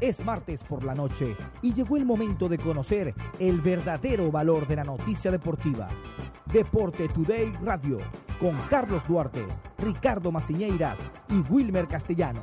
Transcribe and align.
Es 0.00 0.22
martes 0.22 0.62
por 0.62 0.84
la 0.84 0.94
noche 0.94 1.34
y 1.62 1.72
llegó 1.72 1.96
el 1.96 2.04
momento 2.04 2.50
de 2.50 2.58
conocer 2.58 3.14
el 3.38 3.62
verdadero 3.62 4.30
valor 4.30 4.66
de 4.66 4.76
la 4.76 4.84
noticia 4.84 5.30
deportiva. 5.30 5.88
Deporte 6.52 7.08
Today 7.08 7.50
Radio 7.62 8.00
con 8.38 8.54
Carlos 8.68 9.02
Duarte, 9.08 9.46
Ricardo 9.78 10.30
Maciñeiras 10.30 10.98
y 11.30 11.38
Wilmer 11.50 11.88
Castellano. 11.88 12.42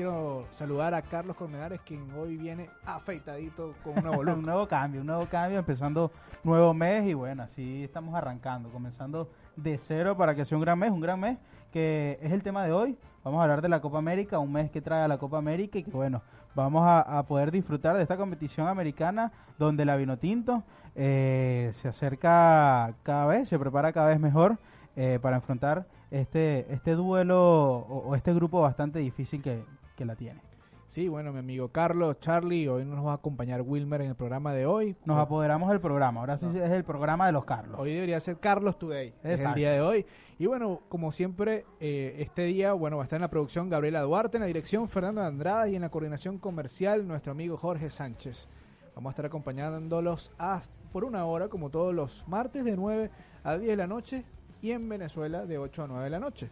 Quiero 0.00 0.46
saludar 0.52 0.94
a 0.94 1.02
Carlos 1.02 1.36
Colmenares, 1.36 1.78
quien 1.82 2.10
hoy 2.18 2.38
viene 2.38 2.70
afeitadito 2.86 3.74
con 3.84 3.98
un 3.98 4.02
nuevo 4.02 4.20
un 4.32 4.42
nuevo 4.42 4.66
cambio, 4.66 5.02
un 5.02 5.06
nuevo 5.06 5.26
cambio, 5.26 5.58
empezando 5.58 6.10
nuevo 6.42 6.72
mes 6.72 7.06
y 7.06 7.12
bueno, 7.12 7.42
así 7.42 7.84
estamos 7.84 8.14
arrancando, 8.14 8.70
comenzando 8.70 9.28
de 9.56 9.76
cero 9.76 10.16
para 10.16 10.34
que 10.34 10.46
sea 10.46 10.56
un 10.56 10.62
gran 10.62 10.78
mes, 10.78 10.90
un 10.90 11.02
gran 11.02 11.20
mes 11.20 11.36
que 11.70 12.18
es 12.22 12.32
el 12.32 12.42
tema 12.42 12.64
de 12.64 12.72
hoy. 12.72 12.96
Vamos 13.24 13.40
a 13.40 13.42
hablar 13.42 13.60
de 13.60 13.68
la 13.68 13.82
Copa 13.82 13.98
América, 13.98 14.38
un 14.38 14.50
mes 14.50 14.70
que 14.70 14.80
trae 14.80 15.02
a 15.02 15.08
la 15.08 15.18
Copa 15.18 15.36
América 15.36 15.78
y 15.78 15.82
que 15.82 15.90
bueno, 15.90 16.22
vamos 16.54 16.82
a, 16.86 17.00
a 17.18 17.22
poder 17.24 17.50
disfrutar 17.50 17.94
de 17.94 18.02
esta 18.02 18.16
competición 18.16 18.68
americana 18.68 19.32
donde 19.58 19.84
la 19.84 19.96
Vinotinto 19.96 20.62
eh, 20.94 21.68
se 21.74 21.88
acerca 21.88 22.94
cada 23.02 23.26
vez, 23.26 23.50
se 23.50 23.58
prepara 23.58 23.92
cada 23.92 24.08
vez 24.08 24.18
mejor 24.18 24.56
eh, 24.96 25.18
para 25.20 25.36
enfrentar 25.36 25.84
este, 26.10 26.72
este 26.72 26.92
duelo 26.92 27.38
o, 27.38 28.08
o 28.08 28.14
este 28.14 28.32
grupo 28.32 28.62
bastante 28.62 28.98
difícil 29.00 29.42
que, 29.42 29.62
que 30.00 30.06
la 30.06 30.16
tiene. 30.16 30.40
Sí, 30.88 31.08
bueno, 31.08 31.30
mi 31.30 31.38
amigo 31.40 31.68
Carlos, 31.68 32.18
Charlie, 32.20 32.66
hoy 32.66 32.86
nos 32.86 33.06
va 33.06 33.12
a 33.12 33.14
acompañar 33.16 33.60
Wilmer 33.60 34.00
en 34.00 34.08
el 34.08 34.14
programa 34.16 34.54
de 34.54 34.64
hoy. 34.64 34.96
Nos 35.04 35.18
apoderamos 35.18 35.68
del 35.68 35.78
programa, 35.78 36.20
ahora 36.20 36.38
sí 36.38 36.46
es 36.46 36.70
el 36.70 36.84
programa 36.84 37.26
de 37.26 37.32
los 37.32 37.44
Carlos. 37.44 37.78
Hoy 37.78 37.92
debería 37.92 38.18
ser 38.18 38.38
Carlos 38.38 38.78
Today, 38.78 39.12
es 39.22 39.40
el 39.50 39.54
día 39.54 39.72
de 39.72 39.82
hoy. 39.82 40.06
Y 40.38 40.46
bueno, 40.46 40.80
como 40.88 41.12
siempre, 41.12 41.66
eh, 41.80 42.16
este 42.20 42.44
día, 42.44 42.72
bueno, 42.72 42.96
va 42.96 43.02
a 43.02 43.04
estar 43.04 43.18
en 43.18 43.22
la 43.22 43.28
producción 43.28 43.68
Gabriela 43.68 44.00
Duarte, 44.00 44.38
en 44.38 44.40
la 44.40 44.46
dirección 44.46 44.88
Fernando 44.88 45.22
Andrada 45.22 45.68
y 45.68 45.76
en 45.76 45.82
la 45.82 45.90
coordinación 45.90 46.38
comercial 46.38 47.06
nuestro 47.06 47.32
amigo 47.32 47.58
Jorge 47.58 47.90
Sánchez. 47.90 48.48
Vamos 48.96 49.10
a 49.10 49.12
estar 49.12 49.26
acompañándolos 49.26 50.32
a- 50.38 50.62
por 50.92 51.04
una 51.04 51.24
hora, 51.26 51.48
como 51.48 51.68
todos 51.70 51.94
los 51.94 52.24
martes, 52.26 52.64
de 52.64 52.74
9 52.74 53.10
a 53.44 53.58
10 53.58 53.68
de 53.70 53.76
la 53.76 53.86
noche 53.86 54.24
y 54.62 54.72
en 54.72 54.88
Venezuela 54.88 55.46
de 55.46 55.58
8 55.58 55.84
a 55.84 55.86
9 55.86 56.04
de 56.04 56.10
la 56.10 56.18
noche. 56.18 56.50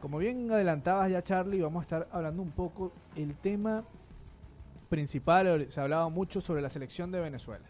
Como 0.00 0.18
bien 0.18 0.50
adelantabas 0.50 1.10
ya, 1.10 1.22
Charlie, 1.22 1.60
vamos 1.60 1.80
a 1.80 1.84
estar 1.84 2.08
hablando 2.12 2.42
un 2.42 2.50
poco 2.50 2.92
el 3.14 3.34
tema 3.36 3.84
principal. 4.88 5.66
Se 5.68 5.80
ha 5.80 5.84
hablado 5.84 6.10
mucho 6.10 6.40
sobre 6.40 6.62
la 6.62 6.70
selección 6.70 7.10
de 7.10 7.20
Venezuela. 7.20 7.66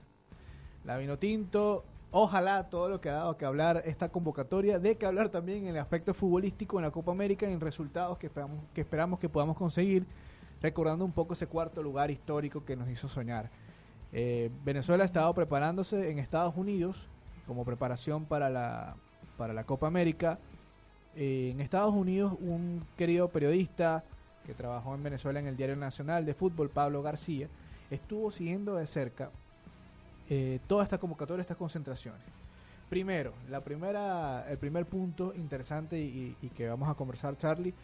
La 0.85 0.97
Vinotinto, 0.99 1.85
ojalá 2.11 2.69
todo 2.69 2.89
lo 2.89 3.01
que 3.01 3.11
ha 3.11 3.15
dado 3.15 3.37
que 3.37 3.45
hablar 3.45 3.83
esta 3.87 4.09
convocatoria, 4.09 4.79
de 4.79 4.97
que 4.97 5.07
hablar 5.07 5.31
también 5.31 5.65
en 5.65 5.75
el 5.75 5.79
aspecto 5.79 6.15
futbolístico 6.15 6.79
en 6.79 6.85
la 6.85 6.91
Copa 6.91 7.13
América 7.13 7.49
y 7.49 7.53
en 7.53 7.61
resultados 7.61 8.19
que 8.19 8.27
esperamos 8.27 8.61
que, 8.73 8.81
esperamos 8.83 9.19
que 9.19 9.29
podamos 9.29 9.57
conseguir, 9.57 10.07
recordando 10.63 11.05
un 11.05 11.13
poco 11.13 11.35
ese 11.35 11.47
cuarto 11.47 11.83
lugar 11.83 12.11
histórico 12.11 12.65
que 12.65 12.77
nos 12.77 12.89
hizo 12.89 13.09
soñar. 13.09 13.51
Eh, 14.13 14.51
Venezuela 14.65 15.03
ha 15.03 15.07
estado 15.07 15.35
preparándose 15.35 16.11
en 16.11 16.19
Estados 16.19 16.57
Unidos 16.57 17.09
como 17.47 17.65
preparación 17.65 18.25
para 18.25 18.49
la, 18.49 18.97
para 19.37 19.53
la 19.53 19.65
Copa 19.65 19.87
América. 19.87 20.39
En 21.17 21.61
Estados 21.61 21.95
Unidos, 21.95 22.35
un 22.41 22.85
querido 22.97 23.29
periodista 23.29 24.05
que 24.45 24.53
trabajó 24.55 24.95
en 24.95 25.03
Venezuela 25.03 25.41
en 25.41 25.47
el 25.47 25.57
Diario 25.57 25.77
Nacional 25.77 26.27
de 26.27 26.35
Fútbol, 26.35 26.69
Pablo 26.69 27.03
García, 27.03 27.49
estuvo 27.91 28.31
siguiendo 28.31 28.75
de 28.77 28.87
cerca 28.87 29.31
eh, 30.29 30.61
toda 30.67 30.85
esta 30.85 30.99
convocatoria, 30.99 31.41
estas 31.41 31.57
concentraciones. 31.57 32.21
Primero, 32.91 33.33
la 33.49 33.61
primera, 33.63 34.47
el 34.49 34.59
primer 34.59 34.85
punto 34.87 35.33
interesante 35.35 35.99
y, 35.99 36.37
que 36.55 36.69
vamos 36.69 36.89
a 36.89 36.95
conversar, 36.95 37.37
Charlie, 37.39 37.75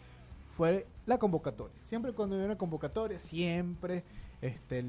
fue 0.55 0.85
la 1.05 1.17
convocatoria. 1.17 1.75
Siempre 1.87 2.13
cuando 2.13 2.35
hay 2.37 2.43
una 2.43 2.57
convocatoria, 2.57 3.19
siempre 3.19 4.03
este, 4.41 4.85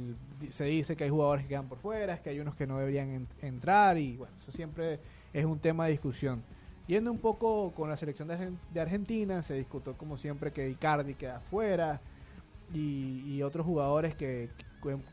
se 0.50 0.65
dice 0.65 0.94
que 0.97 1.05
hay 1.05 1.11
jugadores 1.11 1.44
que 1.44 1.49
quedan 1.49 1.66
por 1.69 1.78
fuera, 1.78 2.19
que 2.19 2.31
hay 2.31 2.38
unos 2.41 2.55
que 2.55 2.66
no 2.66 2.78
deberían 2.78 3.09
en- 3.11 3.28
entrar 3.41 3.97
y 3.99 4.16
bueno, 4.16 4.34
eso 4.43 4.53
siempre 4.53 5.00
es 5.32 5.44
un 5.44 5.59
tema 5.59 5.87
de 5.87 5.93
discusión. 5.93 6.43
Yendo 6.87 7.11
un 7.11 7.19
poco 7.19 7.72
con 7.72 7.89
la 7.89 7.97
selección 7.97 8.28
de, 8.28 8.34
Argen- 8.34 8.59
de 8.72 8.81
Argentina, 8.81 9.43
se 9.43 9.55
discutió 9.55 9.95
como 9.95 10.19
siempre 10.19 10.53
que 10.53 10.69
Icardi 10.69 11.15
queda 11.15 11.41
fuera 11.41 12.00
y, 12.72 13.43
otros 13.43 13.65
jugadores 13.65 14.15
que, 14.15 14.50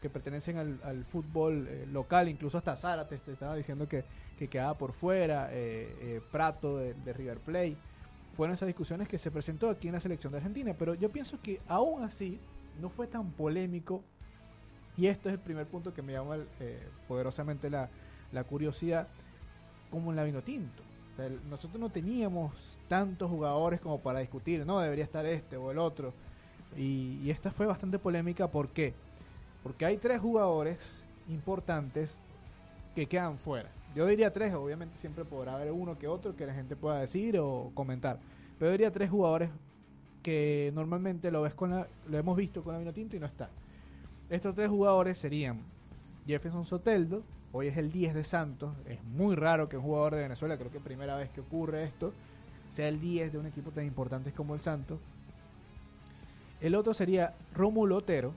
que, 0.01 0.09
pertenecen 0.09 0.57
al, 0.57 0.79
al 0.83 1.05
fútbol 1.05 1.67
eh, 1.69 1.85
local, 1.91 2.27
incluso 2.29 2.57
hasta 2.57 2.75
Zárate 2.75 3.17
te 3.17 3.33
estaba 3.33 3.55
diciendo 3.55 3.87
que, 3.87 4.03
que 4.37 4.47
quedaba 4.47 4.77
por 4.77 4.93
fuera, 4.93 5.49
eh, 5.51 5.95
eh, 6.01 6.21
Prato 6.31 6.77
de, 6.77 6.93
de 6.93 7.13
River 7.13 7.39
Plate. 7.39 7.77
Fueron 8.33 8.53
esas 8.55 8.67
discusiones 8.67 9.07
que 9.07 9.19
se 9.19 9.31
presentó 9.31 9.69
aquí 9.69 9.87
en 9.87 9.93
la 9.93 9.99
selección 9.99 10.31
de 10.31 10.37
Argentina, 10.37 10.73
pero 10.77 10.93
yo 10.95 11.09
pienso 11.09 11.39
que 11.41 11.59
aún 11.67 12.03
así 12.03 12.39
no 12.81 12.89
fue 12.89 13.07
tan 13.07 13.31
polémico 13.31 14.01
y 14.97 15.07
esto 15.07 15.29
es 15.29 15.33
el 15.33 15.39
primer 15.39 15.67
punto 15.67 15.93
que 15.93 16.01
me 16.01 16.13
llama 16.13 16.37
eh, 16.59 16.79
poderosamente 17.07 17.69
la, 17.69 17.89
la 18.31 18.43
curiosidad, 18.43 19.07
como 19.89 20.09
en 20.11 20.15
la 20.15 20.23
Vinotinto. 20.23 20.83
Nosotros 21.49 21.79
no 21.79 21.89
teníamos 21.89 22.53
tantos 22.87 23.29
jugadores 23.29 23.79
como 23.79 23.99
para 23.99 24.19
discutir, 24.19 24.65
no, 24.65 24.79
debería 24.79 25.03
estar 25.03 25.25
este 25.25 25.57
o 25.57 25.71
el 25.71 25.77
otro. 25.77 26.13
Y, 26.77 27.29
esta 27.29 27.51
fue 27.51 27.65
bastante 27.65 27.99
polémica, 27.99 28.47
¿por 28.47 28.69
qué? 28.69 28.93
Porque 29.63 29.85
hay 29.85 29.97
tres 29.97 30.19
jugadores 30.19 31.03
importantes 31.29 32.15
que 32.95 33.05
quedan 33.05 33.37
fuera. 33.37 33.69
Yo 33.95 34.05
diría 34.05 34.31
tres, 34.31 34.53
obviamente 34.53 34.97
siempre 34.97 35.25
podrá 35.25 35.55
haber 35.55 35.71
uno 35.71 35.97
que 35.97 36.07
otro 36.07 36.35
que 36.35 36.45
la 36.45 36.53
gente 36.53 36.75
pueda 36.75 36.99
decir 36.99 37.37
o 37.39 37.71
comentar. 37.73 38.19
Pero 38.57 38.71
diría 38.71 38.91
tres 38.91 39.09
jugadores 39.09 39.49
que 40.23 40.71
normalmente 40.73 41.31
lo 41.31 41.41
ves 41.41 41.53
con 41.53 41.71
la, 41.71 41.87
lo 42.09 42.17
hemos 42.17 42.37
visto 42.37 42.63
con 42.63 42.73
la 42.73 42.79
Vinotinto 42.79 43.15
y 43.15 43.19
no 43.19 43.25
están. 43.25 43.49
Estos 44.29 44.55
tres 44.55 44.69
jugadores 44.69 45.17
serían 45.17 45.59
Jefferson 46.25 46.65
Soteldo, 46.65 47.23
hoy 47.53 47.67
es 47.67 47.77
el 47.77 47.91
10 47.91 48.13
de 48.13 48.23
Santos, 48.23 48.73
es 48.85 49.03
muy 49.03 49.35
raro 49.35 49.67
que 49.69 49.77
un 49.77 49.83
jugador 49.83 50.15
de 50.15 50.21
Venezuela, 50.21 50.57
creo 50.57 50.71
que 50.71 50.79
primera 50.79 51.15
vez 51.15 51.29
que 51.29 51.41
ocurre 51.41 51.83
esto, 51.83 52.13
sea 52.73 52.87
el 52.87 52.99
10 53.01 53.33
de 53.33 53.37
un 53.37 53.45
equipo 53.45 53.71
tan 53.71 53.85
importante 53.85 54.31
como 54.31 54.55
el 54.55 54.61
Santos. 54.61 54.99
El 56.61 56.75
otro 56.75 56.93
sería 56.93 57.33
Rómulo 57.53 57.97
Otero, 57.97 58.33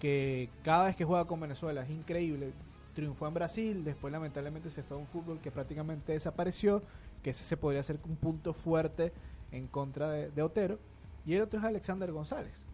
que 0.00 0.48
cada 0.62 0.86
vez 0.86 0.96
que 0.96 1.04
juega 1.04 1.26
con 1.26 1.40
Venezuela 1.40 1.82
es 1.82 1.90
increíble. 1.90 2.52
Triunfó 2.94 3.28
en 3.28 3.34
Brasil, 3.34 3.84
después 3.84 4.10
lamentablemente 4.10 4.70
se 4.70 4.82
fue 4.82 4.96
a 4.96 5.00
un 5.00 5.06
fútbol 5.06 5.38
que 5.40 5.50
prácticamente 5.50 6.12
desapareció, 6.12 6.82
que 7.22 7.30
ese 7.30 7.44
se 7.44 7.56
podría 7.56 7.82
ser 7.82 7.98
un 8.04 8.16
punto 8.16 8.54
fuerte 8.54 9.12
en 9.52 9.66
contra 9.66 10.10
de 10.10 10.42
Otero. 10.42 10.78
Y 11.26 11.34
el 11.34 11.42
otro 11.42 11.58
es 11.58 11.64
Alexander 11.64 12.10
González, 12.10 12.66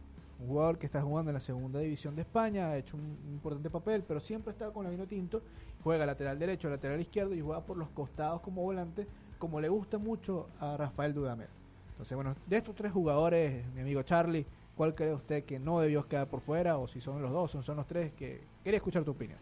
un 0.42 0.48
jugador 0.48 0.78
que 0.78 0.86
está 0.86 1.00
jugando 1.00 1.30
en 1.30 1.34
la 1.34 1.41
segunda 1.41 1.78
división 1.78 2.16
de 2.16 2.22
España, 2.22 2.69
ha 2.69 2.76
hecho 2.76 2.97
un, 2.97 3.16
importante 3.32 3.70
papel, 3.70 4.03
pero 4.06 4.20
siempre 4.20 4.53
está 4.53 4.70
con 4.70 4.84
la 4.84 4.91
vino 4.91 5.06
tinto, 5.06 5.42
juega 5.82 6.04
lateral 6.04 6.38
derecho, 6.38 6.69
lateral 6.69 7.00
izquierdo 7.00 7.34
y 7.34 7.41
juega 7.41 7.60
por 7.60 7.76
los 7.76 7.88
costados 7.91 8.41
como 8.41 8.62
volante, 8.62 9.06
como 9.38 9.61
le 9.61 9.69
gusta 9.69 9.99
mucho 9.99 10.49
a 10.61 10.76
Rafael 10.76 11.14
Dudamel. 11.14 11.49
Entonces, 11.93 12.14
bueno, 12.17 12.34
de 12.46 12.56
estos 12.56 12.75
tres 12.75 12.93
jugadores, 12.93 13.64
mi 13.75 13.82
amigo 13.82 14.02
Charlie, 14.02 14.46
¿cuál 14.76 14.94
cree 14.94 15.14
usted 15.14 15.44
que 15.44 15.58
no 15.58 15.81
debió 15.81 16.06
quedar 16.08 16.26
por 16.26 16.40
fuera? 16.40 16.76
O 16.78 16.88
si 16.88 17.00
son 17.00 17.22
los 17.22 17.31
dos, 17.31 17.55
o 17.55 17.62
son 17.62 17.76
los 17.76 17.87
tres, 17.87 18.12
que 18.12 18.43
quería 18.64 18.78
escuchar 18.78 19.05
tu 19.05 19.12
opinión. 19.12 19.38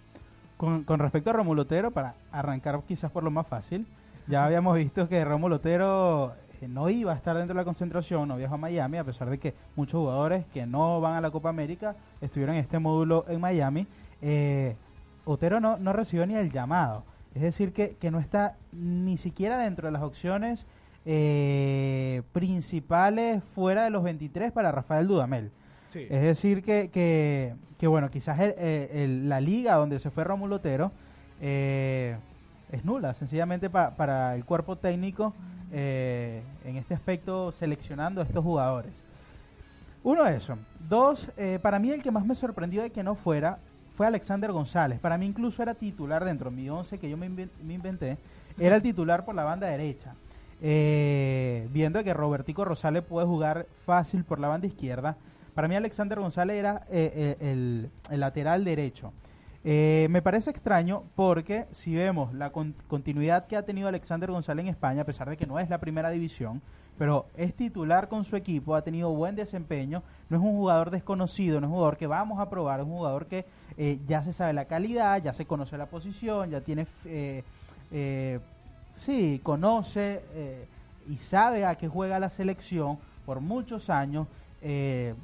Con, 0.56 0.84
con 0.84 0.98
respecto 0.98 1.30
a 1.30 1.32
Romulo 1.32 1.62
Otero, 1.62 1.90
para 1.90 2.14
arrancar 2.30 2.82
quizás 2.86 3.10
por 3.10 3.22
lo 3.22 3.30
más 3.30 3.46
fácil, 3.46 3.86
ya 4.26 4.44
habíamos 4.44 4.76
visto 4.76 5.08
que 5.08 5.25
Romulo 5.25 5.56
Otero 5.56 6.34
eh, 6.60 6.68
no 6.68 6.88
iba 6.90 7.12
a 7.12 7.16
estar 7.16 7.36
dentro 7.36 7.54
de 7.54 7.60
la 7.60 7.64
concentración, 7.64 8.28
no 8.28 8.36
viajó 8.36 8.54
a 8.54 8.58
Miami, 8.58 8.98
a 8.98 9.04
pesar 9.04 9.28
de 9.30 9.38
que 9.38 9.54
muchos 9.76 9.98
jugadores 10.00 10.44
que 10.52 10.66
no 10.66 11.00
van 11.00 11.14
a 11.14 11.20
la 11.20 11.30
Copa 11.30 11.48
América 11.48 11.94
estuvieron 12.20 12.54
en 12.56 12.60
este 12.62 12.78
módulo 12.78 13.24
en 13.28 13.40
Miami. 13.40 13.86
Eh, 14.22 14.74
Otero 15.24 15.60
no, 15.60 15.76
no 15.76 15.92
recibió 15.92 16.26
ni 16.26 16.34
el 16.34 16.50
llamado, 16.50 17.04
es 17.34 17.42
decir, 17.42 17.72
que, 17.72 17.96
que 18.00 18.10
no 18.10 18.18
está 18.18 18.56
ni 18.72 19.16
siquiera 19.16 19.58
dentro 19.58 19.86
de 19.86 19.92
las 19.92 20.02
opciones 20.02 20.66
eh, 21.06 22.22
principales 22.32 23.42
fuera 23.44 23.84
de 23.84 23.90
los 23.90 24.02
23 24.02 24.52
para 24.52 24.72
Rafael 24.72 25.06
Dudamel. 25.06 25.50
Sí. 25.90 26.06
Es 26.08 26.22
decir, 26.22 26.62
que, 26.62 26.88
que, 26.90 27.54
que, 27.78 27.86
bueno, 27.86 28.10
quizás 28.10 28.38
el- 28.40 29.28
la 29.28 29.40
liga 29.40 29.74
donde 29.76 29.98
se 29.98 30.10
fue 30.10 30.24
Rómulo 30.24 30.56
Otero 30.56 30.92
eh, 31.40 32.16
es 32.72 32.84
nula, 32.84 33.14
sencillamente 33.14 33.68
pa- 33.70 33.90
para 33.96 34.34
el 34.34 34.44
cuerpo 34.44 34.76
técnico 34.76 35.34
eh, 35.72 36.43
en 36.64 36.76
este 36.76 36.94
aspecto 36.94 37.52
seleccionando 37.52 38.20
a 38.20 38.25
estos 38.25 38.43
jugadores. 38.44 38.93
Uno, 40.02 40.26
eso. 40.26 40.56
Dos, 40.88 41.28
eh, 41.37 41.58
para 41.61 41.78
mí 41.78 41.90
el 41.90 42.02
que 42.02 42.11
más 42.11 42.25
me 42.25 42.34
sorprendió 42.34 42.82
de 42.82 42.90
que 42.90 43.02
no 43.02 43.14
fuera 43.14 43.58
fue 43.96 44.06
Alexander 44.06 44.50
González. 44.52 44.99
Para 44.99 45.19
mí 45.19 45.26
incluso 45.26 45.62
era 45.62 45.75
titular 45.75 46.25
dentro 46.25 46.49
de 46.50 46.56
mi 46.56 46.70
once 46.70 46.99
que 46.99 47.11
yo 47.11 47.17
me, 47.17 47.28
inven- 47.28 47.50
me 47.62 47.75
inventé. 47.75 48.17
Era 48.58 48.76
el 48.76 48.82
titular 48.82 49.25
por 49.25 49.34
la 49.34 49.44
banda 49.44 49.67
derecha. 49.69 50.14
eh, 50.62 51.67
viendo 51.73 52.02
que 52.05 52.12
Robertico 52.12 52.64
Rosales 52.66 53.02
puede 53.02 53.26
jugar 53.26 53.66
fácil 53.87 54.25
por 54.25 54.38
la 54.38 54.49
banda 54.49 54.66
izquierda. 54.66 55.16
Para 55.55 55.69
mí 55.69 55.75
Alexander 55.75 56.19
González 56.20 56.56
era 56.58 56.82
eh, 56.90 57.37
el, 57.40 58.20
lateral 58.20 58.64
derecho. 58.64 59.12
Me 59.62 60.22
parece 60.22 60.50
extraño 60.50 61.04
porque 61.14 61.66
si 61.72 61.94
vemos 61.94 62.32
la 62.34 62.50
continuidad 62.50 63.46
que 63.46 63.56
ha 63.56 63.64
tenido 63.64 63.88
Alexander 63.88 64.30
González 64.30 64.64
en 64.64 64.70
España, 64.70 65.02
a 65.02 65.04
pesar 65.04 65.28
de 65.28 65.36
que 65.36 65.46
no 65.46 65.58
es 65.58 65.68
la 65.68 65.78
primera 65.78 66.10
división, 66.10 66.62
pero 66.98 67.26
es 67.36 67.54
titular 67.54 68.08
con 68.08 68.24
su 68.24 68.36
equipo, 68.36 68.74
ha 68.74 68.82
tenido 68.82 69.10
buen 69.10 69.36
desempeño, 69.36 70.02
no 70.28 70.36
es 70.36 70.42
un 70.42 70.52
jugador 70.52 70.90
desconocido, 70.90 71.60
no 71.60 71.66
es 71.66 71.70
un 71.70 71.76
jugador 71.76 71.96
que 71.96 72.06
vamos 72.06 72.40
a 72.40 72.48
probar, 72.48 72.80
es 72.80 72.86
un 72.86 72.92
jugador 72.92 73.26
que 73.26 73.46
ya 74.06 74.22
se 74.22 74.32
sabe 74.32 74.52
la 74.52 74.64
calidad, 74.64 75.22
ya 75.22 75.32
se 75.32 75.46
conoce 75.46 75.76
la 75.76 75.86
posición, 75.86 76.50
ya 76.50 76.60
tiene 76.60 76.86
Sí, 79.00 79.40
conoce 79.42 80.22
eh, 80.34 80.68
y 81.08 81.16
sabe 81.16 81.64
a 81.64 81.76
qué 81.76 81.88
juega 81.88 82.18
la 82.18 82.28
selección 82.28 82.98
por 83.24 83.40
muchos 83.40 83.88
años. 83.88 84.26
Eh, 84.60 85.14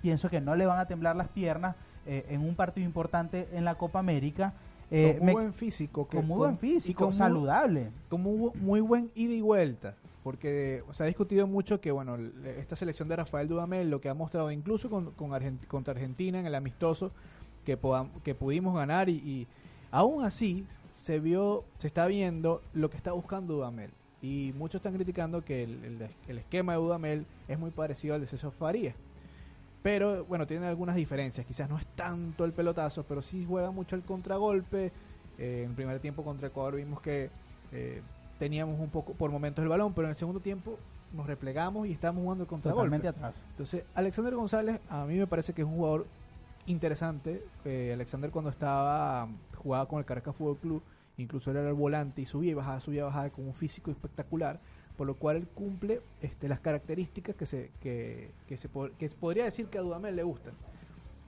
pienso 0.00 0.30
que 0.30 0.40
no 0.40 0.56
le 0.56 0.64
van 0.64 0.78
a 0.78 0.86
temblar 0.86 1.14
las 1.14 1.28
piernas 1.28 1.76
eh, 2.08 2.26
en 2.30 2.40
un 2.40 2.54
partido 2.54 2.86
importante 2.86 3.48
en 3.52 3.64
la 3.64 3.76
Copa 3.76 3.98
América. 4.00 4.54
con 4.90 5.18
muy 5.20 5.32
buen 5.32 5.52
físico. 5.52 6.06
con 6.06 6.26
muy 6.26 6.38
buen 6.38 6.58
físico, 6.58 7.12
saludable. 7.12 7.90
Con 8.08 8.22
muy, 8.22 8.80
buen 8.80 9.10
ida 9.14 9.34
y 9.34 9.40
vuelta. 9.40 9.94
Porque 10.24 10.82
se 10.90 11.04
ha 11.04 11.06
discutido 11.06 11.46
mucho 11.46 11.80
que, 11.80 11.92
bueno, 11.92 12.16
esta 12.58 12.74
selección 12.74 13.08
de 13.08 13.16
Rafael 13.16 13.46
Dudamel, 13.46 13.88
lo 13.88 14.00
que 14.00 14.08
ha 14.08 14.14
mostrado 14.14 14.50
incluso 14.50 14.90
con, 14.90 15.12
contra 15.12 15.92
Argentina 15.92 16.40
en 16.40 16.46
el 16.46 16.54
amistoso, 16.54 17.12
que, 17.64 17.78
que 18.24 18.34
pudimos 18.34 18.74
ganar 18.74 19.08
y, 19.08 19.16
y 19.16 19.46
aún 19.90 20.24
así 20.24 20.66
se 20.96 21.20
vio, 21.20 21.64
se 21.78 21.86
está 21.86 22.06
viendo 22.06 22.60
lo 22.74 22.90
que 22.90 22.96
está 22.96 23.12
buscando 23.12 23.54
Dudamel. 23.54 23.90
Y 24.20 24.52
muchos 24.56 24.80
están 24.80 24.94
criticando 24.94 25.44
que 25.44 25.62
el, 25.62 26.08
esquema 26.38 26.72
de 26.72 26.78
Dudamel 26.78 27.26
es 27.46 27.58
muy 27.58 27.70
parecido 27.70 28.14
al 28.14 28.20
de 28.20 28.26
César 28.26 28.50
Farías. 28.50 28.96
Pero 29.82 30.24
bueno, 30.24 30.46
tiene 30.46 30.66
algunas 30.66 30.96
diferencias. 30.96 31.46
Quizás 31.46 31.68
no 31.68 31.78
es 31.78 31.86
tanto 31.86 32.44
el 32.44 32.52
pelotazo, 32.52 33.04
pero 33.04 33.22
sí 33.22 33.44
juega 33.46 33.70
mucho 33.70 33.96
el 33.96 34.02
contragolpe. 34.02 34.92
Eh, 35.38 35.62
en 35.62 35.70
el 35.70 35.76
primer 35.76 36.00
tiempo 36.00 36.24
contra 36.24 36.48
Ecuador 36.48 36.76
vimos 36.76 37.00
que 37.00 37.30
eh, 37.72 38.02
teníamos 38.38 38.80
un 38.80 38.90
poco 38.90 39.12
por 39.14 39.30
momentos 39.30 39.62
el 39.62 39.68
balón, 39.68 39.92
pero 39.94 40.06
en 40.06 40.10
el 40.10 40.16
segundo 40.16 40.40
tiempo 40.40 40.78
nos 41.12 41.26
replegamos 41.26 41.86
y 41.86 41.92
estábamos 41.92 42.22
jugando 42.22 42.44
el 42.44 42.48
contragolpe. 42.48 43.08
atrás. 43.08 43.40
Entonces, 43.50 43.84
Alexander 43.94 44.34
González 44.34 44.80
a 44.90 45.04
mí 45.04 45.16
me 45.16 45.26
parece 45.26 45.52
que 45.52 45.62
es 45.62 45.68
un 45.68 45.76
jugador 45.76 46.06
interesante. 46.66 47.44
Eh, 47.64 47.92
Alexander 47.94 48.30
cuando 48.30 48.50
estaba 48.50 49.28
jugaba 49.56 49.86
con 49.86 49.98
el 49.98 50.04
Caracas 50.04 50.34
Fútbol 50.36 50.58
Club 50.58 50.82
incluso 51.18 51.50
era 51.50 51.66
el 51.66 51.74
volante 51.74 52.22
y 52.22 52.26
subía 52.26 52.52
y 52.52 52.54
bajaba, 52.54 52.80
subía 52.80 53.00
y 53.00 53.04
bajaba 53.04 53.30
con 53.30 53.46
un 53.46 53.54
físico 53.54 53.90
espectacular, 53.90 54.60
por 54.98 55.06
lo 55.06 55.14
cual 55.14 55.36
él 55.36 55.46
cumple 55.54 56.02
este, 56.20 56.48
las 56.48 56.58
características 56.58 57.36
que 57.36 57.46
se, 57.46 57.70
que, 57.80 58.32
se, 58.56 58.68
que 58.98 59.08
podría 59.10 59.44
decir 59.44 59.66
que 59.68 59.78
a 59.78 59.80
Dudamel 59.80 60.16
le 60.16 60.24
gustan. 60.24 60.52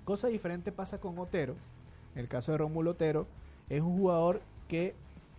Cosa 0.05 0.27
diferente 0.27 0.73
pasa 0.73 0.99
con 0.99 1.17
Otero, 1.21 1.55
en 2.17 2.21
el 2.21 2.29
caso 2.29 2.51
de 2.51 2.59
Romulo 2.59 2.91
Otero, 2.91 3.29
es 3.69 3.81
un 3.81 3.97
jugador 3.97 4.43
que 4.67 4.97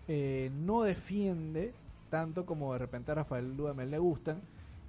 eh, 0.07 0.49
no 0.53 0.83
defiende 0.83 1.73
tanto 2.09 2.45
como 2.45 2.71
de 2.71 2.79
repente 2.79 3.11
a 3.11 3.15
Rafael 3.15 3.57
Dudamel 3.57 3.91
le 3.91 3.99
gustan. 3.99 4.39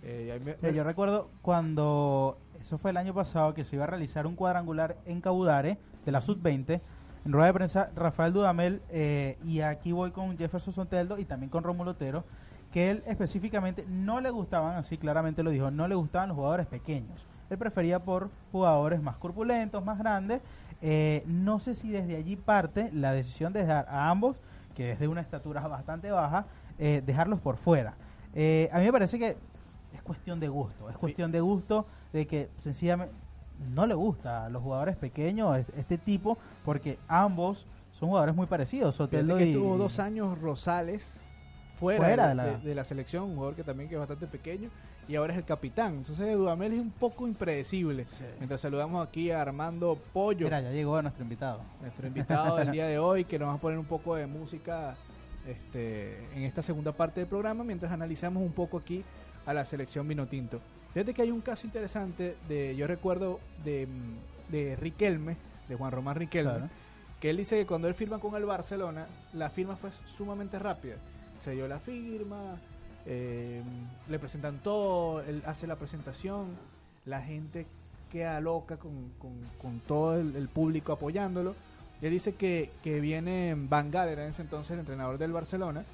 Eh, 0.04 0.56
yo 0.72 0.84
recuerdo 0.84 1.28
cuando, 1.42 2.38
eso 2.60 2.78
fue 2.78 2.92
el 2.92 2.96
año 2.96 3.12
pasado, 3.12 3.54
que 3.54 3.64
se 3.64 3.74
iba 3.74 3.84
a 3.84 3.88
realizar 3.88 4.28
un 4.28 4.36
cuadrangular 4.36 4.96
en 5.04 5.20
Cabudare 5.20 5.78
de 6.04 6.12
la 6.12 6.20
Sub-20, 6.20 6.80
en 7.24 7.32
rueda 7.32 7.48
de 7.48 7.54
prensa 7.54 7.90
Rafael 7.96 8.32
Dudamel, 8.32 8.82
eh, 8.90 9.36
y 9.44 9.60
aquí 9.60 9.90
voy 9.90 10.12
con 10.12 10.38
Jefferson 10.38 10.72
Sonteldo 10.72 11.18
y 11.18 11.24
también 11.24 11.50
con 11.50 11.64
Rómulo 11.64 11.92
Otero, 11.92 12.24
que 12.72 12.90
él 12.90 13.02
específicamente 13.06 13.84
no 13.88 14.20
le 14.20 14.30
gustaban, 14.30 14.76
así 14.76 14.96
claramente 14.96 15.42
lo 15.42 15.50
dijo, 15.50 15.70
no 15.70 15.86
le 15.86 15.94
gustaban 15.94 16.28
los 16.28 16.36
jugadores 16.36 16.66
pequeños. 16.66 17.26
Él 17.50 17.58
prefería 17.58 17.98
por 17.98 18.30
jugadores 18.50 19.02
más 19.02 19.16
corpulentos, 19.16 19.84
más 19.84 19.98
grandes. 19.98 20.40
Eh, 20.80 21.22
no 21.26 21.60
sé 21.60 21.74
si 21.74 21.90
desde 21.90 22.16
allí 22.16 22.36
parte 22.36 22.90
la 22.92 23.12
decisión 23.12 23.52
de 23.52 23.60
dejar 23.60 23.86
a 23.88 24.08
ambos, 24.08 24.36
que 24.74 24.92
es 24.92 24.98
de 24.98 25.06
una 25.06 25.20
estatura 25.20 25.60
bastante 25.68 26.10
baja, 26.10 26.46
eh, 26.78 27.02
dejarlos 27.04 27.40
por 27.40 27.58
fuera. 27.58 27.90
a 27.90 28.78
mí 28.78 28.84
me 28.84 28.92
parece 28.92 29.18
que 29.18 29.36
es 29.92 30.02
cuestión 30.02 30.40
de 30.40 30.48
gusto, 30.48 30.88
es 30.88 30.96
cuestión 30.96 31.30
de 31.30 31.40
gusto 31.40 31.86
de 32.14 32.26
que 32.26 32.48
sencillamente 32.56 33.14
no 33.74 33.86
le 33.86 33.94
gusta 33.94 34.46
a 34.46 34.48
los 34.48 34.62
jugadores 34.62 34.96
pequeños 34.96 35.64
este 35.76 35.98
tipo 35.98 36.38
porque 36.64 36.98
ambos 37.06 37.66
son 37.92 38.08
jugadores 38.08 38.34
muy 38.34 38.46
parecidos. 38.46 38.94
Soteldo 38.96 39.36
que 39.36 39.52
tuvo 39.52 39.76
dos 39.76 39.98
años 39.98 40.40
Rosales 40.40 41.20
fuera, 41.82 42.28
de, 42.62 42.74
la... 42.74 42.84
selección, 42.84 43.24
un 43.24 43.34
jugador 43.34 43.54
que 43.54 43.64
también 43.64 43.88
que 43.88 43.96
es 43.96 43.98
bastante 43.98 44.26
pequeño 44.26 44.70
y 45.08 45.16
ahora 45.16 45.32
es 45.32 45.38
el 45.38 45.44
capitán. 45.44 45.94
Entonces 45.98 46.34
Dudamel 46.36 46.72
es 46.72 46.80
un 46.80 46.90
poco 46.90 47.26
impredecible. 47.26 48.04
Mientras 48.38 48.60
saludamos 48.60 49.06
aquí 49.06 49.30
a 49.30 49.42
Armando 49.42 49.98
Pollo. 50.12 50.46
Mira, 50.46 50.60
ya 50.60 50.70
llegó 50.70 51.00
nuestro 51.02 51.22
invitado. 51.22 51.60
Nuestro 51.80 52.06
invitado 52.06 52.56
del 52.56 52.70
día 52.70 52.86
de 52.86 52.98
hoy 52.98 53.24
que 53.24 53.38
nos 53.38 53.48
va 53.48 53.54
a 53.54 53.58
poner 53.58 53.78
un 53.78 53.86
poco 53.86 54.14
de 54.14 54.26
música 54.26 54.94
este, 55.46 56.24
en 56.36 56.44
esta 56.44 56.62
segunda 56.62 56.92
parte 56.92 57.20
del 57.20 57.28
programa 57.28 57.64
mientras 57.64 57.90
analizamos 57.90 58.42
un 58.42 58.52
poco 58.52 58.78
aquí 58.78 59.04
a 59.44 59.52
la 59.52 59.64
selección 59.64 60.06
Vinotinto. 60.06 60.60
Fíjate 60.92 61.14
que 61.14 61.22
hay 61.22 61.30
un 61.30 61.40
caso 61.40 61.66
interesante 61.66 62.36
de, 62.48 62.76
yo 62.76 62.86
recuerdo 62.86 63.40
de, 63.64 63.88
de 64.50 64.76
Riquelme, 64.76 65.36
de 65.68 65.74
Juan 65.74 65.90
Román 65.90 66.16
Riquelme, 66.16 66.68
que 67.18 67.30
él 67.30 67.36
dice 67.38 67.56
que 67.56 67.66
cuando 67.66 67.88
él 67.88 67.94
firma 67.94 68.18
con 68.18 68.34
el 68.34 68.44
Barcelona, 68.44 69.06
la 69.32 69.48
firma 69.48 69.76
fue 69.76 69.90
sumamente 70.16 70.58
rápida. 70.58 70.96
Se 71.44 71.52
dio 71.52 71.66
la 71.68 71.78
firma, 71.78 72.56
eh, 73.06 73.62
le 74.08 74.18
presentan 74.18 74.58
todo, 74.58 75.20
él 75.22 75.42
hace 75.46 75.66
la 75.66 75.76
presentación, 75.76 76.48
la 77.04 77.20
gente 77.20 77.66
queda 78.10 78.40
loca 78.40 78.76
con, 78.76 79.10
con, 79.60 79.80
todo 79.80 80.16
el, 80.16 80.48
público 80.48 80.92
apoyándolo. 80.92 81.54
él 82.00 82.10
dice 82.10 82.34
que, 82.34 82.70
que 82.82 83.00
viene 83.00 83.54
Van 83.56 83.90
Gaal, 83.90 84.10
era 84.10 84.24
en 84.24 84.30
ese 84.30 84.42
entonces 84.42 84.72
el 84.72 84.80
entrenador 84.80 85.18
del 85.18 85.32
Barcelona, 85.32 85.84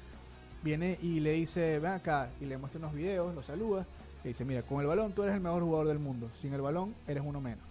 viene 0.63 0.97
y 1.01 1.19
le 1.19 1.31
dice, 1.31 1.79
ven 1.79 1.93
acá, 1.93 2.29
y 2.41 2.45
le 2.45 2.57
muestra 2.57 2.79
unos 2.79 2.93
videos, 2.93 3.33
lo 3.33 3.41
saluda 3.41 3.85
que 4.21 4.29
dice, 4.29 4.45
mira, 4.45 4.63
con 4.63 4.81
el 4.81 4.87
balón 4.87 5.13
tú 5.13 5.23
eres 5.23 5.35
el 5.35 5.41
mejor 5.41 5.63
jugador 5.63 5.87
del 5.87 5.99
mundo, 5.99 6.29
sin 6.41 6.53
el 6.53 6.61
balón 6.61 6.93
eres 7.07 7.23
uno 7.25 7.39
menos. 7.39 7.63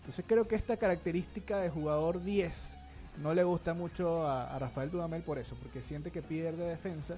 Entonces 0.00 0.24
creo 0.26 0.46
que 0.46 0.56
esta 0.56 0.76
característica 0.76 1.58
de 1.58 1.70
jugador 1.70 2.22
10 2.22 2.77
no 3.22 3.34
le 3.34 3.44
gusta 3.44 3.74
mucho 3.74 4.26
a, 4.28 4.58
Rafael 4.58 4.90
Dudamel 4.90 5.22
por 5.22 5.38
eso, 5.38 5.56
porque 5.62 5.82
siente 5.82 6.10
que 6.10 6.22
pierde 6.22 6.64
defensa 6.64 7.16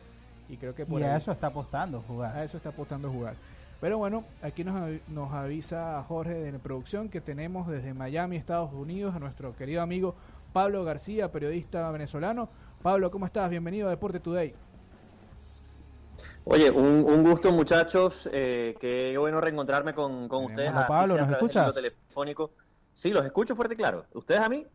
y 0.49 0.57
creo 0.57 0.75
que 0.75 0.87
por 0.87 1.01
y 1.01 1.05
a 1.05 1.17
eso 1.17 1.33
está 1.33 1.49
apostando 1.49 2.03
jugar. 2.07 2.37
A 2.37 2.45
eso 2.45 2.57
está 2.57 2.71
apostando 2.71 3.11
jugar. 3.11 3.35
Pero 3.81 3.99
bueno, 3.99 4.25
aquí 4.43 4.65
nos, 4.65 5.01
nos 5.09 5.33
avisa 5.33 6.03
Jorge 6.07 6.35
de 6.35 6.53
la 6.53 6.59
producción 6.59 7.09
que 7.09 7.21
tenemos 7.21 7.67
desde 7.67 7.95
Miami, 7.95 8.37
Estados 8.37 8.73
Unidos, 8.73 9.15
a 9.15 9.19
nuestro 9.19 9.57
querido 9.57 9.81
amigo 9.81 10.15
Pablo 10.53 10.85
García, 10.85 11.31
periodista 11.31 11.91
venezolano. 11.91 12.49
Pablo, 12.83 13.11
¿cómo 13.11 13.27
estás? 13.27 13.49
Bienvenido 13.49 13.87
a 13.87 13.91
Deporte 13.91 14.21
Today. 14.21 14.55
Oye, 16.45 16.71
un, 16.71 17.23
gusto 17.23 17.53
muchachos, 17.53 18.29
eh, 18.33 18.75
qué 18.81 19.17
bueno 19.19 19.41
reencontrarme 19.41 19.95
con, 19.95 20.29
con 20.29 20.47
ustedes. 20.47 20.73
Pablo, 20.89 21.17
¿nos 21.17 21.31
escuchas? 21.31 21.75
Telefónico. 21.75 22.51
Sí, 22.93 23.11
los 23.11 23.25
escucho 23.25 23.55
fuerte 23.55 23.75
y 23.75 23.77
claro. 23.77 24.05
¿Ustedes 24.13 24.41
a 24.41 24.49
mí? 24.49 24.67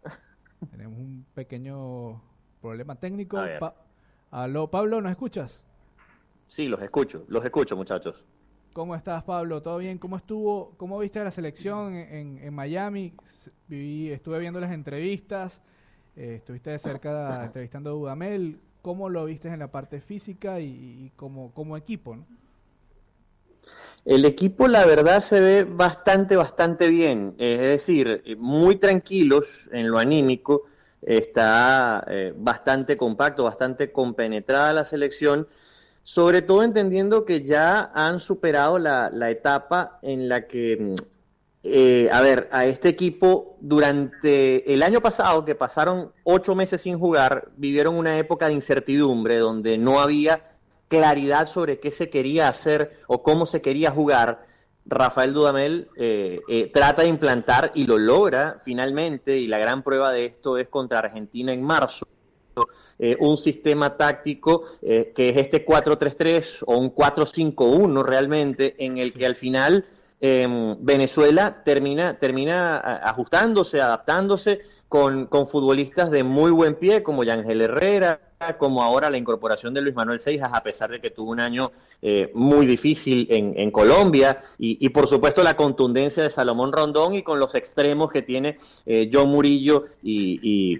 Tenemos 0.71 0.99
un 0.99 1.25
pequeño 1.33 2.21
problema 2.61 2.95
técnico. 2.95 3.37
Aló, 4.31 4.69
Pablo, 4.69 5.01
¿nos 5.01 5.11
escuchas? 5.11 5.61
Sí, 6.47 6.67
los 6.67 6.81
escucho, 6.81 7.25
los 7.27 7.43
escucho 7.43 7.75
muchachos. 7.75 8.23
¿Cómo 8.73 8.95
estás, 8.95 9.23
Pablo? 9.23 9.61
¿Todo 9.61 9.77
bien? 9.77 9.97
¿Cómo 9.97 10.17
estuvo? 10.17 10.73
¿Cómo 10.77 10.99
viste 10.99 11.23
la 11.23 11.31
selección 11.31 11.93
en, 11.93 12.37
en 12.39 12.53
Miami? 12.53 13.13
Viví, 13.67 14.11
estuve 14.11 14.39
viendo 14.39 14.59
las 14.59 14.71
entrevistas. 14.71 15.61
Eh, 16.15 16.35
estuviste 16.35 16.71
de 16.71 16.79
cerca 16.79 17.45
entrevistando 17.45 17.89
a 17.89 17.93
Dudamel. 17.93 18.59
¿Cómo 18.81 19.09
lo 19.09 19.25
viste 19.25 19.47
en 19.47 19.59
la 19.59 19.71
parte 19.71 20.01
física 20.01 20.59
y, 20.59 21.11
como, 21.15 21.51
como 21.53 21.77
equipo? 21.77 22.17
El 24.05 24.23
equipo, 24.25 24.67
la 24.67 24.85
verdad, 24.85 25.21
se 25.21 25.41
ve 25.41 25.63
bastante, 25.63 26.35
bastante 26.35 26.89
bien. 26.89 27.33
Es 27.39 27.59
decir, 27.59 28.37
muy 28.37 28.75
tranquilos 28.75 29.45
en 29.71 29.89
lo 29.89 29.97
anímico. 29.97 30.65
Está 31.01 32.05
eh, 32.07 32.31
bastante 32.37 32.97
compacto, 32.97 33.43
bastante 33.43 33.91
compenetrada 33.91 34.73
la 34.73 34.85
selección. 34.85 35.47
Sobre 36.03 36.43
todo 36.43 36.61
entendiendo 36.61 37.25
que 37.25 37.43
ya 37.43 37.91
han 37.95 38.19
superado 38.19 38.77
la, 38.77 39.09
etapa 39.31 39.97
en 40.03 40.29
la 40.29 40.45
que 40.45 40.77
mm, 40.79 40.95
eh, 41.63 42.09
a 42.11 42.21
ver, 42.21 42.47
a 42.51 42.65
este 42.65 42.89
equipo 42.89 43.57
durante 43.59 44.71
el 44.71 44.83
año 44.83 45.01
pasado, 45.01 45.43
que 45.45 45.55
pasaron 45.55 46.11
ocho 46.23 46.53
meses 46.53 46.81
sin 46.81 46.99
jugar, 46.99 47.49
vivieron 47.57 47.95
una 47.95 48.19
época 48.19 48.47
de 48.47 48.53
incertidumbre 48.53 49.37
donde 49.37 49.79
no 49.79 49.99
había 49.99 50.43
claridad 50.87 51.47
sobre 51.47 51.79
qué 51.79 51.91
se 51.91 52.09
quería 52.09 52.47
hacer 52.47 52.99
o 53.07 53.23
cómo 53.23 53.45
se 53.45 53.61
quería 53.61 53.91
jugar. 53.91 54.45
Rafael 54.85 55.33
Dudamel 55.33 55.89
eh, 55.97 56.41
eh, 56.47 56.71
trata 56.71 57.01
de 57.01 57.07
implantar 57.07 57.71
y 57.73 57.85
lo 57.85 57.97
logra 57.97 58.59
finalmente, 58.63 59.37
y 59.37 59.47
la 59.47 59.57
gran 59.57 59.81
prueba 59.83 60.11
de 60.11 60.25
esto 60.25 60.57
es 60.57 60.67
contra 60.67 60.99
Argentina 60.99 61.51
en 61.51 61.63
marzo, 61.63 62.05
eh, 62.97 63.17
un 63.19 63.37
sistema 63.37 63.97
táctico 63.97 64.63
eh, 64.81 65.11
que 65.13 65.27
es 65.29 65.37
este 65.37 65.65
4-3-3 65.65 66.63
o 66.65 66.77
un 66.77 66.95
4-5-1 66.95 68.03
realmente, 68.03 68.75
en 68.77 68.97
el 68.97 69.11
que 69.11 69.25
al 69.25 69.35
final 69.35 69.83
em, 70.21 70.77
Venezuela 70.79 71.61
termina, 71.65 72.17
termina 72.17 72.77
ajustándose, 73.03 73.81
adaptándose 73.81 74.61
con, 74.87 75.25
con 75.25 75.49
futbolistas 75.49 76.09
de 76.09 76.23
muy 76.23 76.51
buen 76.51 76.75
pie 76.75 77.03
como 77.03 77.25
Yangel 77.25 77.61
Herrera, 77.63 78.21
como 78.53 78.83
ahora 78.83 79.09
la 79.09 79.17
incorporación 79.17 79.73
de 79.73 79.81
Luis 79.81 79.95
Manuel 79.95 80.19
Seijas, 80.19 80.51
a 80.53 80.63
pesar 80.63 80.89
de 80.91 81.01
que 81.01 81.11
tuvo 81.11 81.31
un 81.31 81.39
año 81.39 81.71
eh, 82.01 82.31
muy 82.33 82.65
difícil 82.65 83.27
en, 83.29 83.71
Colombia, 83.71 84.43
y, 84.57 84.87
por 84.89 85.07
supuesto 85.07 85.43
la 85.43 85.55
contundencia 85.55 86.23
de 86.23 86.29
Salomón 86.29 86.71
Rondón 86.71 87.15
y 87.15 87.23
con 87.23 87.39
los 87.39 87.53
extremos 87.55 88.11
que 88.11 88.21
tiene 88.21 88.57
eh, 88.85 89.09
John 89.11 89.29
Murillo 89.29 89.85
y, 90.01 90.77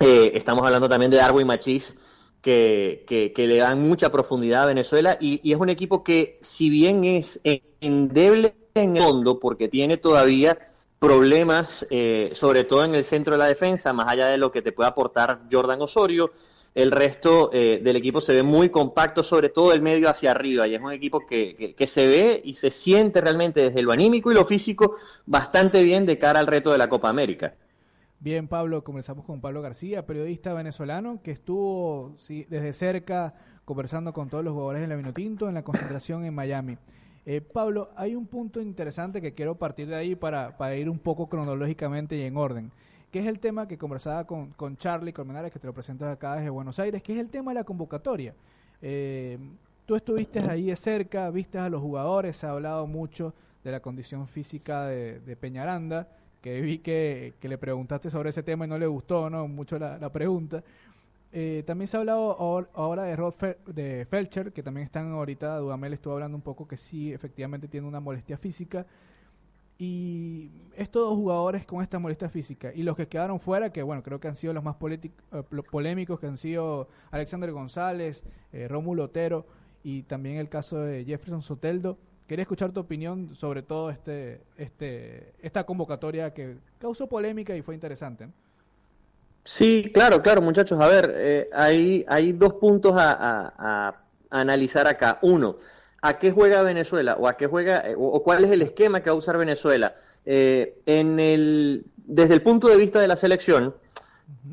eh, 0.00 0.32
estamos 0.34 0.64
hablando 0.64 0.88
también 0.88 1.10
de 1.10 1.18
Darwin 1.18 1.46
Machís, 1.46 1.94
que, 2.40 3.04
que, 3.06 3.46
le 3.46 3.56
dan 3.56 3.80
mucha 3.80 4.10
profundidad 4.10 4.62
a 4.62 4.66
Venezuela 4.66 5.18
y, 5.20 5.40
y, 5.42 5.52
es 5.52 5.58
un 5.58 5.68
equipo 5.68 6.04
que 6.04 6.38
si 6.42 6.70
bien 6.70 7.04
es 7.04 7.40
endeble 7.80 8.54
en 8.74 8.96
el 8.96 9.02
fondo, 9.02 9.40
porque 9.40 9.68
tiene 9.68 9.96
todavía 9.96 10.58
problemas, 10.98 11.86
eh, 11.90 12.30
sobre 12.34 12.64
todo 12.64 12.84
en 12.84 12.94
el 12.94 13.04
centro 13.04 13.34
de 13.34 13.38
la 13.38 13.46
defensa, 13.46 13.92
más 13.92 14.08
allá 14.08 14.28
de 14.28 14.38
lo 14.38 14.50
que 14.50 14.62
te 14.62 14.72
puede 14.72 14.88
aportar 14.88 15.42
Jordan 15.50 15.82
Osorio, 15.82 16.30
el 16.76 16.92
resto 16.92 17.48
eh, 17.54 17.80
del 17.82 17.96
equipo 17.96 18.20
se 18.20 18.34
ve 18.34 18.42
muy 18.42 18.68
compacto, 18.68 19.22
sobre 19.22 19.48
todo 19.48 19.72
el 19.72 19.80
medio 19.80 20.10
hacia 20.10 20.32
arriba, 20.32 20.68
y 20.68 20.74
es 20.74 20.82
un 20.82 20.92
equipo 20.92 21.26
que, 21.26 21.74
que, 21.74 21.86
se 21.86 22.06
ve 22.06 22.42
y 22.44 22.52
se 22.52 22.70
siente 22.70 23.22
realmente 23.22 23.62
desde 23.62 23.80
lo 23.80 23.92
anímico 23.92 24.30
y 24.30 24.34
lo 24.34 24.44
físico 24.44 24.96
bastante 25.24 25.82
bien 25.82 26.04
de 26.04 26.18
cara 26.18 26.38
al 26.38 26.46
reto 26.46 26.70
de 26.70 26.76
la 26.76 26.90
Copa 26.90 27.08
América. 27.08 27.54
Bien, 28.20 28.46
Pablo, 28.46 28.84
comenzamos 28.84 29.24
con 29.24 29.40
Pablo 29.40 29.62
García, 29.62 30.04
periodista 30.04 30.52
venezolano 30.52 31.22
que 31.22 31.30
estuvo 31.30 32.14
desde 32.28 32.74
cerca 32.74 33.32
conversando 33.64 34.12
con 34.12 34.28
todos 34.28 34.44
los 34.44 34.52
jugadores 34.52 34.82
en 34.82 34.90
la 34.90 34.96
Vinotinto 34.96 35.48
en 35.48 35.54
la 35.54 35.64
concentración 35.64 36.26
en 36.26 36.34
Miami. 36.34 36.76
Eh, 37.24 37.40
Pablo, 37.40 37.88
hay 37.96 38.14
un 38.14 38.26
punto 38.26 38.60
interesante 38.60 39.22
que 39.22 39.32
quiero 39.32 39.54
partir 39.54 39.88
de 39.88 39.96
ahí 39.96 40.14
para, 40.14 40.58
para 40.58 40.76
ir 40.76 40.90
un 40.90 40.98
poco 40.98 41.30
cronológicamente 41.30 42.16
y 42.16 42.22
en 42.22 42.36
orden 42.36 42.70
que 43.10 43.20
es 43.20 43.26
el 43.26 43.38
tema 43.38 43.68
que 43.68 43.78
conversaba 43.78 44.26
con, 44.26 44.50
con 44.50 44.76
Charlie 44.76 45.12
Colmenares, 45.12 45.52
que 45.52 45.58
te 45.58 45.66
lo 45.66 45.72
presento 45.72 46.08
acá 46.08 46.36
desde 46.36 46.50
Buenos 46.50 46.78
Aires, 46.78 47.02
que 47.02 47.12
es 47.12 47.18
el 47.18 47.30
tema 47.30 47.52
de 47.52 47.56
la 47.56 47.64
convocatoria. 47.64 48.34
Eh, 48.82 49.38
tú 49.86 49.96
estuviste 49.96 50.40
ahí 50.40 50.66
de 50.66 50.76
cerca, 50.76 51.30
viste 51.30 51.58
a 51.58 51.68
los 51.68 51.80
jugadores, 51.80 52.36
se 52.36 52.46
ha 52.46 52.50
hablado 52.50 52.86
mucho 52.86 53.34
de 53.64 53.72
la 53.72 53.80
condición 53.80 54.28
física 54.28 54.86
de, 54.86 55.36
Peñaranda, 55.40 56.08
que 56.40 56.60
vi 56.60 56.78
que, 56.78 57.34
le 57.40 57.58
preguntaste 57.58 58.10
sobre 58.10 58.30
ese 58.30 58.42
tema 58.42 58.64
y 58.64 58.68
no 58.68 58.78
le 58.78 58.86
gustó 58.86 59.30
no 59.30 59.48
mucho 59.48 59.78
la, 59.78 60.12
pregunta. 60.12 60.62
Eh, 61.32 61.64
también 61.66 61.88
se 61.88 61.96
ha 61.96 62.00
hablado 62.00 62.68
ahora 62.74 63.04
de 63.04 63.16
Rod 63.16 63.34
de 63.66 64.06
Felcher, 64.08 64.52
que 64.52 64.62
también 64.62 64.86
están 64.86 65.10
ahorita, 65.12 65.58
Dudamel 65.58 65.94
estuvo 65.94 66.14
hablando 66.14 66.36
un 66.36 66.42
poco 66.42 66.66
que 66.66 66.76
sí, 66.76 67.12
efectivamente 67.12 67.68
tiene 67.68 67.86
una 67.86 68.00
molestia 68.00 68.36
física. 68.36 68.86
Y 69.78 70.50
estos 70.74 71.02
dos 71.02 71.14
jugadores 71.14 71.66
con 71.66 71.82
esta 71.82 71.98
molestia 71.98 72.30
física 72.30 72.72
y 72.74 72.82
los 72.82 72.96
que 72.96 73.08
quedaron 73.08 73.40
fuera, 73.40 73.70
que 73.70 73.82
bueno, 73.82 74.02
creo 74.02 74.20
que 74.20 74.28
han 74.28 74.36
sido 74.36 74.54
los 74.54 74.64
más 74.64 74.76
eh, 74.80 75.10
polémicos, 75.70 76.18
que 76.18 76.26
han 76.26 76.38
sido 76.38 76.88
Alexander 77.10 77.52
González, 77.52 78.22
eh, 78.52 78.68
Rómulo 78.68 79.04
Otero 79.04 79.46
y 79.84 80.02
también 80.04 80.36
el 80.36 80.48
caso 80.48 80.78
de 80.78 81.04
Jefferson 81.04 81.42
Soteldo. 81.42 81.98
Quería 82.26 82.42
escuchar 82.42 82.72
tu 82.72 82.80
opinión 82.80 83.34
sobre 83.34 83.62
todo 83.62 83.90
este, 83.90 84.40
este, 84.56 85.34
esta 85.42 85.64
convocatoria 85.64 86.32
que 86.32 86.56
causó 86.78 87.06
polémica 87.06 87.54
y 87.54 87.62
fue 87.62 87.74
interesante. 87.74 88.28
Sí, 89.44 89.90
claro, 89.92 90.22
claro, 90.22 90.40
muchachos. 90.40 90.80
A 90.80 90.88
ver, 90.88 91.12
eh, 91.14 91.48
hay, 91.52 92.04
hay 92.08 92.32
dos 92.32 92.54
puntos 92.54 92.94
a 92.96 93.94
analizar 94.30 94.88
acá. 94.88 95.18
Uno, 95.22 95.56
a 96.02 96.18
qué 96.18 96.32
juega 96.32 96.62
Venezuela 96.62 97.16
o 97.18 97.26
a 97.26 97.36
qué 97.36 97.46
juega 97.46 97.78
eh, 97.88 97.94
o, 97.96 98.22
cuál 98.22 98.44
es 98.44 98.50
el 98.50 98.62
esquema 98.62 99.02
que 99.02 99.10
va 99.10 99.14
a 99.14 99.18
usar 99.18 99.38
Venezuela. 99.38 99.94
Eh, 100.24 100.78
en 100.86 101.20
el, 101.20 101.84
desde 101.96 102.34
el 102.34 102.42
punto 102.42 102.68
de 102.68 102.76
vista 102.76 103.00
de 103.00 103.08
la 103.08 103.16
selección, 103.16 103.74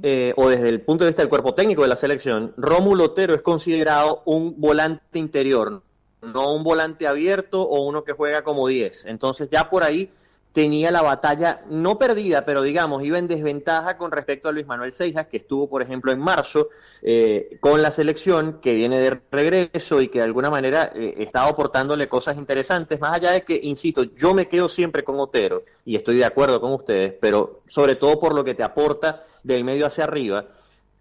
eh, 0.03 0.33
o 0.35 0.49
desde 0.49 0.69
el 0.69 0.81
punto 0.81 1.03
de 1.03 1.11
vista 1.11 1.21
del 1.21 1.29
cuerpo 1.29 1.53
técnico 1.53 1.81
de 1.81 1.87
la 1.87 1.95
selección, 1.95 2.53
Rómulo 2.57 3.05
Otero 3.05 3.33
es 3.33 3.41
considerado 3.41 4.21
un 4.25 4.59
volante 4.59 5.17
interior, 5.17 5.81
no 6.21 6.53
un 6.53 6.63
volante 6.63 7.07
abierto 7.07 7.61
o 7.61 7.87
uno 7.87 8.03
que 8.03 8.13
juega 8.13 8.43
como 8.43 8.67
10. 8.67 9.05
Entonces 9.05 9.49
ya 9.51 9.69
por 9.69 9.83
ahí 9.83 10.11
tenía 10.53 10.91
la 10.91 11.01
batalla 11.01 11.61
no 11.67 11.97
perdida, 11.97 12.45
pero 12.45 12.61
digamos, 12.61 13.03
iba 13.03 13.17
en 13.17 13.27
desventaja 13.27 13.97
con 13.97 14.11
respecto 14.11 14.47
a 14.47 14.51
Luis 14.51 14.67
Manuel 14.67 14.93
Seijas, 14.93 15.27
que 15.27 15.37
estuvo, 15.37 15.67
por 15.67 15.81
ejemplo, 15.81 16.11
en 16.11 16.19
marzo 16.19 16.69
eh, 17.01 17.57
con 17.59 17.81
la 17.81 17.91
selección, 17.91 18.59
que 18.61 18.75
viene 18.75 18.99
de 18.99 19.19
regreso 19.31 19.99
y 19.99 20.09
que 20.09 20.19
de 20.19 20.25
alguna 20.25 20.51
manera 20.51 20.91
eh, 20.93 21.15
estaba 21.17 21.49
aportándole 21.49 22.07
cosas 22.07 22.37
interesantes, 22.37 22.99
más 22.99 23.13
allá 23.13 23.31
de 23.31 23.41
que, 23.41 23.59
insisto, 23.63 24.03
yo 24.03 24.35
me 24.35 24.47
quedo 24.47 24.69
siempre 24.69 25.03
con 25.03 25.19
Otero, 25.19 25.63
y 25.85 25.95
estoy 25.95 26.17
de 26.17 26.25
acuerdo 26.25 26.61
con 26.61 26.71
ustedes, 26.71 27.15
pero 27.19 27.61
sobre 27.67 27.95
todo 27.95 28.19
por 28.19 28.35
lo 28.35 28.43
que 28.43 28.53
te 28.53 28.63
aporta 28.63 29.23
del 29.43 29.63
medio 29.63 29.87
hacia 29.87 30.03
arriba, 30.03 30.45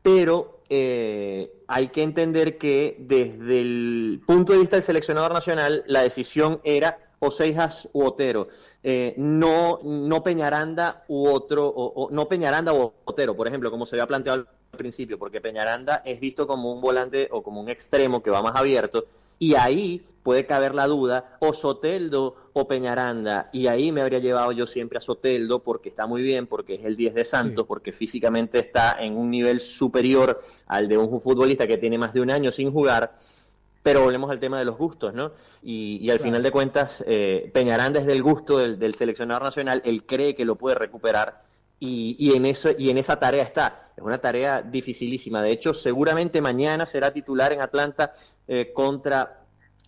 pero 0.02 0.61
eh, 0.71 1.52
hay 1.68 1.88
que 1.88 2.02
entender 2.02 2.56
que 2.56 2.97
desde 2.99 3.61
el 3.61 4.23
punto 4.26 4.54
de 4.54 4.61
vista 4.61 4.76
del 4.76 4.85
seleccionador 4.85 5.35
nacional, 5.35 5.85
la 5.87 6.02
decisión 6.02 6.61
era 6.64 6.99
o 7.18 7.30
Seijas 7.30 7.88
u 7.92 8.04
Otero. 8.04 8.49
Eh, 8.84 9.14
no, 9.16 9.78
no 9.84 10.24
Peñaranda 10.24 11.04
u 11.06 11.28
otro, 11.28 11.68
o, 11.68 12.10
no 12.10 12.26
Peñaranda 12.26 12.74
u 12.74 12.92
Otero, 13.04 13.36
por 13.36 13.46
ejemplo, 13.46 13.70
como 13.70 13.86
se 13.86 13.94
había 13.94 14.08
planteado 14.08 14.40
al 14.72 14.78
principio, 14.78 15.18
porque 15.18 15.40
Peñaranda 15.40 16.02
es 16.04 16.18
visto 16.18 16.48
como 16.48 16.72
un 16.72 16.80
volante 16.80 17.28
o 17.30 17.42
como 17.42 17.60
un 17.60 17.68
extremo 17.68 18.22
que 18.22 18.30
va 18.30 18.42
más 18.42 18.56
abierto, 18.56 19.04
y 19.38 19.54
ahí 19.54 20.04
puede 20.24 20.46
caber 20.46 20.74
la 20.74 20.88
duda, 20.88 21.36
o 21.38 21.52
Soteldo 21.52 22.36
o 22.52 22.66
Peñaranda, 22.66 23.50
y 23.52 23.68
ahí 23.68 23.92
me 23.92 24.02
habría 24.02 24.18
llevado 24.18 24.50
yo 24.50 24.66
siempre 24.66 24.98
a 24.98 25.00
Soteldo 25.00 25.60
porque 25.60 25.88
está 25.88 26.06
muy 26.06 26.22
bien, 26.22 26.48
porque 26.48 26.74
es 26.74 26.84
el 26.84 26.96
10 26.96 27.14
de 27.14 27.24
Santos, 27.24 27.66
porque 27.66 27.92
físicamente 27.92 28.58
está 28.58 28.96
en 29.00 29.16
un 29.16 29.30
nivel 29.30 29.60
superior 29.60 30.40
al 30.66 30.88
de 30.88 30.98
un 30.98 31.20
futbolista 31.20 31.68
que 31.68 31.78
tiene 31.78 31.98
más 31.98 32.12
de 32.12 32.20
un 32.20 32.30
año 32.30 32.50
sin 32.50 32.72
jugar, 32.72 33.12
pero 33.82 34.02
volvemos 34.02 34.30
al 34.30 34.38
tema 34.38 34.58
de 34.58 34.64
los 34.64 34.78
gustos, 34.78 35.12
¿no? 35.12 35.32
Y, 35.62 36.08
al 36.10 36.20
final 36.20 36.42
de 36.42 36.50
cuentas, 36.50 37.02
eh, 37.06 37.50
Peñaranda 37.52 38.00
es 38.00 38.06
del 38.06 38.22
gusto 38.22 38.58
del, 38.58 38.94
seleccionador 38.94 39.42
nacional, 39.42 39.82
él 39.84 40.06
cree 40.06 40.34
que 40.34 40.44
lo 40.44 40.56
puede 40.56 40.76
recuperar 40.76 41.42
y, 41.80 42.32
en 42.36 42.46
eso, 42.46 42.70
y 42.78 42.90
en 42.90 42.98
esa 42.98 43.18
tarea 43.18 43.42
está. 43.42 43.90
Es 43.96 44.04
una 44.04 44.18
tarea 44.18 44.62
dificilísima. 44.62 45.42
De 45.42 45.50
hecho, 45.50 45.74
seguramente 45.74 46.40
mañana 46.40 46.86
será 46.86 47.12
titular 47.12 47.52
en 47.52 47.60
Atlanta 47.60 48.12
eh, 48.46 48.72
contra, 48.72 49.42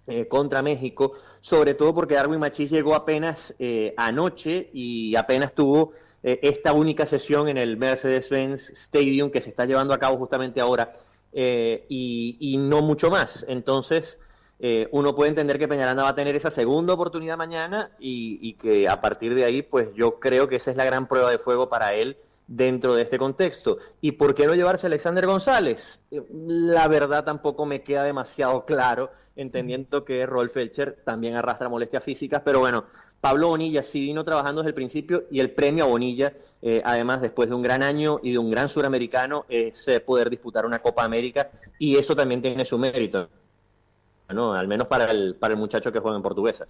eh, 0.09 0.27
contra 0.27 0.61
México, 0.61 1.13
sobre 1.41 1.75
todo 1.75 1.95
porque 1.95 2.15
Darwin 2.15 2.41
Machís 2.41 2.71
llegó 2.71 2.97
apenas 2.97 3.55
anoche 3.97 4.71
y 4.73 5.15
apenas 5.15 5.55
tuvo 5.55 5.93
esta 6.23 6.73
única 6.73 7.05
sesión 7.07 7.49
en 7.49 7.59
el 7.59 7.77
Mercedes-Benz 7.77 8.71
Stadium 8.71 9.31
que 9.31 9.43
se 9.43 9.51
está 9.51 9.67
llevando 9.67 9.93
a 9.93 9.99
cabo 9.99 10.17
justamente 10.17 10.61
ahora 10.61 10.95
eh, 11.37 11.85
y, 11.89 12.57
no 12.59 12.81
mucho 12.81 13.11
más. 13.11 13.45
Entonces, 13.49 14.17
eh, 14.61 14.89
uno 14.93 15.17
puede 15.17 15.31
entender 15.31 15.59
que 15.59 15.67
Peñaranda 15.67 16.05
va 16.05 16.11
a 16.11 16.15
tener 16.15 16.37
esa 16.37 16.51
segunda 16.51 16.95
oportunidad 16.95 17.37
mañana 17.37 17.91
y, 17.99 18.55
que 18.55 18.89
a 18.89 19.01
partir 19.01 19.35
de 19.35 19.45
ahí, 19.45 19.63
pues 19.63 19.93
yo 19.95 20.21
creo 20.21 20.49
que 20.49 20.57
esa 20.57 20.71
es 20.71 20.77
la 20.77 20.85
gran 20.85 21.09
prueba 21.09 21.31
de 21.31 21.39
fuego 21.39 21.69
para 21.69 21.93
él 21.95 22.17
dentro 22.47 22.95
de 22.95 23.03
este 23.03 23.19
contexto. 23.19 23.79
¿Y 24.01 24.13
por 24.13 24.35
qué 24.35 24.47
no 24.47 24.55
llevarse 24.55 24.87
Alexander 24.87 25.27
González? 25.27 25.99
Eh, 26.13 26.23
la 26.31 26.87
verdad 26.87 27.25
tampoco 27.25 27.67
me 27.67 27.83
queda 27.83 28.05
demasiado 28.05 28.65
claro, 28.65 29.11
entendiendo 29.35 30.05
que 30.05 30.25
Rolf 30.27 30.53
Felcher 30.53 31.03
también 31.05 31.35
arrastra 31.35 31.69
molestias 31.69 32.05
físicas, 32.05 32.43
pero 32.45 32.61
bueno, 32.61 32.85
Pablo 33.25 33.49
Bonilla 33.49 33.83
sí 33.83 34.01
vino 34.01 34.23
trabajando 34.23 34.61
desde 34.61 34.69
el 34.69 34.75
principio 34.75 35.25
y 35.31 35.41
el 35.41 35.51
premio 35.51 35.85
a 35.85 35.87
Bonilla, 35.87 36.35
eh, 36.61 36.83
además 36.85 37.23
después 37.23 37.49
de 37.49 37.55
un 37.55 37.63
gran 37.63 37.83
año 37.83 38.21
y 38.23 38.33
de 38.33 38.39
un 38.39 38.51
gran 38.51 38.69
suramericano, 38.69 39.47
es 39.49 39.89
eh, 39.89 39.99
poder 40.01 40.29
disputar 40.29 40.67
una 40.67 40.81
Copa 40.81 41.07
América 41.07 41.49
y 41.79 41.97
eso 41.97 42.15
también 42.15 42.43
tiene 42.43 42.67
su 42.67 42.77
mérito, 42.77 43.31
¿no? 44.29 44.53
al 44.53 44.69
menos 44.69 44.89
para 44.89 45.07
el, 45.07 45.37
para 45.37 45.55
el 45.55 45.59
muchacho 45.59 45.91
que 45.91 46.01
juega 46.01 46.19
en 46.19 46.23
portuguesa. 46.23 46.67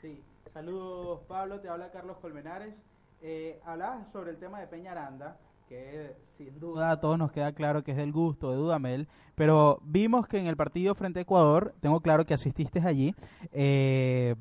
Sí, 0.00 0.22
saludos 0.54 1.20
Pablo, 1.28 1.60
te 1.60 1.68
habla 1.68 1.90
Carlos 1.90 2.16
Colmenares. 2.22 2.72
Eh, 3.20 3.60
sobre 4.10 4.30
el 4.30 4.38
tema 4.38 4.60
de 4.60 4.66
Peñaranda, 4.66 5.36
que 5.68 6.14
sin 6.38 6.58
duda 6.60 6.92
a 6.92 7.00
todos 7.00 7.18
nos 7.18 7.30
queda 7.30 7.52
claro 7.52 7.84
que 7.84 7.90
es 7.90 7.98
del 7.98 8.12
gusto 8.12 8.50
de 8.50 8.56
Dudamel, 8.56 9.06
pero 9.34 9.80
vimos 9.82 10.28
que 10.28 10.38
en 10.38 10.46
el 10.46 10.56
partido 10.56 10.94
frente 10.94 11.18
a 11.18 11.22
Ecuador, 11.22 11.74
tengo 11.80 12.00
claro 12.00 12.24
que 12.24 12.32
asististe 12.32 12.80
allí, 12.80 13.14
eh, 13.52 14.34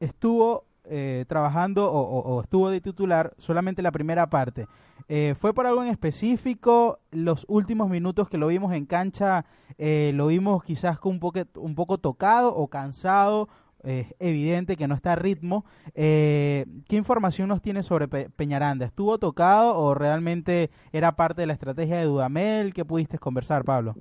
estuvo 0.00 0.64
eh, 0.90 1.26
trabajando 1.28 1.90
o, 1.92 2.40
estuvo 2.40 2.70
de 2.70 2.80
titular 2.80 3.34
solamente 3.36 3.82
la 3.82 3.92
primera 3.92 4.30
parte. 4.30 4.66
Eh, 5.08 5.34
¿Fue 5.38 5.52
por 5.52 5.66
algo 5.66 5.82
en 5.82 5.90
específico? 5.90 7.00
Los 7.10 7.44
últimos 7.48 7.90
minutos 7.90 8.28
que 8.28 8.38
lo 8.38 8.46
vimos 8.46 8.72
en 8.72 8.86
cancha, 8.86 9.44
eh, 9.76 10.12
lo 10.14 10.28
vimos 10.28 10.64
quizás 10.64 10.98
un, 11.04 11.20
poco, 11.20 11.40
un 11.56 11.74
poco 11.74 11.98
tocado 11.98 12.54
o 12.54 12.68
cansado. 12.68 13.48
es 13.82 14.14
evidente 14.18 14.76
que 14.76 14.88
no 14.88 14.94
está 14.94 15.12
a 15.12 15.16
ritmo. 15.16 15.64
Eh, 15.94 16.66
¿Qué 16.88 16.96
información 16.96 17.48
nos 17.48 17.62
tiene 17.62 17.82
sobre 17.82 18.08
Peñaranda? 18.08 18.86
¿Estuvo 18.86 19.18
tocado 19.18 19.78
o 19.78 19.94
realmente 19.94 20.70
era 20.92 21.16
parte 21.16 21.42
de 21.42 21.46
la 21.46 21.52
estrategia 21.52 21.98
de 21.98 22.04
Dudamel? 22.04 22.72
¿Qué 22.72 22.84
pudiste 22.84 23.18
conversar, 23.18 23.64
Pablo? 23.64 23.94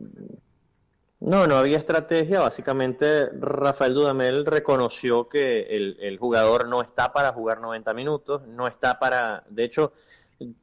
No, 1.19 1.47
no 1.47 1.57
había 1.57 1.77
estrategia. 1.77 2.41
Básicamente, 2.41 3.29
Rafael 3.31 3.93
Dudamel 3.93 4.45
reconoció 4.45 5.27
que 5.27 5.61
el, 5.61 6.17
jugador 6.19 6.67
no 6.67 6.81
está 6.81 7.11
para 7.11 7.33
jugar 7.33 7.59
90 7.59 7.93
minutos, 7.93 8.47
no 8.47 8.67
está 8.67 8.99
para, 8.99 9.43
de 9.49 9.63
hecho, 9.63 9.93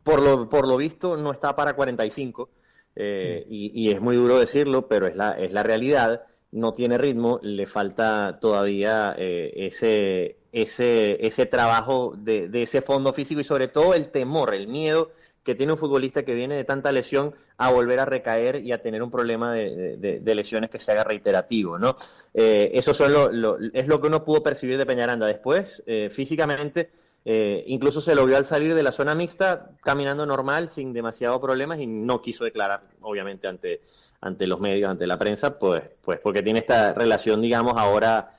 por 0.04 0.22
lo, 0.22 0.48
por 0.48 0.68
lo 0.68 0.76
visto, 0.76 1.16
no 1.16 1.32
está 1.32 1.56
para 1.56 1.74
45. 1.74 2.50
Eh, 2.96 3.44
y, 3.48 3.72
y, 3.74 3.90
es 3.90 4.00
muy 4.00 4.14
duro 4.16 4.38
decirlo, 4.38 4.86
pero 4.86 5.08
es 5.08 5.16
la, 5.16 5.32
es 5.32 5.52
la 5.52 5.64
realidad. 5.64 6.22
No 6.52 6.72
tiene 6.72 6.98
ritmo, 6.98 7.40
le 7.42 7.66
falta 7.66 8.38
todavía 8.40 9.14
eh, 9.18 9.52
ese, 9.56 10.36
ese, 10.52 11.26
ese 11.26 11.46
trabajo 11.46 12.14
de, 12.16 12.48
de 12.48 12.62
ese 12.62 12.80
fondo 12.80 13.12
físico 13.12 13.40
y 13.40 13.44
sobre 13.44 13.66
todo 13.66 13.92
el 13.94 14.12
temor, 14.12 14.54
el 14.54 14.68
miedo 14.68 15.10
que 15.44 15.54
tiene 15.54 15.72
un 15.72 15.78
futbolista 15.78 16.24
que 16.24 16.34
viene 16.34 16.56
de 16.56 16.64
tanta 16.64 16.90
lesión 16.90 17.34
a 17.58 17.70
volver 17.70 18.00
a 18.00 18.06
recaer 18.06 18.64
y 18.64 18.72
a 18.72 18.82
tener 18.82 19.02
un 19.02 19.10
problema 19.10 19.52
de, 19.52 20.22
lesiones 20.24 20.70
que 20.70 20.80
se 20.80 20.90
haga 20.90 21.04
reiterativo, 21.04 21.78
¿no? 21.78 21.96
Eh, 22.32 22.70
eso 22.74 22.94
son 22.94 23.12
lo, 23.12 23.58
es 23.72 23.86
lo 23.86 24.00
que 24.00 24.06
uno 24.06 24.24
pudo 24.24 24.42
percibir 24.42 24.78
de 24.78 24.86
Peñaranda. 24.86 25.26
Después, 25.26 25.82
eh, 25.86 26.10
físicamente, 26.10 26.90
eh, 27.26 27.62
incluso 27.66 28.00
se 28.00 28.14
lo 28.14 28.24
vio 28.24 28.38
al 28.38 28.46
salir 28.46 28.74
de 28.74 28.82
la 28.82 28.90
zona 28.90 29.14
mixta 29.14 29.70
caminando 29.82 30.24
normal, 30.24 30.70
sin 30.70 30.92
demasiados 30.94 31.40
problemas 31.40 31.78
y 31.78 31.86
no 31.86 32.22
quiso 32.22 32.44
declarar, 32.44 32.80
obviamente, 33.02 33.46
ante, 33.46 33.82
ante 34.22 34.46
los 34.46 34.60
medios, 34.60 34.90
ante 34.90 35.06
la 35.06 35.18
prensa, 35.18 35.58
pues, 35.58 35.82
pues 36.02 36.20
porque 36.20 36.42
tiene 36.42 36.60
esta 36.60 36.94
relación, 36.94 37.42
digamos, 37.42 37.74
ahora 37.76 38.30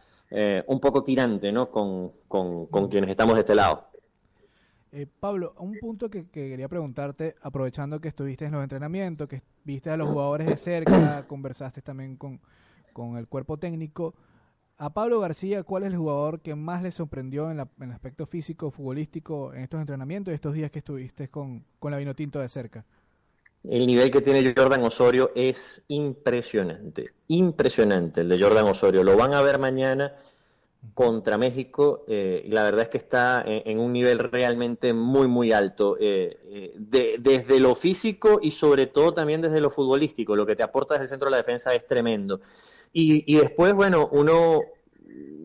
un 0.65 0.81
poco 0.81 1.03
tirante, 1.03 1.49
¿no? 1.53 1.69
Con, 1.69 2.11
con, 2.27 2.65
con 2.65 2.89
quienes 2.89 3.09
estamos 3.09 3.35
de 3.35 3.41
este 3.41 3.55
lado. 3.55 3.85
Eh, 4.91 5.07
Pablo, 5.19 5.53
un 5.59 5.77
punto 5.79 6.09
que, 6.09 6.29
quería 6.29 6.67
preguntarte, 6.67 7.35
aprovechando 7.41 7.99
que 7.99 8.07
estuviste 8.07 8.45
en 8.45 8.53
los 8.53 8.63
entrenamientos, 8.63 9.27
que 9.27 9.41
viste 9.63 9.89
a 9.89 9.97
los 9.97 10.09
jugadores 10.09 10.47
de 10.47 10.57
cerca, 10.57 11.25
conversaste 11.27 11.81
también 11.81 12.17
con, 12.17 12.39
el 13.17 13.27
cuerpo 13.27 13.57
técnico. 13.57 14.15
A 14.77 14.93
Pablo 14.93 15.19
García, 15.19 15.63
¿cuál 15.63 15.83
es 15.83 15.91
el 15.91 15.97
jugador 15.97 16.41
que 16.41 16.55
más 16.55 16.81
le 16.81 16.91
sorprendió 16.91 17.51
en, 17.51 17.59
el 17.59 17.91
aspecto 17.91 18.25
físico, 18.25 18.71
futbolístico, 18.71 19.53
en 19.53 19.63
estos 19.63 19.79
entrenamientos 19.79 20.31
y 20.31 20.35
estos 20.35 20.53
días 20.53 20.71
que 20.71 20.79
estuviste 20.79 21.29
con, 21.29 21.65
con 21.79 21.91
la 21.91 21.97
Vinotinto 21.97 22.39
de 22.39 22.49
cerca? 22.49 22.85
El 23.69 23.87
nivel 23.87 24.11
que 24.11 24.21
tiene 24.21 24.53
Jordan 24.55 24.83
Osorio 24.83 25.31
es 25.33 25.81
impresionante, 25.87 27.11
impresionante 27.27 28.21
el 28.21 28.29
de 28.29 28.41
Jordan 28.41 28.65
Osorio. 28.65 29.03
Lo 29.03 29.17
van 29.17 29.33
a 29.33 29.41
ver 29.41 29.57
mañana 29.57 30.13
contra 30.93 31.37
México 31.37 32.05
eh, 32.07 32.43
y 32.45 32.49
la 32.49 32.63
verdad 32.63 32.83
es 32.83 32.89
que 32.89 32.97
está 32.97 33.43
en, 33.45 33.79
un 33.79 33.93
nivel 33.93 34.19
realmente 34.19 34.93
muy 34.93 35.27
muy 35.27 35.51
alto 35.51 35.97
eh, 35.99 36.37
eh, 36.45 37.17
desde 37.19 37.59
lo 37.59 37.75
físico 37.75 38.39
y 38.41 38.51
sobre 38.51 38.85
todo 38.87 39.13
también 39.13 39.41
desde 39.41 39.61
lo 39.61 39.69
futbolístico. 39.69 40.35
Lo 40.35 40.45
que 40.45 40.55
te 40.55 40.63
aporta 40.63 40.95
desde 40.95 41.05
el 41.05 41.09
centro 41.09 41.27
de 41.27 41.31
la 41.31 41.37
defensa 41.37 41.73
es 41.73 41.87
tremendo. 41.87 42.41
Y, 42.91 43.35
después 43.37 43.73
bueno 43.73 44.09
uno 44.11 44.61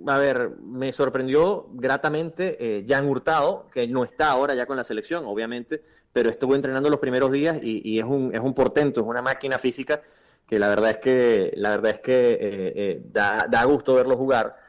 a 0.06 0.18
ver 0.18 0.50
me 0.62 0.92
sorprendió 0.92 1.66
gratamente 1.72 2.84
Jan 2.86 3.08
Hurtado 3.08 3.68
que 3.72 3.88
no 3.88 4.04
está 4.04 4.30
ahora 4.30 4.54
ya 4.54 4.66
con 4.66 4.76
la 4.76 4.84
selección 4.84 5.24
obviamente 5.26 5.82
pero 6.12 6.30
estuvo 6.30 6.54
entrenando 6.54 6.88
los 6.88 7.00
primeros 7.00 7.32
días 7.32 7.58
y, 7.60 7.82
y 7.84 7.98
es 7.98 8.04
un 8.04 8.32
es 8.32 8.40
un 8.40 8.54
portento 8.54 9.00
es 9.00 9.06
una 9.06 9.20
máquina 9.20 9.58
física 9.58 10.00
que 10.46 10.60
la 10.60 10.68
verdad 10.68 10.92
es 10.92 10.98
que 10.98 11.52
la 11.56 11.70
verdad 11.70 11.90
es 11.92 12.00
que 12.00 13.02
da, 13.10 13.46
da 13.50 13.64
gusto 13.64 13.94
verlo 13.94 14.16
jugar 14.16 14.59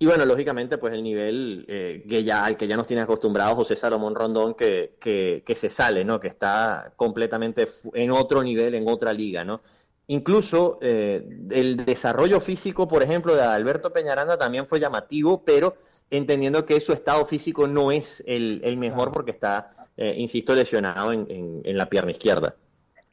y 0.00 0.06
bueno, 0.06 0.24
lógicamente, 0.24 0.78
pues 0.78 0.92
el 0.92 1.02
nivel 1.02 1.64
eh, 1.66 2.04
que 2.08 2.22
ya, 2.22 2.44
al 2.44 2.56
que 2.56 2.68
ya 2.68 2.76
nos 2.76 2.86
tiene 2.86 3.02
acostumbrados 3.02 3.56
José 3.56 3.74
Salomón 3.74 4.14
Rondón, 4.14 4.54
que, 4.54 4.94
que, 5.00 5.56
se 5.56 5.70
sale, 5.70 6.04
¿no? 6.04 6.20
Que 6.20 6.28
está 6.28 6.92
completamente 6.94 7.68
en 7.94 8.12
otro 8.12 8.44
nivel, 8.44 8.76
en 8.76 8.88
otra 8.88 9.12
liga, 9.12 9.42
¿no? 9.42 9.60
Incluso 10.06 10.78
eh, 10.82 11.26
el 11.50 11.84
desarrollo 11.84 12.40
físico, 12.40 12.86
por 12.86 13.02
ejemplo, 13.02 13.34
de 13.34 13.42
Alberto 13.42 13.92
Peñaranda 13.92 14.38
también 14.38 14.68
fue 14.68 14.78
llamativo, 14.78 15.42
pero 15.44 15.74
entendiendo 16.10 16.64
que 16.64 16.80
su 16.80 16.92
estado 16.92 17.26
físico 17.26 17.66
no 17.66 17.90
es 17.90 18.22
el, 18.24 18.60
el 18.62 18.76
mejor 18.76 19.10
porque 19.10 19.32
está, 19.32 19.88
eh, 19.96 20.14
insisto, 20.16 20.54
lesionado 20.54 21.12
en, 21.12 21.26
en, 21.28 21.60
en, 21.64 21.76
la 21.76 21.86
pierna 21.86 22.12
izquierda. 22.12 22.54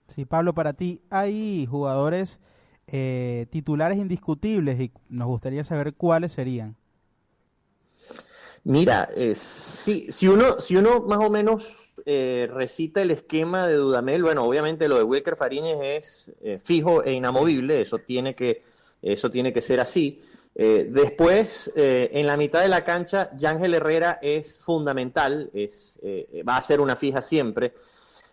Sí, 0.07 0.23
Pablo, 0.25 0.53
para 0.53 0.73
ti 0.73 1.01
hay 1.09 1.65
jugadores 1.65 2.39
eh, 2.87 3.47
titulares 3.49 3.97
indiscutibles 3.97 4.79
y 4.79 4.91
nos 5.09 5.27
gustaría 5.27 5.63
saber 5.63 5.95
cuáles 5.95 6.33
serían. 6.33 6.75
Mira, 8.65 9.09
eh, 9.15 9.35
si, 9.35 10.11
si, 10.11 10.27
uno, 10.27 10.59
si 10.59 10.75
uno 10.75 11.01
más 11.01 11.19
o 11.19 11.29
menos 11.29 11.63
eh, 12.05 12.49
recita 12.51 13.01
el 13.01 13.11
esquema 13.11 13.67
de 13.67 13.75
Dudamel, 13.75 14.23
bueno, 14.23 14.43
obviamente 14.43 14.87
lo 14.87 14.97
de 14.97 15.03
Wilker 15.03 15.35
Fariñez 15.35 15.77
es 15.81 16.31
eh, 16.41 16.59
fijo 16.63 17.03
e 17.03 17.13
inamovible, 17.13 17.81
eso 17.81 17.99
tiene 17.99 18.35
que, 18.35 18.63
eso 19.01 19.29
tiene 19.29 19.53
que 19.53 19.61
ser 19.61 19.79
así. 19.79 20.21
después, 20.55 21.71
en 21.75 22.25
la 22.27 22.37
mitad 22.37 22.61
de 22.61 22.69
la 22.69 22.85
cancha, 22.85 23.29
Yángel 23.37 23.73
Herrera 23.73 24.19
es 24.21 24.57
fundamental, 24.63 25.49
es, 25.53 25.95
va 26.47 26.57
a 26.57 26.61
ser 26.61 26.79
una 26.79 26.95
fija 26.95 27.21
siempre. 27.21 27.73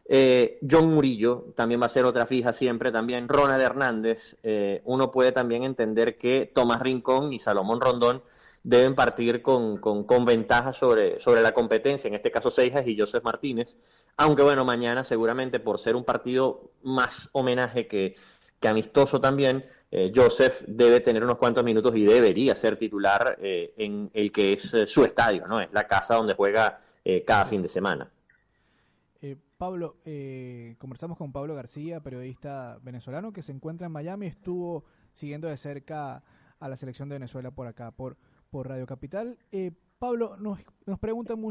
Eh, 0.05 0.59
John 0.69 0.93
Murillo 0.93 1.47
también 1.55 1.81
va 1.81 1.87
a 1.87 1.89
ser 1.89 2.05
otra 2.05 2.27
fija 2.27 2.53
siempre, 2.53 2.91
también 2.91 3.29
Ronald 3.29 3.63
Hernández. 3.63 4.37
Eh, 4.43 4.83
uno 4.85 5.11
puede 5.11 5.33
también 5.33 5.65
entender 5.65 6.19
que 6.19 6.51
Tomás 6.53 6.81
Rincón 6.81 7.33
y 7.33 7.39
Salomón 7.39 7.81
Rondón 7.81 8.23
deben 8.63 8.95
partir 8.95 9.43
con, 9.43 9.79
con, 9.79 10.25
ventaja 10.25 10.73
sobre, 10.73 11.21
sobre 11.21 11.43
la 11.43 11.53
competencia, 11.53 12.09
en 12.09 12.15
este 12.15 12.31
caso 12.31 12.51
Seijas 12.51 12.87
y 12.87 12.99
Joseph 12.99 13.25
Martínez, 13.25 13.77
aunque 14.17 14.43
bueno, 14.43 14.65
mañana 14.65 15.05
seguramente 15.05 15.61
por 15.61 15.79
ser 15.79 15.97
un 15.97 16.05
partido 16.05 16.71
más 16.83 17.29
homenaje 17.33 17.87
que, 17.87 18.15
que 18.61 18.69
amistoso 18.69 19.21
también, 19.21 19.65
eh, 19.91 20.13
Joseph 20.15 20.63
debe 20.67 21.01
tener 21.01 21.25
unos 21.25 21.39
cuantos 21.39 21.65
minutos 21.65 21.95
y 21.97 22.05
debería 22.05 22.55
ser 22.55 22.79
titular 22.79 23.37
en 23.41 24.11
el 24.15 24.33
que 24.33 24.53
es 24.53 24.91
su 24.91 25.05
estadio, 25.05 25.47
¿no? 25.47 25.61
Es 25.61 25.73
la 25.73 25.87
casa 25.87 26.15
donde 26.15 26.35
juega 26.35 26.81
cada 27.27 27.47
fin 27.47 27.63
de 27.63 27.69
semana. 27.69 28.11
Pablo, 29.63 29.99
eh, 30.05 30.75
conversamos 30.81 31.17
con 31.17 31.31
Pablo 31.31 31.55
García, 31.55 32.01
periodista 32.01 32.81
venezolano 32.83 33.33
que 33.33 33.45
se 33.45 33.53
encuentra 33.53 33.87
en 33.87 33.93
Miami, 33.93 34.27
estuvo 34.27 34.83
siguiendo 35.13 35.47
de 35.47 35.57
cerca 35.57 36.25
a 36.59 36.69
la 36.69 36.77
selección 36.77 37.09
de 37.09 37.15
Venezuela 37.15 37.53
por 37.53 37.69
acá, 37.69 37.93
por, 37.93 38.17
por 38.53 38.69
Radio 38.69 38.87
Capital. 38.87 39.39
Eh, 39.51 39.73
Pablo, 39.99 40.37
nos, 40.37 40.61
nos 40.85 40.99
preguntan, 40.99 41.43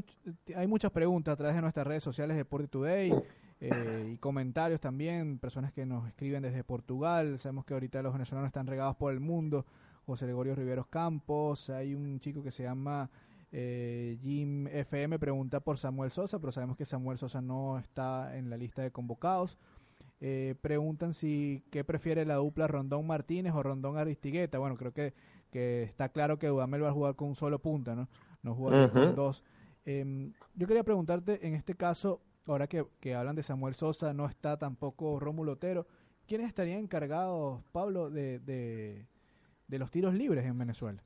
hay 0.55 0.67
muchas 0.67 0.91
preguntas 0.91 1.33
a 1.33 1.35
través 1.35 1.55
de 1.55 1.61
nuestras 1.61 1.87
redes 1.87 2.03
sociales 2.03 2.37
de 2.37 2.45
Today 2.45 3.11
eh, 3.59 4.11
y 4.13 4.17
comentarios 4.17 4.79
también, 4.79 5.39
personas 5.39 5.73
que 5.73 5.85
nos 5.85 6.07
escriben 6.07 6.43
desde 6.43 6.63
Portugal, 6.63 7.39
sabemos 7.39 7.65
que 7.65 7.73
ahorita 7.73 8.03
los 8.03 8.13
venezolanos 8.13 8.49
están 8.49 8.67
regados 8.67 8.95
por 8.97 9.11
el 9.11 9.19
mundo, 9.19 9.65
José 10.05 10.25
Gregorio 10.25 10.53
Riveros 10.53 10.87
Campos, 10.87 11.71
hay 11.71 11.95
un 11.95 12.19
chico 12.19 12.43
que 12.43 12.51
se 12.51 12.63
llama 12.63 13.09
eh, 13.51 14.19
Jim 14.21 14.67
FM 14.67 15.17
pregunta 15.17 15.59
por 15.59 15.77
Samuel 15.77 16.11
Sosa, 16.11 16.37
pero 16.39 16.51
sabemos 16.51 16.77
que 16.77 16.85
Samuel 16.85 17.17
Sosa 17.17 17.41
no 17.41 17.79
está 17.79 18.37
en 18.37 18.49
la 18.49 18.57
lista 18.57 18.83
de 18.83 18.91
convocados. 18.91 19.57
Eh, 20.23 20.53
preguntan 20.61 21.15
si 21.15 21.63
qué 21.71 21.83
prefiere 21.83 22.25
la 22.25 22.35
dupla 22.35 22.67
Rondón 22.67 23.07
Martínez 23.07 23.53
o 23.55 23.63
Rondón 23.63 23.97
Aristigueta. 23.97 24.59
Bueno, 24.59 24.77
creo 24.77 24.93
que, 24.93 25.15
que 25.51 25.83
está 25.83 26.09
claro 26.09 26.39
que 26.39 26.47
Dudamel 26.47 26.83
va 26.83 26.89
a 26.89 26.93
jugar 26.93 27.15
con 27.15 27.29
un 27.29 27.35
solo 27.35 27.59
punta, 27.59 27.95
¿no? 27.95 28.07
No 28.41 28.55
juega 28.55 28.89
con 28.89 29.15
dos. 29.15 29.43
Em, 29.85 30.33
yo 30.55 30.67
quería 30.67 30.83
preguntarte, 30.83 31.45
en 31.45 31.53
este 31.53 31.75
caso, 31.75 32.21
ahora 32.47 32.67
que, 32.67 32.85
que, 32.99 33.13
hablan 33.13 33.35
de 33.35 33.43
Samuel 33.43 33.75
Sosa, 33.75 34.13
no 34.13 34.25
está 34.25 34.57
tampoco 34.57 35.19
Rómulo 35.19 35.53
Otero. 35.53 35.85
¿Quiénes 36.27 36.47
estarían 36.47 36.79
encargados, 36.79 37.61
Pablo, 37.71 38.09
de, 38.09 38.39
de 38.39 39.79
los 39.79 39.91
tiros 39.91 40.13
libres 40.13 40.45
en 40.45 40.57
Venezuela? 40.57 41.03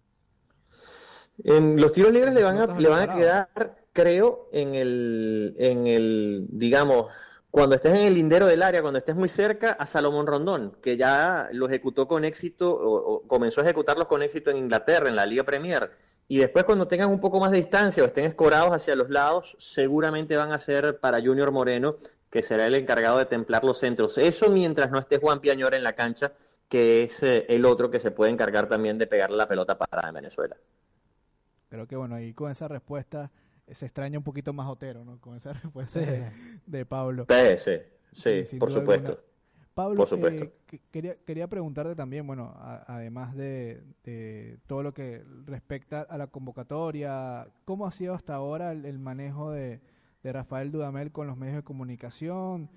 En 1.43 1.79
los 1.79 1.91
tiros 1.91 2.13
libres 2.13 2.33
le 2.33 2.43
van 2.43 2.57
a, 2.57 2.79
le 2.79 2.89
van 2.89 3.09
a 3.09 3.15
quedar, 3.15 3.75
creo, 3.91 4.47
en 4.53 4.73
el, 4.73 5.55
en 5.59 5.87
el, 5.87 6.47
digamos, 6.49 7.07
cuando 7.55 7.77
estés 7.77 7.93
en 7.93 8.01
el 8.01 8.15
lindero 8.15 8.47
del 8.47 8.61
área, 8.61 8.81
cuando 8.81 8.99
estés 8.99 9.15
muy 9.15 9.29
cerca, 9.29 9.71
a 9.71 9.85
Salomón 9.85 10.27
Rondón, 10.27 10.75
que 10.83 10.97
ya 10.97 11.47
lo 11.53 11.67
ejecutó 11.67 12.05
con 12.05 12.25
éxito, 12.25 12.69
o, 12.69 13.21
comenzó 13.27 13.61
a 13.61 13.63
ejecutarlos 13.63 14.09
con 14.09 14.21
éxito 14.21 14.51
en 14.51 14.57
Inglaterra, 14.57 15.07
en 15.07 15.15
la 15.15 15.25
Liga 15.25 15.45
Premier. 15.45 15.89
Y 16.27 16.39
después 16.39 16.65
cuando 16.65 16.85
tengan 16.89 17.09
un 17.09 17.21
poco 17.21 17.39
más 17.39 17.51
de 17.51 17.59
distancia 17.59 18.03
o 18.03 18.07
estén 18.07 18.25
escorados 18.25 18.71
hacia 18.71 18.93
los 18.97 19.09
lados, 19.09 19.55
seguramente 19.57 20.35
van 20.35 20.51
a 20.51 20.59
ser 20.59 20.99
para 20.99 21.21
Junior 21.21 21.49
Moreno, 21.53 21.95
que 22.29 22.43
será 22.43 22.65
el 22.65 22.75
encargado 22.75 23.19
de 23.19 23.25
templar 23.25 23.63
los 23.63 23.79
centros. 23.79 24.17
Eso 24.17 24.49
mientras 24.49 24.91
no 24.91 24.99
esté 24.99 25.17
Juan 25.17 25.39
Piañor 25.39 25.75
en 25.75 25.83
la 25.83 25.93
cancha, 25.93 26.33
que 26.67 27.03
es 27.03 27.23
eh, 27.23 27.45
el 27.47 27.63
otro 27.63 27.89
que 27.89 28.01
se 28.01 28.11
puede 28.11 28.33
encargar 28.33 28.67
también 28.67 28.97
de 28.97 29.07
pegarle 29.07 29.37
la 29.37 29.47
pelota 29.47 29.77
para 29.77 30.11
Venezuela. 30.11 30.57
Creo 31.69 31.87
que 31.87 31.95
bueno, 31.95 32.15
ahí 32.15 32.33
con 32.33 32.51
esa 32.51 32.67
respuesta 32.67 33.31
se 33.71 33.85
extraña 33.85 34.17
un 34.17 34.23
poquito 34.23 34.53
más 34.53 34.67
Otero, 34.67 35.03
¿no? 35.03 35.19
Con 35.19 35.35
esa 35.35 35.53
respuesta 35.63 35.99
de, 36.65 36.85
Pablo. 36.85 37.25
Sí, 37.57 37.71
sí, 38.13 38.45
sí, 38.45 38.57
por 38.57 38.71
supuesto. 38.71 39.19
Pablo, 39.75 40.07
eh, 40.29 40.53
quería, 40.89 41.17
quería 41.25 41.47
preguntarte 41.49 41.95
también, 41.95 42.25
bueno, 42.25 42.55
además 42.87 43.35
de, 43.35 43.83
todo 44.67 44.83
lo 44.83 44.93
que 44.93 45.21
respecta 45.45 46.01
a 46.01 46.17
la 46.17 46.27
convocatoria, 46.27 47.49
¿cómo 47.65 47.85
ha 47.85 47.91
sido 47.91 48.13
hasta 48.13 48.35
ahora 48.35 48.71
el, 48.71 48.99
manejo 48.99 49.51
de, 49.51 49.81
Rafael 50.23 50.71
Dudamel 50.71 51.11
con 51.11 51.27
los 51.27 51.35
medios 51.35 51.57
de 51.57 51.63
comunicación? 51.63 52.69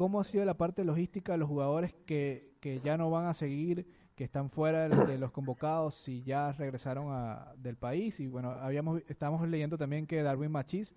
¿Cómo 0.00 0.18
ha 0.18 0.24
sido 0.24 0.46
la 0.46 0.54
parte 0.54 0.82
logística 0.82 1.32
de 1.32 1.36
los 1.36 1.46
jugadores 1.46 1.92
que, 2.06 2.54
que 2.62 2.80
ya 2.80 2.96
no 2.96 3.10
van 3.10 3.26
a 3.26 3.34
seguir, 3.34 3.86
que 4.16 4.24
están 4.24 4.48
fuera 4.48 4.88
de, 4.88 5.18
los 5.18 5.30
convocados, 5.30 5.94
si 5.94 6.22
ya 6.22 6.52
regresaron 6.52 7.08
a, 7.10 7.52
del 7.58 7.76
país? 7.76 8.18
Y 8.18 8.26
bueno, 8.26 8.52
habíamos, 8.52 9.02
estamos 9.08 9.46
leyendo 9.46 9.76
también 9.76 10.06
que 10.06 10.22
Darwin 10.22 10.52
Machís, 10.52 10.94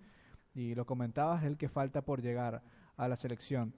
y 0.54 0.74
lo 0.74 0.86
comentabas, 0.86 1.42
es 1.42 1.48
el 1.48 1.58
que 1.58 1.68
falta 1.68 2.00
por 2.00 2.22
llegar 2.22 2.62
a 2.96 3.06
la 3.06 3.16
selección. 3.16 3.74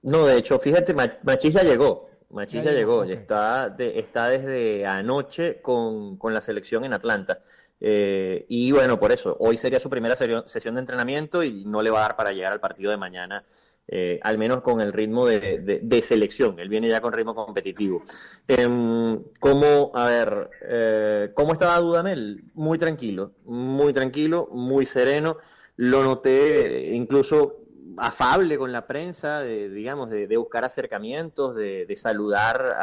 No, 0.00 0.24
de 0.24 0.38
hecho, 0.38 0.58
fíjate, 0.58 0.94
Machis 0.94 1.52
ya 1.52 1.62
llegó. 1.62 2.08
Machis 2.30 2.64
ya, 2.64 2.72
llegó, 2.72 3.04
está, 3.04 3.76
está 3.78 4.30
desde 4.30 4.86
anoche 4.86 5.60
con, 5.60 6.18
la 6.32 6.40
selección 6.40 6.86
en 6.86 6.94
Atlanta. 6.94 7.40
Eh, 7.82 8.46
y 8.48 8.72
bueno, 8.72 8.98
por 8.98 9.12
eso, 9.12 9.36
hoy 9.40 9.58
sería 9.58 9.78
su 9.78 9.90
primera 9.90 10.16
sesión 10.16 10.74
de 10.74 10.80
entrenamiento 10.80 11.42
y 11.42 11.66
no 11.66 11.82
le 11.82 11.90
va 11.90 11.98
a 11.98 12.02
dar 12.02 12.16
para 12.16 12.32
llegar 12.32 12.50
al 12.50 12.60
partido 12.60 12.90
de 12.90 12.96
mañana, 12.96 13.44
eh, 13.88 14.18
al 14.22 14.38
menos 14.38 14.62
con 14.62 14.80
el 14.80 14.92
ritmo 14.92 15.26
de, 15.26 16.02
selección. 16.02 16.58
Él 16.58 16.68
viene 16.68 16.88
ya 16.88 17.00
con 17.00 17.12
ritmo 17.12 17.34
competitivo. 17.34 18.02
Eh, 18.48 18.66
¿Cómo, 19.40 19.92
a 19.94 20.08
ver, 20.08 20.50
eh, 20.62 21.30
cómo 21.34 21.52
estaba 21.52 21.78
Dudamel? 21.78 22.44
Muy 22.54 22.78
tranquilo, 22.78 23.32
muy 23.44 23.92
tranquilo, 23.92 24.48
muy 24.52 24.86
sereno. 24.86 25.36
Lo 25.76 26.02
noté 26.02 26.94
incluso 26.94 27.64
afable 27.96 28.58
con 28.58 28.72
la 28.72 28.86
prensa, 28.86 29.40
de, 29.40 29.68
digamos, 29.68 30.10
de, 30.10 30.36
buscar 30.36 30.64
acercamientos, 30.64 31.54
de, 31.54 31.94
saludar 31.96 32.74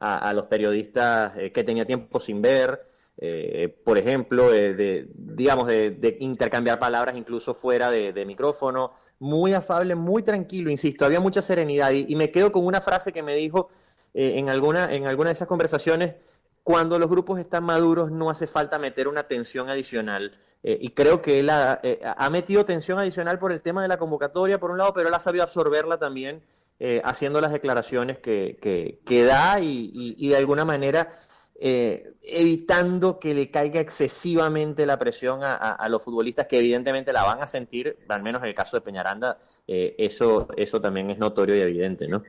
a, 0.00 0.32
los 0.32 0.46
periodistas 0.46 1.32
eh, 1.36 1.50
que 1.50 1.64
tenía 1.64 1.84
tiempo 1.84 2.20
sin 2.20 2.40
ver, 2.40 2.80
eh, 3.16 3.76
por 3.84 3.98
ejemplo, 3.98 4.50
de, 4.50 5.08
digamos, 5.12 5.66
de, 5.66 6.16
intercambiar 6.20 6.78
palabras 6.78 7.16
incluso 7.16 7.54
fuera 7.54 7.90
de, 7.90 8.24
micrófono, 8.24 8.92
muy 9.18 9.54
afable, 9.54 9.94
muy 9.94 10.22
tranquilo, 10.22 10.70
insisto, 10.70 11.04
había 11.04 11.20
mucha 11.20 11.42
serenidad 11.42 11.90
y, 11.92 12.14
me 12.14 12.30
quedo 12.30 12.52
con 12.52 12.64
una 12.64 12.80
frase 12.80 13.12
que 13.12 13.22
me 13.22 13.34
dijo 13.34 13.70
eh, 14.14 14.34
en, 14.36 14.48
alguna, 14.48 14.92
en 14.92 15.06
alguna 15.06 15.30
de 15.30 15.34
esas 15.34 15.48
conversaciones, 15.48 16.14
cuando 16.62 16.98
los 16.98 17.08
grupos 17.08 17.40
están 17.40 17.64
maduros 17.64 18.10
no 18.10 18.30
hace 18.30 18.46
falta 18.46 18.78
meter 18.78 19.08
una 19.08 19.24
tensión 19.24 19.70
adicional. 19.70 20.38
Eh, 20.62 20.76
y 20.80 20.90
creo 20.90 21.22
que 21.22 21.38
él 21.38 21.50
eh, 21.82 22.00
ha, 22.02 22.30
metido 22.30 22.64
tensión 22.64 22.98
adicional 22.98 23.38
por 23.38 23.52
el 23.52 23.60
tema 23.60 23.82
de 23.82 23.88
la 23.88 23.96
convocatoria, 23.96 24.58
por 24.58 24.70
un 24.70 24.78
lado, 24.78 24.92
pero 24.92 25.08
él 25.08 25.14
ha 25.14 25.20
sabido 25.20 25.44
absorberla 25.44 25.98
también 25.98 26.42
eh, 26.80 27.00
haciendo 27.04 27.40
las 27.40 27.52
declaraciones 27.52 28.18
que, 28.18 28.58
que, 29.04 29.24
da 29.24 29.60
y, 29.60 30.28
de 30.28 30.36
alguna 30.36 30.64
manera 30.64 31.12
evitando 31.60 33.18
que 33.18 33.34
le 33.34 33.50
caiga 33.50 33.80
excesivamente 33.80 34.86
la 34.86 34.98
presión 34.98 35.40
a, 35.42 35.88
los 35.88 36.02
futbolistas 36.02 36.46
que 36.46 36.58
evidentemente 36.58 37.12
la 37.12 37.24
van 37.24 37.42
a 37.42 37.48
sentir, 37.48 37.98
al 38.08 38.22
menos 38.22 38.42
en 38.42 38.48
el 38.48 38.54
caso 38.54 38.76
de 38.76 38.80
Peñaranda, 38.80 39.38
eso, 39.66 40.48
eso 40.56 40.80
también 40.80 41.10
es 41.10 41.18
notorio 41.18 41.56
y 41.56 41.60
evidente, 41.60 42.06
¿no? 42.06 42.22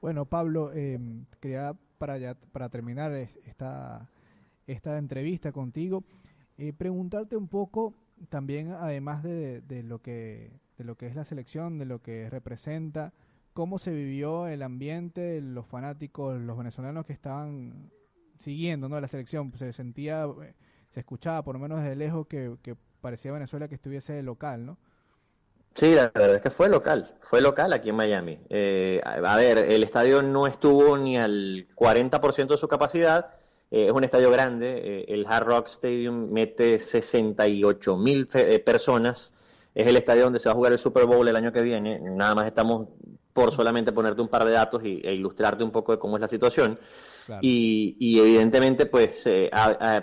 Bueno, 0.00 0.24
Pablo, 0.24 0.72
quería 1.40 1.74
para, 1.98 2.18
ya, 2.18 2.34
para 2.52 2.68
terminar 2.68 3.12
esta, 3.12 4.08
esta 4.66 4.98
entrevista 4.98 5.52
contigo, 5.52 6.04
eh, 6.58 6.72
preguntarte 6.72 7.36
un 7.36 7.48
poco 7.48 7.94
también, 8.28 8.72
además 8.72 9.22
de, 9.22 9.60
de, 9.62 9.82
lo 9.82 10.00
que, 10.00 10.50
de 10.78 10.84
lo 10.84 10.96
que 10.96 11.06
es 11.06 11.14
la 11.14 11.24
selección, 11.24 11.78
de 11.78 11.84
lo 11.84 12.00
que 12.00 12.30
representa, 12.30 13.12
cómo 13.56 13.78
se 13.78 13.90
vivió 13.90 14.48
el 14.48 14.62
ambiente, 14.62 15.40
los 15.40 15.66
fanáticos, 15.66 16.38
los 16.38 16.58
venezolanos 16.58 17.06
que 17.06 17.14
estaban 17.14 17.90
siguiendo 18.38 18.86
¿no? 18.86 19.00
la 19.00 19.08
selección, 19.08 19.50
se 19.56 19.72
sentía, 19.72 20.26
se 20.90 21.00
escuchaba 21.00 21.42
por 21.42 21.54
lo 21.54 21.60
menos 21.60 21.80
desde 21.80 21.96
lejos 21.96 22.26
que, 22.26 22.58
que 22.62 22.76
parecía 23.00 23.32
Venezuela 23.32 23.66
que 23.66 23.76
estuviese 23.76 24.22
local, 24.22 24.66
¿no? 24.66 24.76
Sí, 25.74 25.94
la 25.94 26.12
verdad 26.14 26.36
es 26.36 26.42
que 26.42 26.50
fue 26.50 26.68
local, 26.68 27.16
fue 27.22 27.40
local 27.40 27.72
aquí 27.72 27.88
en 27.88 27.96
Miami. 27.96 28.38
Eh, 28.50 29.00
a 29.02 29.36
ver, 29.36 29.56
el 29.56 29.82
estadio 29.84 30.22
no 30.22 30.46
estuvo 30.46 30.98
ni 30.98 31.16
al 31.16 31.66
40% 31.74 32.48
de 32.48 32.58
su 32.58 32.68
capacidad, 32.68 33.30
eh, 33.70 33.86
es 33.86 33.92
un 33.92 34.04
estadio 34.04 34.30
grande, 34.30 34.82
eh, 34.84 35.04
el 35.08 35.26
Hard 35.26 35.46
Rock 35.46 35.68
Stadium 35.68 36.30
mete 36.30 36.78
68 36.78 37.96
mil 37.96 38.26
personas, 38.26 39.32
es 39.74 39.88
el 39.88 39.96
estadio 39.96 40.24
donde 40.24 40.40
se 40.40 40.50
va 40.50 40.52
a 40.52 40.56
jugar 40.56 40.72
el 40.72 40.78
Super 40.78 41.06
Bowl 41.06 41.26
el 41.26 41.36
año 41.36 41.52
que 41.52 41.62
viene, 41.62 42.00
nada 42.00 42.34
más 42.34 42.46
estamos 42.46 42.88
por 43.36 43.52
solamente 43.52 43.92
ponerte 43.92 44.22
un 44.22 44.28
par 44.28 44.46
de 44.46 44.52
datos 44.52 44.82
y, 44.82 45.02
e 45.04 45.12
ilustrarte 45.12 45.62
un 45.62 45.70
poco 45.70 45.92
de 45.92 45.98
cómo 45.98 46.16
es 46.16 46.22
la 46.22 46.28
situación. 46.28 46.78
Y, 47.42 48.18
evidentemente, 48.18 48.86
pues 48.86 49.20
eh, 49.26 49.50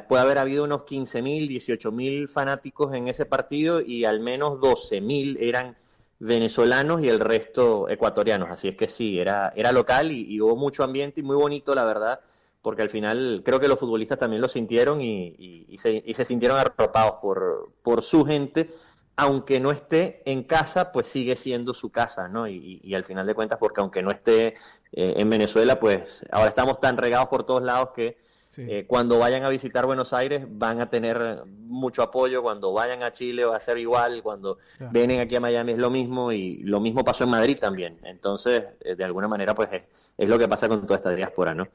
puede 0.08 0.22
haber 0.22 0.38
habido 0.38 0.66
unos 0.66 0.82
15.000, 0.82 1.50
18.000 1.50 2.30
fanáticos 2.30 2.94
en 2.94 3.08
ese 3.08 3.26
partido 3.26 3.82
y 3.82 4.06
al 4.06 4.20
menos 4.20 4.60
12.000 4.60 5.38
eran 5.40 5.76
venezolanos 6.20 7.02
y 7.02 7.10
el 7.10 7.20
resto 7.20 7.90
ecuatorianos. 7.90 8.52
Así 8.52 8.68
es 8.68 8.76
que 8.76 8.88
sí, 8.88 9.20
era, 9.20 9.52
era 9.56 9.72
local 9.72 10.12
y, 10.12 10.40
hubo 10.40 10.56
mucho 10.56 10.84
ambiente 10.84 11.22
y 11.22 11.24
muy 11.24 11.36
bonito, 11.36 11.74
la 11.74 11.86
verdad, 11.86 12.20
porque 12.62 12.84
al 12.84 12.92
final 12.92 13.42
creo 13.44 13.60
que 13.60 13.68
los 13.68 13.80
futbolistas 13.80 14.20
también 14.20 14.42
lo 14.44 14.48
sintieron 14.48 15.02
y, 15.02 15.66
y 15.70 15.78
se, 15.80 16.04
se, 16.14 16.26
sintieron 16.26 16.60
arropados 16.60 17.16
por, 17.20 17.70
por 17.82 18.04
su 18.04 18.26
gente 18.26 18.70
aunque 19.16 19.60
no 19.60 19.72
esté 19.72 20.22
en 20.26 20.44
casa, 20.44 20.92
pues 20.92 21.08
sigue 21.08 21.36
siendo 21.36 21.74
su 21.74 21.92
casa, 21.92 22.28
¿no? 22.28 22.48
Y, 22.48 22.94
al 22.96 23.04
final 23.04 23.28
de 23.28 23.36
cuentas, 23.36 23.60
porque 23.60 23.82
aunque 23.82 24.02
no 24.02 24.12
esté 24.12 24.56
eh, 24.92 25.14
en 25.18 25.30
Venezuela, 25.30 25.80
pues 25.80 26.26
ahora 26.32 26.50
estamos 26.50 26.80
tan 26.80 26.98
regados 26.98 27.28
por 27.28 27.46
todos 27.46 27.64
lados 27.64 27.90
que 27.96 28.18
eh, 28.58 28.86
cuando 28.88 29.18
vayan 29.18 29.44
a 29.44 29.50
visitar 29.50 29.86
Buenos 29.86 30.14
Aires 30.14 30.46
van 30.48 30.80
a 30.80 30.90
tener 30.90 31.44
mucho 31.46 32.04
apoyo, 32.04 32.44
cuando 32.44 32.72
vayan 32.72 33.02
a 33.02 33.12
Chile 33.12 33.46
va 33.46 33.58
a 33.58 33.60
ser 33.60 33.80
igual, 33.80 34.22
cuando 34.22 34.60
vienen 34.92 35.20
aquí 35.20 35.36
a 35.36 35.40
Miami 35.40 35.72
es 35.72 35.80
lo 35.80 35.90
mismo 35.90 36.32
y 36.32 36.58
lo 36.58 36.80
mismo 36.80 37.04
pasó 37.04 37.24
en 37.24 37.32
Madrid 37.32 37.58
también. 37.60 37.98
Entonces, 38.04 38.64
eh, 38.82 38.96
de 38.96 39.04
alguna 39.04 39.28
manera, 39.28 39.56
pues 39.56 39.70
es, 39.72 39.84
es, 40.18 40.30
lo 40.30 40.38
que 40.38 40.48
pasa 40.48 40.68
con 40.68 40.86
toda 40.86 40.98
esta 40.98 41.10
diáspora, 41.12 41.56
¿no? 41.56 41.68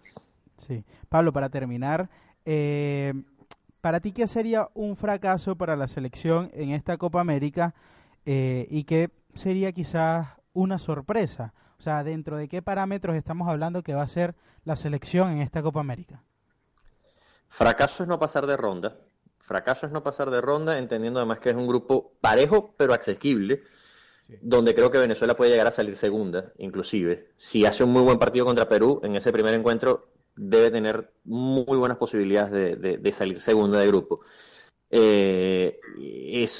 Sí. 0.56 0.84
Pablo, 1.08 1.32
para 1.32 1.48
terminar, 1.48 2.08
eh, 2.44 3.12
¿Para 3.88 4.00
ti 4.00 4.12
qué 4.12 4.26
sería 4.26 4.68
un 4.74 4.96
fracaso 4.96 5.56
para 5.56 5.74
la 5.74 5.86
selección 5.86 6.50
en 6.52 6.72
esta 6.72 6.98
Copa 6.98 7.22
América 7.22 7.74
eh, 8.26 8.66
y 8.68 8.84
qué 8.84 9.08
sería 9.32 9.72
quizás 9.72 10.28
una 10.52 10.78
sorpresa? 10.78 11.54
O 11.78 11.80
sea, 11.80 12.04
¿dentro 12.04 12.36
de 12.36 12.48
qué 12.48 12.60
parámetros 12.60 13.16
estamos 13.16 13.48
hablando 13.48 13.82
que 13.82 13.94
va 13.94 14.02
a 14.02 14.06
ser 14.06 14.34
la 14.66 14.76
selección 14.76 15.30
en 15.30 15.40
esta 15.40 15.62
Copa 15.62 15.80
América? 15.80 16.22
Fracaso 17.48 18.02
es 18.02 18.08
no 18.10 18.18
pasar 18.18 18.46
de 18.46 18.58
ronda. 18.58 18.98
Fracaso 19.38 19.86
es 19.86 19.92
no 19.92 20.02
pasar 20.02 20.30
de 20.30 20.42
ronda, 20.42 20.76
entendiendo 20.76 21.20
además 21.20 21.40
que 21.40 21.48
es 21.48 21.56
un 21.56 21.66
grupo 21.66 22.12
parejo 22.20 22.74
pero 22.76 22.92
asequible, 22.92 23.62
donde 24.42 24.74
creo 24.74 24.90
que 24.90 24.98
Venezuela 24.98 25.34
puede 25.34 25.52
llegar 25.52 25.68
a 25.68 25.70
salir 25.70 25.96
segunda, 25.96 26.52
inclusive. 26.58 27.30
Si 27.38 27.64
hace 27.64 27.84
un 27.84 27.92
muy 27.92 28.02
buen 28.02 28.18
partido 28.18 28.44
contra 28.44 28.68
Perú 28.68 29.00
en 29.02 29.16
ese 29.16 29.32
primer 29.32 29.54
encuentro, 29.54 30.10
debe 30.38 30.70
tener 30.70 31.10
muy 31.24 31.76
buenas 31.76 31.98
posibilidades 31.98 32.80
de, 32.80 33.12
salir 33.12 33.40
segunda 33.40 33.78
de 33.80 33.86
grupo. 33.88 34.20
Eh, 34.90 35.78
es, 36.32 36.56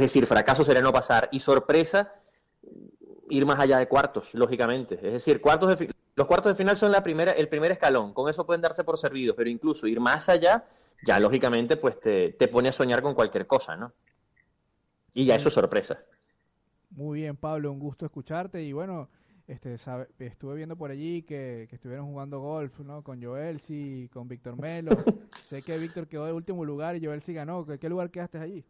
decir, 0.00 0.26
fracaso 0.26 0.64
sería 0.64 0.82
no 0.82 0.92
pasar 0.92 1.28
y 1.32 1.40
sorpresa 1.40 2.12
ir 3.30 3.46
más 3.46 3.58
allá 3.60 3.78
de 3.78 3.88
cuartos, 3.88 4.28
lógicamente. 4.34 4.96
Es 4.96 5.12
decir, 5.12 5.40
cuartos 5.40 5.78
de, 5.78 5.94
los 6.16 6.26
cuartos 6.26 6.52
de 6.52 6.56
final 6.56 6.76
son 6.76 6.92
la 6.92 7.02
primera, 7.02 7.32
el 7.32 7.48
primer 7.48 7.72
escalón, 7.72 8.12
con 8.12 8.28
eso 8.28 8.44
pueden 8.44 8.60
darse 8.60 8.84
por 8.84 8.98
servidos, 8.98 9.36
pero 9.36 9.48
incluso 9.48 9.86
ir 9.86 10.00
más 10.00 10.28
allá, 10.28 10.64
ya 11.06 11.20
lógicamente 11.20 11.76
pues 11.76 11.98
te, 12.00 12.32
te 12.32 12.48
pone 12.48 12.68
a 12.68 12.72
soñar 12.72 13.00
con 13.00 13.14
cualquier 13.14 13.46
cosa, 13.46 13.76
¿no? 13.76 13.92
Y 15.14 15.24
ya 15.24 15.36
eso 15.36 15.48
es 15.48 15.54
sorpresa. 15.54 15.98
Muy 16.90 17.20
bien, 17.20 17.36
Pablo, 17.36 17.70
un 17.70 17.78
gusto 17.78 18.04
escucharte 18.04 18.62
y 18.62 18.72
bueno, 18.72 19.08
este, 19.50 19.74
estuve 20.20 20.54
viendo 20.54 20.76
por 20.76 20.92
allí 20.92 21.22
que, 21.22 21.68
estuvieron 21.72 22.06
jugando 22.06 22.38
golf, 22.38 22.78
¿no? 22.86 23.02
Con 23.02 23.20
Joelsi, 23.20 24.08
con 24.12 24.28
Víctor 24.28 24.56
Melo. 24.56 24.92
sé 25.48 25.62
que 25.62 25.76
Víctor 25.76 26.06
quedó 26.06 26.24
de 26.26 26.32
último 26.32 26.64
lugar 26.64 26.94
y 26.94 27.04
Joelsi 27.04 27.34
ganó. 27.34 27.66
¿Qué, 27.66 27.88
lugar 27.88 28.10
quedaste 28.10 28.38
allí? 28.38 28.64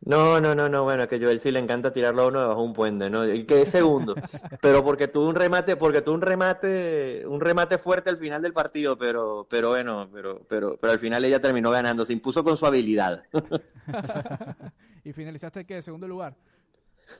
No, 0.00 0.40
no, 0.40 0.54
no, 0.54 0.70
no, 0.70 0.84
bueno, 0.84 1.06
que 1.06 1.18
Joel 1.18 1.40
le 1.44 1.58
encanta 1.58 1.92
tirarlo 1.92 2.22
a 2.22 2.26
uno 2.28 2.40
debajo 2.40 2.60
de 2.60 2.66
un 2.66 2.72
puente, 2.72 3.10
¿no? 3.10 3.30
Y 3.30 3.44
quedé 3.44 3.66
segundo, 3.66 4.14
pero 4.62 4.82
porque 4.82 5.08
tuvo 5.08 5.28
un 5.28 5.34
remate, 5.34 5.76
porque 5.76 6.00
tuvo 6.00 6.14
un 6.14 6.22
remate, 6.22 7.26
un 7.26 7.40
remate 7.40 7.76
fuerte 7.78 8.08
al 8.08 8.16
final 8.16 8.40
del 8.40 8.52
partido, 8.54 8.96
pero, 8.96 9.46
pero 9.50 9.70
bueno, 9.70 10.08
pero, 10.10 10.46
pero, 10.48 10.78
pero 10.80 10.92
al 10.92 11.00
final 11.00 11.24
ella 11.24 11.42
terminó 11.42 11.70
ganando, 11.70 12.06
se 12.06 12.12
impuso 12.12 12.42
con 12.44 12.56
su 12.56 12.64
habilidad. 12.64 13.24
¿Y 15.04 15.12
finalizaste 15.12 15.66
qué? 15.66 15.82
¿Segundo 15.82 16.06
lugar? 16.06 16.36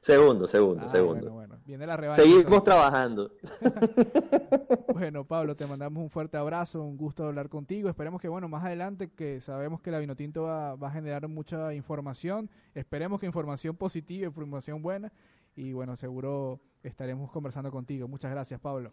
Segundo, 0.03 0.47
segundo, 0.47 0.85
ah, 0.87 0.89
segundo. 0.89 1.31
Bueno, 1.31 1.59
Viene 1.67 1.87
la 1.87 1.97
revancha. 1.97 2.23
Seguimos 2.23 2.65
trabajando. 2.65 3.31
bueno, 4.95 5.25
Pablo, 5.25 5.55
te 5.55 5.67
mandamos 5.67 6.03
un 6.03 6.09
fuerte 6.09 6.37
abrazo, 6.37 6.83
un 6.83 6.97
gusto 6.97 7.27
hablar 7.27 7.49
contigo. 7.49 7.89
Esperemos 7.89 8.21
que, 8.21 8.29
bueno, 8.29 8.49
más 8.49 8.65
adelante, 8.65 9.11
que 9.11 9.41
sabemos 9.41 9.81
que 9.81 9.91
la 9.91 9.99
Vinotinto 9.99 10.45
va, 10.45 10.77
va 10.77 10.89
a 10.89 10.93
generar 10.93 11.29
mucha 11.29 11.75
información. 11.75 12.49
Esperemos 12.75 13.21
que 13.21 13.27
información 13.27 13.77
positiva, 13.77 14.27
información 14.27 14.81
buena. 14.81 15.13
Y 15.57 15.73
bueno, 15.73 15.97
seguro 15.97 16.61
estaremos 16.83 17.31
conversando 17.31 17.71
contigo. 17.71 18.09
Muchas 18.09 18.31
gracias, 18.31 18.61
Pablo. 18.61 18.93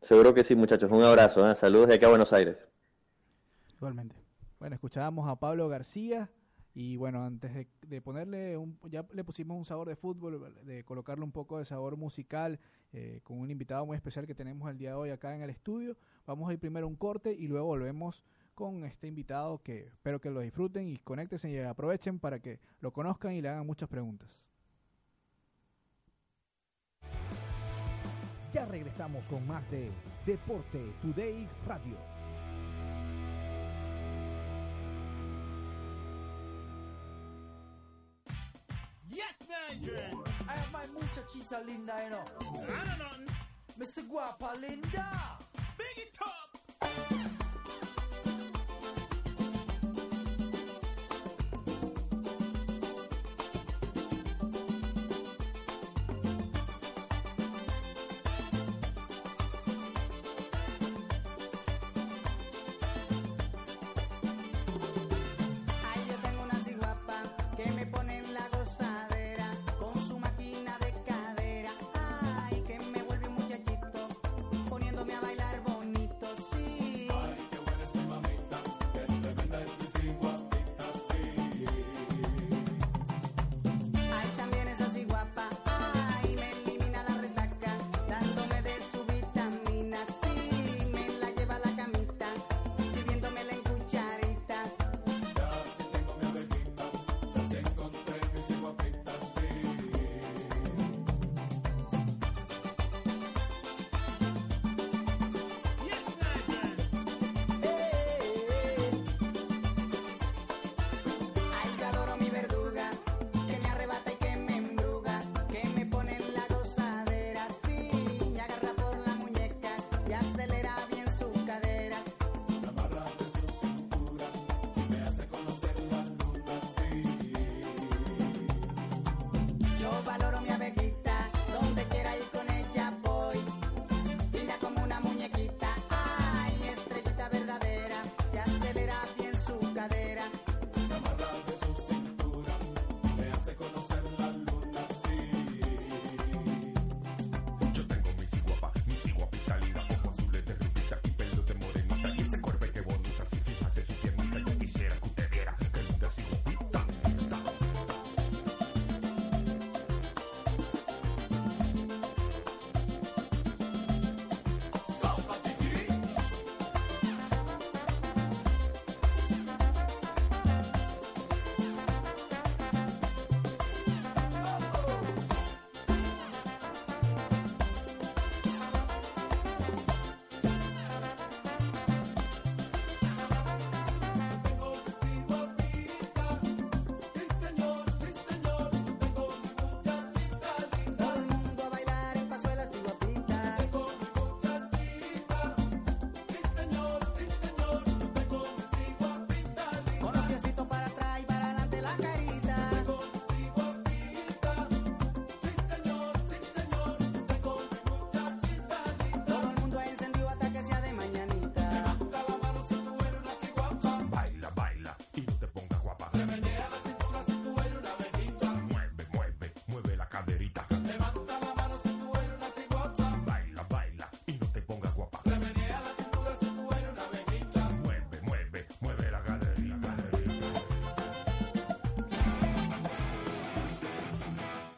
Seguro 0.00 0.34
que 0.34 0.42
sí, 0.42 0.54
muchachos. 0.54 0.90
Un 0.90 1.04
abrazo. 1.04 1.48
¿eh? 1.48 1.54
Saludos 1.54 1.88
de 1.88 1.94
aquí 1.94 2.04
a 2.04 2.08
Buenos 2.08 2.32
Aires. 2.32 2.56
Igualmente. 3.76 4.16
Bueno, 4.58 4.74
escuchábamos 4.74 5.28
a 5.28 5.36
Pablo 5.36 5.68
García 5.68 6.28
y 6.74 6.96
bueno, 6.96 7.24
antes 7.24 7.66
de, 7.86 8.00
ponerle 8.00 8.56
un, 8.56 8.78
ya 8.90 9.06
le 9.12 9.24
pusimos 9.24 9.58
un 9.58 9.64
sabor 9.66 9.88
de 9.88 9.96
fútbol, 9.96 10.54
de 10.64 10.84
colocarle 10.84 11.24
un 11.24 11.32
poco 11.32 11.58
de 11.58 11.66
sabor 11.66 11.96
musical 11.96 12.58
eh, 12.92 13.20
con 13.24 13.38
un 13.38 13.50
invitado 13.50 13.84
muy 13.84 13.96
especial 13.96 14.26
que 14.26 14.34
tenemos 14.34 14.70
el 14.70 14.78
día 14.78 14.90
de 14.90 14.96
hoy 14.96 15.10
acá 15.10 15.34
en 15.34 15.42
el 15.42 15.50
estudio. 15.50 15.96
Vamos 16.26 16.48
a 16.48 16.54
ir 16.54 16.58
primero 16.58 16.86
a 16.86 16.88
un 16.88 16.96
corte 16.96 17.34
y 17.34 17.46
luego 17.46 17.66
volvemos 17.66 18.22
con 18.54 18.84
este 18.84 19.06
invitado 19.06 19.62
que 19.62 19.86
espero 19.86 20.20
que 20.20 20.30
lo 20.30 20.40
disfruten 20.40 20.88
y 20.88 20.98
conéctense 20.98 21.50
y 21.50 21.58
aprovechen 21.58 22.18
para 22.18 22.40
que 22.40 22.58
lo 22.80 22.92
conozcan 22.92 23.34
y 23.34 23.42
le 23.42 23.48
hagan 23.48 23.66
muchas 23.66 23.88
preguntas. 23.88 24.38
Ya 28.52 28.66
regresamos 28.66 29.26
con 29.28 29.46
más 29.46 29.70
de 29.70 29.90
Deporte 30.26 30.92
Today 31.00 31.48
Radio. 31.66 32.21
Yes. 39.82 40.14
I 40.48 40.52
have 40.52 40.72
my 40.72 40.84
muchachita 40.94 41.62
linda, 41.66 41.94
you 42.04 42.10
know. 42.10 42.24
I 42.68 42.84
don't 42.86 43.26
know. 43.26 43.32
Miss 43.78 43.98
Guapa 43.98 44.60
Linda. 44.60 45.38
Big 45.76 46.06
it 46.06 46.18
up. 46.24 47.41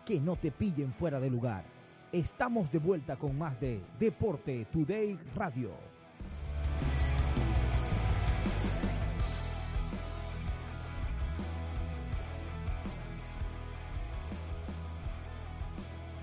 Que 0.05 0.21
no 0.21 0.37
te 0.37 0.51
pillen 0.51 0.93
fuera 0.93 1.19
de 1.19 1.31
lugar. 1.31 1.65
Estamos 2.13 2.71
de 2.71 2.79
vuelta 2.79 3.17
con 3.17 3.39
más 3.39 3.59
de 3.59 3.81
Deporte 3.99 4.67
Today 4.73 5.19
Radio. 5.35 5.71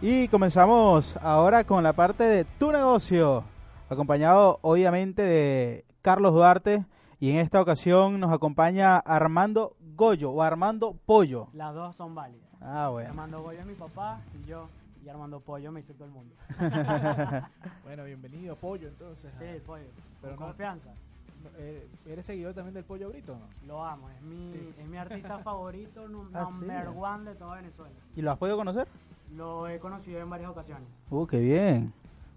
Y 0.03 0.27
comenzamos 0.29 1.15
ahora 1.17 1.63
con 1.63 1.83
la 1.83 1.93
parte 1.93 2.23
de 2.23 2.45
tu 2.45 2.71
negocio, 2.71 3.43
acompañado 3.89 4.57
obviamente 4.61 5.21
de 5.21 5.85
Carlos 6.01 6.33
Duarte 6.33 6.85
y 7.19 7.29
en 7.29 7.37
esta 7.37 7.61
ocasión 7.61 8.19
nos 8.19 8.31
acompaña 8.31 8.97
Armando 8.97 9.75
Goyo 9.95 10.31
o 10.31 10.41
Armando 10.41 10.95
Pollo. 11.05 11.49
Las 11.53 11.75
dos 11.75 11.95
son 11.95 12.15
válidas. 12.15 12.50
Ah, 12.62 12.89
bueno. 12.89 13.10
Armando 13.10 13.41
Goyo 13.41 13.60
es 13.60 13.65
mi 13.65 13.74
papá 13.74 14.19
y 14.43 14.47
yo, 14.47 14.67
y 15.06 15.10
Armando 15.10 15.39
Pollo 15.39 15.71
me 15.71 15.82
dice 15.82 15.93
todo 15.93 16.06
el 16.06 16.12
mundo. 16.12 16.34
Bueno, 17.84 18.04
bienvenido, 18.06 18.56
Pollo, 18.56 18.88
entonces. 18.88 19.32
Sí, 19.39 19.45
a- 19.45 19.65
Pollo. 19.65 19.86
Pero 20.21 20.36
con 20.36 20.41
no- 20.41 20.47
confianza. 20.52 20.89
eh, 21.58 21.88
¿Eres 22.06 22.26
seguidor 22.26 22.54
también 22.54 22.74
del 22.76 22.84
Pollo 22.84 23.10
Brito 23.10 23.34
o 23.34 23.36
no? 23.36 23.45
Lo 23.67 23.84
amo. 23.84 24.10
Es 24.12 24.21
mi, 24.21 24.54
Sí. 24.54 24.74
es 24.80 24.88
mi 24.88 24.97
artista 24.97 25.39
favorito, 25.43 26.02
Ah, 26.34 26.47
sí. 26.50 26.60
number 26.60 26.88
one 26.95 27.30
de 27.30 27.36
toda 27.36 27.56
Venezuela. 27.56 27.95
¿Y 28.15 28.21
lo 28.21 28.32
has 28.32 28.38
podido 28.38 28.58
conocer? 28.58 28.88
Lo 29.36 29.67
he 29.67 29.80
conocido 29.80 30.19
en 30.21 30.30
varias 30.30 30.52
ocasiones. 30.52 30.88
Uh, 31.10 31.26
qué 31.26 31.39
bien. 31.39 31.91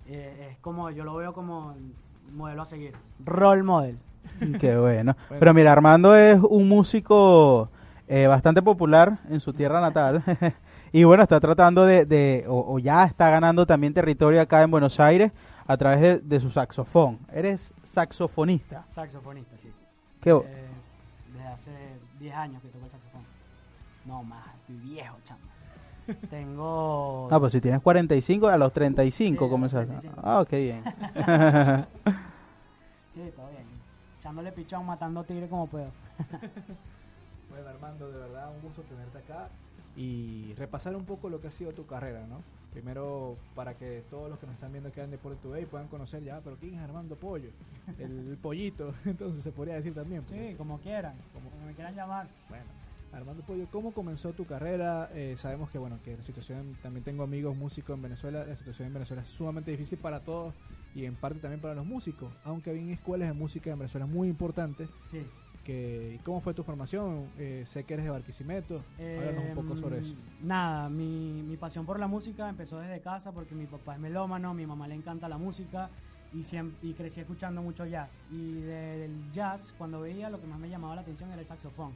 Eh, 0.07 0.49
es 0.53 0.59
como, 0.59 0.91
yo 0.91 1.05
lo 1.05 1.15
veo 1.17 1.33
como 1.35 1.75
modelo 2.33 2.63
a 2.63 2.67
seguir. 2.67 2.95
Role 3.25 3.63
model. 3.63 3.99
Qué 4.61 4.77
bueno. 4.77 5.15
Bueno. 5.29 5.39
Pero 5.39 5.55
mira, 5.55 5.73
Armando 5.73 6.17
es 6.17 6.41
un 6.43 6.69
músico 6.69 7.69
eh, 8.09 8.27
bastante 8.27 8.62
popular 8.62 9.19
en 9.31 9.40
su 9.40 9.53
tierra 9.53 9.81
natal 9.81 10.23
Y 10.93 11.03
bueno, 11.05 11.23
está 11.25 11.40
tratando 11.40 11.85
de, 11.87 12.05
de- 12.07 12.45
o, 12.49 12.75
o 12.75 12.79
ya 12.79 13.05
está 13.05 13.29
ganando 13.31 13.67
también 13.67 13.93
territorio 13.95 14.40
acá 14.40 14.62
en 14.62 14.71
Buenos 14.71 15.01
Aires 15.01 15.33
a 15.67 15.77
través 15.77 16.01
de, 16.01 16.19
de 16.21 16.38
su 16.40 16.51
saxofón. 16.51 17.19
Eres 17.33 17.73
saxofonista. 17.83 18.85
Saxofonista, 18.90 19.57
sí. 19.61 19.73
Qué 20.21 20.31
Eh, 20.31 20.69
desde 21.33 21.49
hace 21.49 21.71
10 22.21 22.35
años 22.37 22.62
que 22.62 22.69
toco 22.69 22.85
el 22.85 22.90
saxofón. 22.93 23.23
No 24.05 24.23
más, 24.23 24.45
estoy 24.61 24.77
viejo, 24.77 25.17
chamo. 25.25 25.40
Tengo. 26.31 27.29
Ah, 27.33 27.40
pues 27.40 27.51
si 27.53 27.61
tienes 27.61 27.81
45, 27.81 28.47
a 28.47 28.57
los 28.59 28.73
35 28.73 29.45
Sí, 29.47 29.51
comenzaste. 29.51 29.87
35. 29.87 30.21
Ah, 30.23 30.45
qué 30.49 30.59
bien. 30.61 30.85
Sí, 33.12 33.21
todo 33.37 33.49
bien. 33.51 33.64
Echándole 34.21 34.53
pichón, 34.53 34.87
matando 34.87 35.23
tigre 35.25 35.49
como 35.49 35.67
puedo. 35.67 35.87
Bueno, 37.55 37.69
Armando, 37.69 38.11
de 38.11 38.19
verdad 38.19 38.51
un 38.53 38.61
gusto 38.62 38.83
tenerte 38.83 39.19
acá 39.19 39.49
y 39.97 40.53
repasar 40.55 40.97
un 40.97 41.05
poco 41.05 41.29
lo 41.29 41.40
que 41.40 41.47
ha 41.47 41.51
sido 41.53 41.71
tu 41.73 41.87
carrera, 41.87 42.27
¿no? 42.27 42.43
Primero, 42.73 43.37
para 43.55 43.75
que 43.75 44.03
todos 44.11 44.29
los 44.29 44.40
que 44.40 44.47
nos 44.47 44.57
están 44.57 44.73
viendo 44.73 44.88
aquí 44.88 44.99
en 44.99 45.12
Deporte 45.12 45.38
Today 45.40 45.64
puedan 45.64 45.87
conocer 45.87 46.25
ya, 46.25 46.40
pero 46.43 46.57
¿quién 46.57 46.75
es 46.75 46.81
Armando 46.81 47.14
Pollo? 47.14 47.51
El, 47.97 48.37
pollito, 48.43 48.93
entonces 49.05 49.45
se 49.45 49.53
podría 49.53 49.75
decir 49.77 49.95
también. 49.95 50.23
porque- 50.25 50.51
Sí, 50.51 50.57
como 50.57 50.81
quieran, 50.81 51.14
como 51.33 51.49
me 51.64 51.73
quieran 51.75 51.95
llamar. 51.95 52.27
Bueno, 52.49 52.64
Armando 53.12 53.45
Pollo, 53.45 53.69
¿cómo 53.71 53.93
comenzó 53.93 54.33
tu 54.33 54.45
carrera? 54.47 55.09
Eh, 55.14 55.37
sabemos 55.38 55.71
que, 55.71 55.79
bueno, 55.79 56.01
que 56.05 56.17
la 56.17 56.25
situación, 56.25 56.77
también 56.83 57.05
tengo 57.05 57.23
amigos 57.23 57.57
músicos 57.57 57.95
en 57.95 58.03
Venezuela, 58.03 58.45
la 58.45 58.57
situación 58.57 58.88
en 58.88 58.95
Venezuela 58.95 59.23
es 59.23 59.29
sumamente 59.29 59.71
difícil 59.71 59.99
para 59.99 60.19
todos 60.19 60.53
y 60.97 61.05
en 61.05 61.14
parte 61.14 61.38
también 61.38 61.61
para 61.61 61.75
los 61.77 61.87
músicos, 61.87 62.33
aunque 62.43 62.71
hay 62.71 62.90
escuelas 62.90 63.29
de 63.29 63.35
música 63.35 63.71
en 63.71 63.79
Venezuela 63.79 64.07
muy 64.07 64.27
importantes. 64.27 64.88
Sí. 65.12 65.25
Que, 65.64 66.20
¿Cómo 66.24 66.40
fue 66.40 66.53
tu 66.53 66.62
formación? 66.62 67.31
Eh, 67.38 67.64
sé 67.66 67.85
que 67.85 67.94
eres 67.94 68.05
de 68.05 68.11
Barquisimeto, 68.11 68.83
háblanos 69.18 69.44
un 69.48 69.55
poco 69.55 69.77
sobre 69.77 69.98
eso. 70.00 70.12
Em, 70.40 70.46
Nada, 70.46 70.88
mi, 70.90 71.42
mi 71.42 71.57
pasión 71.57 71.87
por 71.87 71.98
la 71.98 72.07
música 72.07 72.48
empezó 72.50 72.79
desde 72.79 73.00
casa 73.00 73.33
porque 73.33 73.55
mi 73.55 73.66
papá 73.66 73.94
es 73.94 74.00
melómano, 74.00 74.53
mi 74.53 74.66
mamá 74.66 74.87
le 74.87 74.94
encanta 74.94 75.27
la 75.29 75.38
música 75.38 75.88
y, 76.35 76.40
siem- 76.42 76.74
y 76.83 76.92
crecí 76.92 77.20
escuchando 77.20 77.62
mucho 77.62 77.87
jazz. 77.87 78.12
Y 78.31 78.61
del 78.61 79.11
jazz, 79.33 79.72
cuando 79.79 80.03
veía, 80.03 80.29
lo 80.29 80.38
que 80.38 80.46
más 80.46 80.59
me 80.59 80.68
llamaba 80.68 80.94
la 80.96 81.00
atención 81.00 81.31
era 81.31 81.40
el 81.40 81.46
saxofón. 81.46 81.92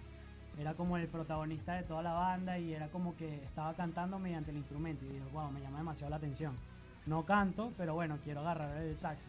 Era 0.59 0.73
como 0.75 0.97
el 0.97 1.07
protagonista 1.07 1.75
de 1.75 1.83
toda 1.83 2.03
la 2.03 2.13
banda 2.15 2.59
y 2.59 2.73
era 2.73 2.89
como 2.89 3.15
que 3.17 3.45
estaba 3.45 3.75
cantando 3.75 4.19
mediante 4.19 4.51
el 4.51 4.57
instrumento. 4.57 5.05
Y 5.05 5.09
dije, 5.09 5.25
wow, 5.33 5.51
me 5.51 5.61
llama 5.61 5.79
demasiado 5.79 6.09
la 6.11 6.17
atención. 6.17 6.55
No 7.07 7.25
canto, 7.27 7.73
pero 7.77 7.95
bueno, 7.95 8.19
quiero 8.25 8.41
agarrar 8.41 8.79
el 8.79 8.97
saxo. 8.97 9.29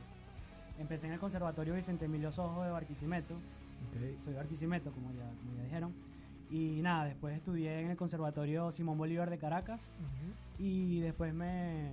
Empecé 0.80 1.08
en 1.08 1.14
el 1.14 1.20
Conservatorio 1.20 1.74
Vicente 1.76 2.06
Emilio 2.06 2.32
Sojo 2.32 2.64
de 2.64 2.72
Barquisimeto 2.72 3.36
soy 4.24 4.34
de 4.34 4.40
Barquisimeto, 4.40 4.92
como 4.92 5.12
ya, 5.12 5.30
como 5.40 5.56
ya 5.56 5.64
dijeron. 5.64 5.94
Y 6.50 6.82
nada, 6.82 7.06
después 7.06 7.36
estudié 7.36 7.82
en 7.82 7.92
el 7.92 7.98
Conservatorio 7.98 8.72
Simón 8.72 8.98
Bolívar 8.98 9.30
de 9.30 9.38
Caracas 9.38 9.88
y 10.58 11.00
después 11.00 11.34
me, 11.34 11.92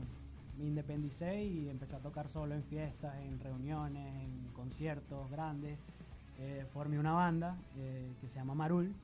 me 0.59 0.65
independicé 0.65 1.45
y 1.45 1.69
empecé 1.69 1.97
a 1.97 1.99
tocar 1.99 2.29
solo 2.29 2.55
en 2.55 2.63
fiestas, 2.65 3.15
en 3.21 3.39
reuniones, 3.39 4.15
en 4.25 4.49
conciertos 4.55 5.31
grandes. 5.31 5.79
Eh, 6.39 6.67
formé 6.73 6.99
una 6.99 7.13
banda 7.13 7.57
eh, 7.77 8.15
que 8.21 8.29
se 8.29 8.37
llama 8.37 8.55
Marul 8.55 8.95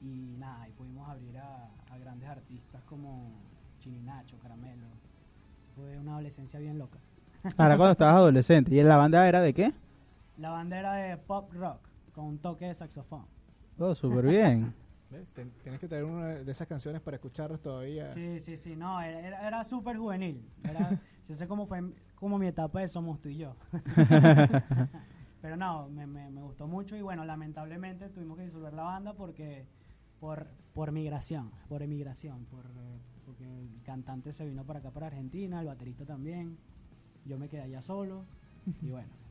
y 0.00 0.36
nada, 0.38 0.68
y 0.68 0.72
pudimos 0.72 1.08
abrir 1.08 1.36
a, 1.38 1.68
a 1.90 1.98
grandes 1.98 2.28
artistas 2.28 2.82
como 2.84 3.32
Chininacho, 3.80 4.38
Caramelo. 4.38 4.86
Fue 5.74 5.98
una 5.98 6.12
adolescencia 6.12 6.60
bien 6.60 6.78
loca. 6.78 6.98
Ahora 7.56 7.76
cuando 7.76 7.92
estabas 7.92 8.14
adolescente. 8.14 8.74
¿Y 8.74 8.80
en 8.80 8.88
la 8.88 8.96
banda 8.96 9.28
era 9.28 9.40
de 9.40 9.54
qué? 9.54 9.72
La 10.38 10.50
banda 10.50 10.78
era 10.78 10.94
de 10.94 11.16
pop 11.16 11.52
rock 11.52 11.80
con 12.12 12.24
un 12.24 12.38
toque 12.38 12.66
de 12.66 12.74
saxofón. 12.74 13.26
Oh, 13.78 13.94
súper 13.94 14.26
bien. 14.26 14.72
Tienes 15.62 15.80
que 15.80 15.88
traer 15.88 16.04
una 16.04 16.26
de 16.26 16.52
esas 16.52 16.68
canciones 16.68 17.00
para 17.00 17.16
escucharlas 17.16 17.60
todavía. 17.60 18.12
Sí, 18.14 18.38
sí, 18.40 18.56
sí, 18.56 18.76
no, 18.76 19.00
era, 19.00 19.20
era, 19.20 19.46
era 19.46 19.64
súper 19.64 19.96
juvenil. 19.96 20.48
Era, 20.62 21.00
sé 21.24 21.48
cómo 21.48 21.66
fue 21.66 21.82
como 22.14 22.38
mi 22.38 22.46
etapa 22.46 22.80
de 22.80 22.88
Somos 22.88 23.20
tú 23.20 23.28
y 23.28 23.38
yo. 23.38 23.56
Pero 25.40 25.56
no, 25.56 25.88
me, 25.88 26.06
me, 26.06 26.30
me 26.30 26.42
gustó 26.42 26.66
mucho 26.66 26.96
y 26.96 27.02
bueno, 27.02 27.24
lamentablemente 27.24 28.08
tuvimos 28.08 28.36
que 28.36 28.44
disolver 28.44 28.74
la 28.74 28.82
banda 28.82 29.14
porque 29.14 29.66
por, 30.20 30.48
por 30.74 30.92
migración, 30.92 31.50
por 31.68 31.82
emigración, 31.82 32.44
por, 32.46 32.66
eh, 32.66 32.98
porque 33.24 33.44
el 33.44 33.82
cantante 33.84 34.32
se 34.32 34.46
vino 34.46 34.64
para 34.64 34.80
acá, 34.80 34.90
para 34.90 35.06
Argentina, 35.06 35.60
el 35.60 35.66
baterista 35.66 36.04
también, 36.04 36.58
yo 37.24 37.38
me 37.38 37.48
quedé 37.48 37.62
allá 37.62 37.82
solo 37.82 38.24
y 38.82 38.90
bueno. 38.90 39.27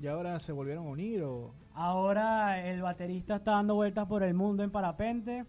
¿Y 0.00 0.06
ahora 0.06 0.40
se 0.40 0.52
volvieron 0.52 0.86
a 0.86 0.90
unir 0.90 1.22
o...? 1.22 1.52
Ahora 1.74 2.66
el 2.66 2.82
baterista 2.82 3.36
está 3.36 3.52
dando 3.52 3.74
vueltas 3.74 4.06
por 4.06 4.22
el 4.22 4.34
mundo 4.34 4.62
en 4.62 4.70
parapente. 4.70 5.44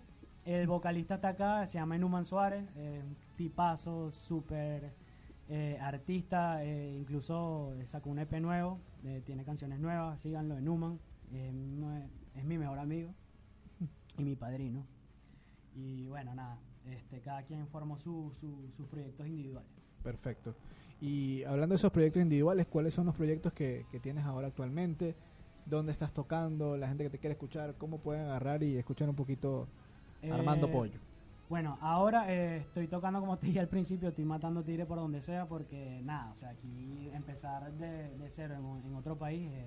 El 0.46 0.68
vocalista 0.68 1.16
está 1.16 1.30
acá, 1.30 1.66
se 1.68 1.78
llama 1.78 1.96
Enuman 1.96 2.26
Suárez, 2.26 2.66
eh, 2.76 3.02
un 3.06 3.16
tipazo, 3.38 4.12
súper 4.12 4.92
eh, 5.50 5.78
artista, 5.80 6.64
eh, 6.64 6.96
incluso 6.98 7.74
sacó 7.86 8.10
un 8.10 8.20
EP 8.20 8.40
nuevo, 8.42 8.80
eh, 9.04 9.22
tiene 9.26 9.44
canciones 9.44 9.80
nuevas, 9.80 10.20
síganlo, 10.22 10.58
Enuman, 10.58 11.00
eh, 11.34 11.52
no- 11.54 11.96
es 12.36 12.44
mi 12.46 12.58
mejor 12.58 12.80
amigo 12.80 13.14
y 14.18 14.24
mi 14.24 14.36
padrino. 14.36 14.84
Y 15.76 16.08
bueno, 16.08 16.34
nada, 16.34 16.58
este, 16.86 17.20
cada 17.22 17.44
quien 17.44 17.68
formó 17.68 17.98
su- 18.00 18.32
su- 18.40 18.72
sus 18.76 18.88
proyectos 18.88 19.28
individuales. 19.28 19.70
Perfecto. 20.04 20.56
Y 21.02 21.44
hablando 21.46 21.74
de 21.74 21.78
esos 21.78 21.92
proyectos 21.92 22.22
individuales, 22.22 22.68
¿cuáles 22.68 22.94
son 22.94 23.08
los 23.08 23.16
proyectos 23.16 23.54
que, 23.54 23.86
que 23.92 24.00
tienes 24.00 24.24
ahora 24.24 24.48
actualmente? 24.48 25.16
¿Dónde 25.66 25.92
estás 25.92 26.14
tocando? 26.14 26.78
La 26.78 26.88
gente 26.88 27.04
que 27.06 27.10
te 27.10 27.18
quiere 27.18 27.34
escuchar, 27.34 27.76
¿cómo 27.78 27.98
pueden 28.00 28.26
agarrar 28.26 28.62
y 28.64 28.78
escuchar 28.78 29.10
un 29.10 29.16
poquito 29.16 29.68
Armando 30.30 30.68
Eh, 30.68 30.72
Pollo? 30.72 31.00
Bueno, 31.52 31.78
ahora 31.82 32.32
eh, 32.34 32.60
estoy 32.60 32.88
tocando 32.88 33.20
como 33.20 33.38
te 33.38 33.48
dije 33.48 33.60
al 33.60 33.68
principio, 33.68 34.08
estoy 34.08 34.24
matando 34.24 34.64
tigre 34.64 34.86
por 34.86 34.98
donde 34.98 35.20
sea 35.22 35.50
porque 35.50 36.00
nada, 36.02 36.32
o 36.32 36.36
sea, 36.36 36.48
aquí 36.52 37.10
empezar 37.14 37.74
de, 37.74 38.18
de 38.18 38.30
cero 38.30 38.56
en, 38.56 38.88
en 38.90 38.96
otro 38.96 39.18
país 39.18 39.52
es, 39.52 39.66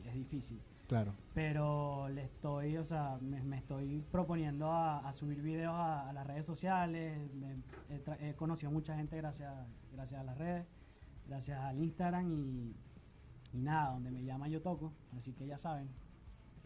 es- 0.00 0.06
es 0.06 0.14
difícil. 0.14 0.58
Claro. 0.88 1.12
Pero 1.34 2.08
le 2.08 2.24
estoy, 2.24 2.78
o 2.78 2.84
sea, 2.86 3.18
me, 3.20 3.42
me 3.42 3.58
estoy 3.58 4.02
proponiendo 4.10 4.72
a, 4.72 5.06
a 5.06 5.12
subir 5.12 5.42
videos 5.42 5.74
a, 5.74 6.08
a 6.08 6.12
las 6.14 6.26
redes 6.26 6.46
sociales. 6.46 7.18
me- 7.34 7.60
he, 7.90 8.30
he 8.30 8.34
conocido 8.34 8.72
mucha 8.72 8.96
gente 8.96 9.18
gracias, 9.18 9.52
gracias 9.92 10.18
a 10.18 10.24
las 10.24 10.38
redes, 10.38 10.66
gracias 11.28 11.60
al 11.60 11.78
Instagram 11.78 12.32
y, 12.32 12.74
y 13.52 13.60
nada, 13.60 13.90
donde 13.90 14.10
me 14.10 14.24
llaman 14.24 14.50
yo 14.50 14.62
toco, 14.62 14.94
así 15.14 15.34
que 15.34 15.46
ya 15.46 15.58
saben. 15.58 15.90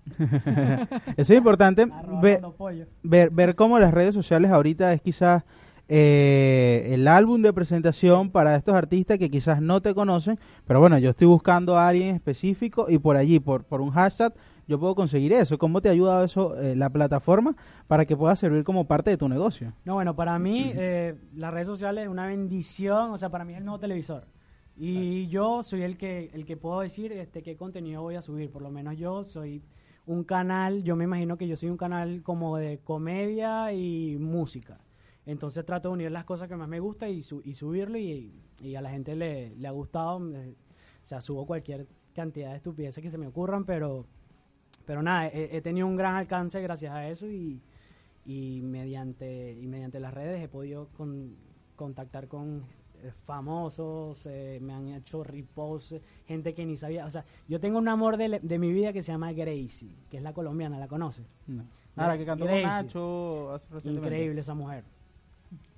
Eso 1.17 1.33
es 1.33 1.39
importante. 1.39 1.83
Arroba 1.83 2.21
Ve- 2.21 2.35
Armando 2.35 2.57
Pollo. 2.57 2.87
ver, 3.03 3.31
ver 3.31 3.55
cómo 3.55 3.79
las 3.79 3.93
redes 3.93 4.15
sociales 4.15 4.51
ahorita 4.51 4.93
es 4.93 5.01
quizás 5.03 5.45
eh, 5.89 6.91
el 6.95 7.09
álbum 7.09 7.43
de 7.43 7.53
presentación 7.53 8.31
para 8.31 8.55
estos 8.57 8.75
artistas 8.75 9.19
que 9.19 9.29
quizás 9.31 9.61
no 9.61 9.81
te 9.83 9.95
conocen, 9.95 10.39
pero 10.67 10.79
bueno, 10.81 10.99
yo 10.99 11.11
estoy 11.11 11.27
buscando 11.27 11.77
a 11.77 11.89
alguien 11.89 12.15
específico 12.15 12.87
y 12.89 12.99
por 12.99 13.17
allí, 13.17 13.41
por, 13.41 13.65
por 13.65 13.81
un 13.81 13.91
hashtag, 13.91 14.33
yo 14.69 14.79
puedo 14.79 14.95
conseguir 14.95 15.33
eso. 15.33 15.59
¿Cómo 15.59 15.81
te 15.81 15.89
ha 15.89 15.93
ayudado 15.93 16.23
eso, 16.25 16.57
eh, 16.61 16.77
la 16.77 16.91
plataforma, 16.91 17.57
para 17.89 18.07
que 18.07 18.17
pueda 18.17 18.37
servir 18.37 18.63
como 18.63 18.87
parte 18.87 19.11
de 19.11 19.17
tu 19.17 19.29
negocio? 19.29 19.73
No, 19.85 19.95
bueno, 19.95 20.15
para 20.15 20.39
mí 20.39 20.71
eh, 20.77 21.17
las 21.35 21.53
redes 21.53 21.67
sociales 21.67 22.05
es 22.05 22.09
una 22.11 22.27
bendición, 22.27 23.11
o 23.11 23.19
sea, 23.19 23.31
para 23.31 23.45
mí 23.45 23.53
es 23.55 23.59
el 23.59 23.65
nuevo 23.65 23.81
televisor. 23.81 24.27
Y 24.77 25.27
yo 25.27 25.63
soy 25.65 25.83
el 25.83 25.99
que 25.99 26.31
el 26.33 26.47
que 26.47 26.57
puedo 26.57 26.81
decir 26.81 27.13
este 27.13 27.43
qué 27.43 27.57
contenido 27.57 28.01
voy 28.01 28.15
a 28.15 28.23
subir, 28.23 28.51
por 28.51 28.63
lo 28.63 28.71
menos 28.71 28.97
yo 28.97 29.25
soy 29.25 29.61
un 30.11 30.25
canal, 30.25 30.83
yo 30.83 30.97
me 30.97 31.05
imagino 31.05 31.37
que 31.39 31.47
yo 31.47 31.57
soy 31.57 31.69
un 31.71 31.77
canal 31.77 32.23
como 32.23 32.57
de 32.57 32.79
comedia 32.79 33.73
y 33.73 34.17
música. 34.19 34.81
Entonces 35.27 35.65
trato 35.65 35.89
de 35.89 35.95
unir 35.95 36.11
las 36.11 36.25
cosas 36.25 36.49
que 36.49 36.57
más 36.57 36.69
me 36.69 36.81
gusta 36.81 37.09
y, 37.09 37.23
su- 37.23 37.43
y 37.45 37.55
subirlo 37.55 37.97
y, 37.99 38.33
y 38.63 38.75
a 38.75 38.81
la 38.81 38.91
gente 38.91 39.15
le, 39.15 39.55
le 39.57 39.69
ha 39.69 39.71
gustado. 39.71 40.17
o 40.17 40.33
sea, 41.03 41.21
subo 41.21 41.47
cualquier 41.47 41.87
cantidad 42.15 42.51
de 42.51 42.57
estupideces 42.57 43.03
que 43.03 43.11
se 43.11 43.19
me 43.19 43.29
ocurran, 43.29 43.65
pero, 43.65 44.05
pero 44.85 45.03
nada, 45.03 45.29
he, 45.29 45.57
he 45.57 45.61
tenido 45.63 45.87
un 45.87 45.97
gran 45.97 46.17
alcance 46.17 46.61
gracias 46.61 46.93
a 46.93 47.09
eso 47.09 47.29
y, 47.29 47.61
y 48.27 48.63
mediante 48.63 49.53
y 49.61 49.67
mediante 49.69 50.01
las 50.01 50.13
redes 50.15 50.43
he 50.43 50.49
podido 50.49 50.89
con- 50.97 51.37
contactar 51.77 52.29
con 52.29 52.65
famosos, 53.27 54.21
eh, 54.27 54.59
me 54.61 54.73
han 54.73 54.89
hecho 54.89 55.23
reposts, 55.25 55.93
eh, 55.93 56.03
gente 56.27 56.55
que 56.55 56.65
ni 56.67 56.77
sabía, 56.77 57.07
o 57.07 57.11
sea, 57.11 57.25
yo 57.49 57.61
tengo 57.61 57.79
un 57.79 57.89
amor 57.89 58.17
de, 58.17 58.41
de 58.41 58.59
mi 58.59 58.73
vida 58.73 58.93
que 58.93 59.03
se 59.03 59.13
llama 59.13 59.33
Gracie, 59.33 59.91
que 60.11 60.17
es 60.19 60.23
la 60.23 60.33
colombiana, 60.33 60.79
¿la 60.79 60.89
conoces? 60.89 61.27
Ah, 61.97 62.09
la 62.09 62.19
que 62.19 62.25
cantó 62.25 62.45
con 62.47 62.55
Gracie. 62.55 62.85
Nacho 62.85 63.53
hace 63.55 63.67
recientemente. 63.75 64.17
Increíble 64.17 64.41
esa 64.41 64.55
mujer. 64.55 64.85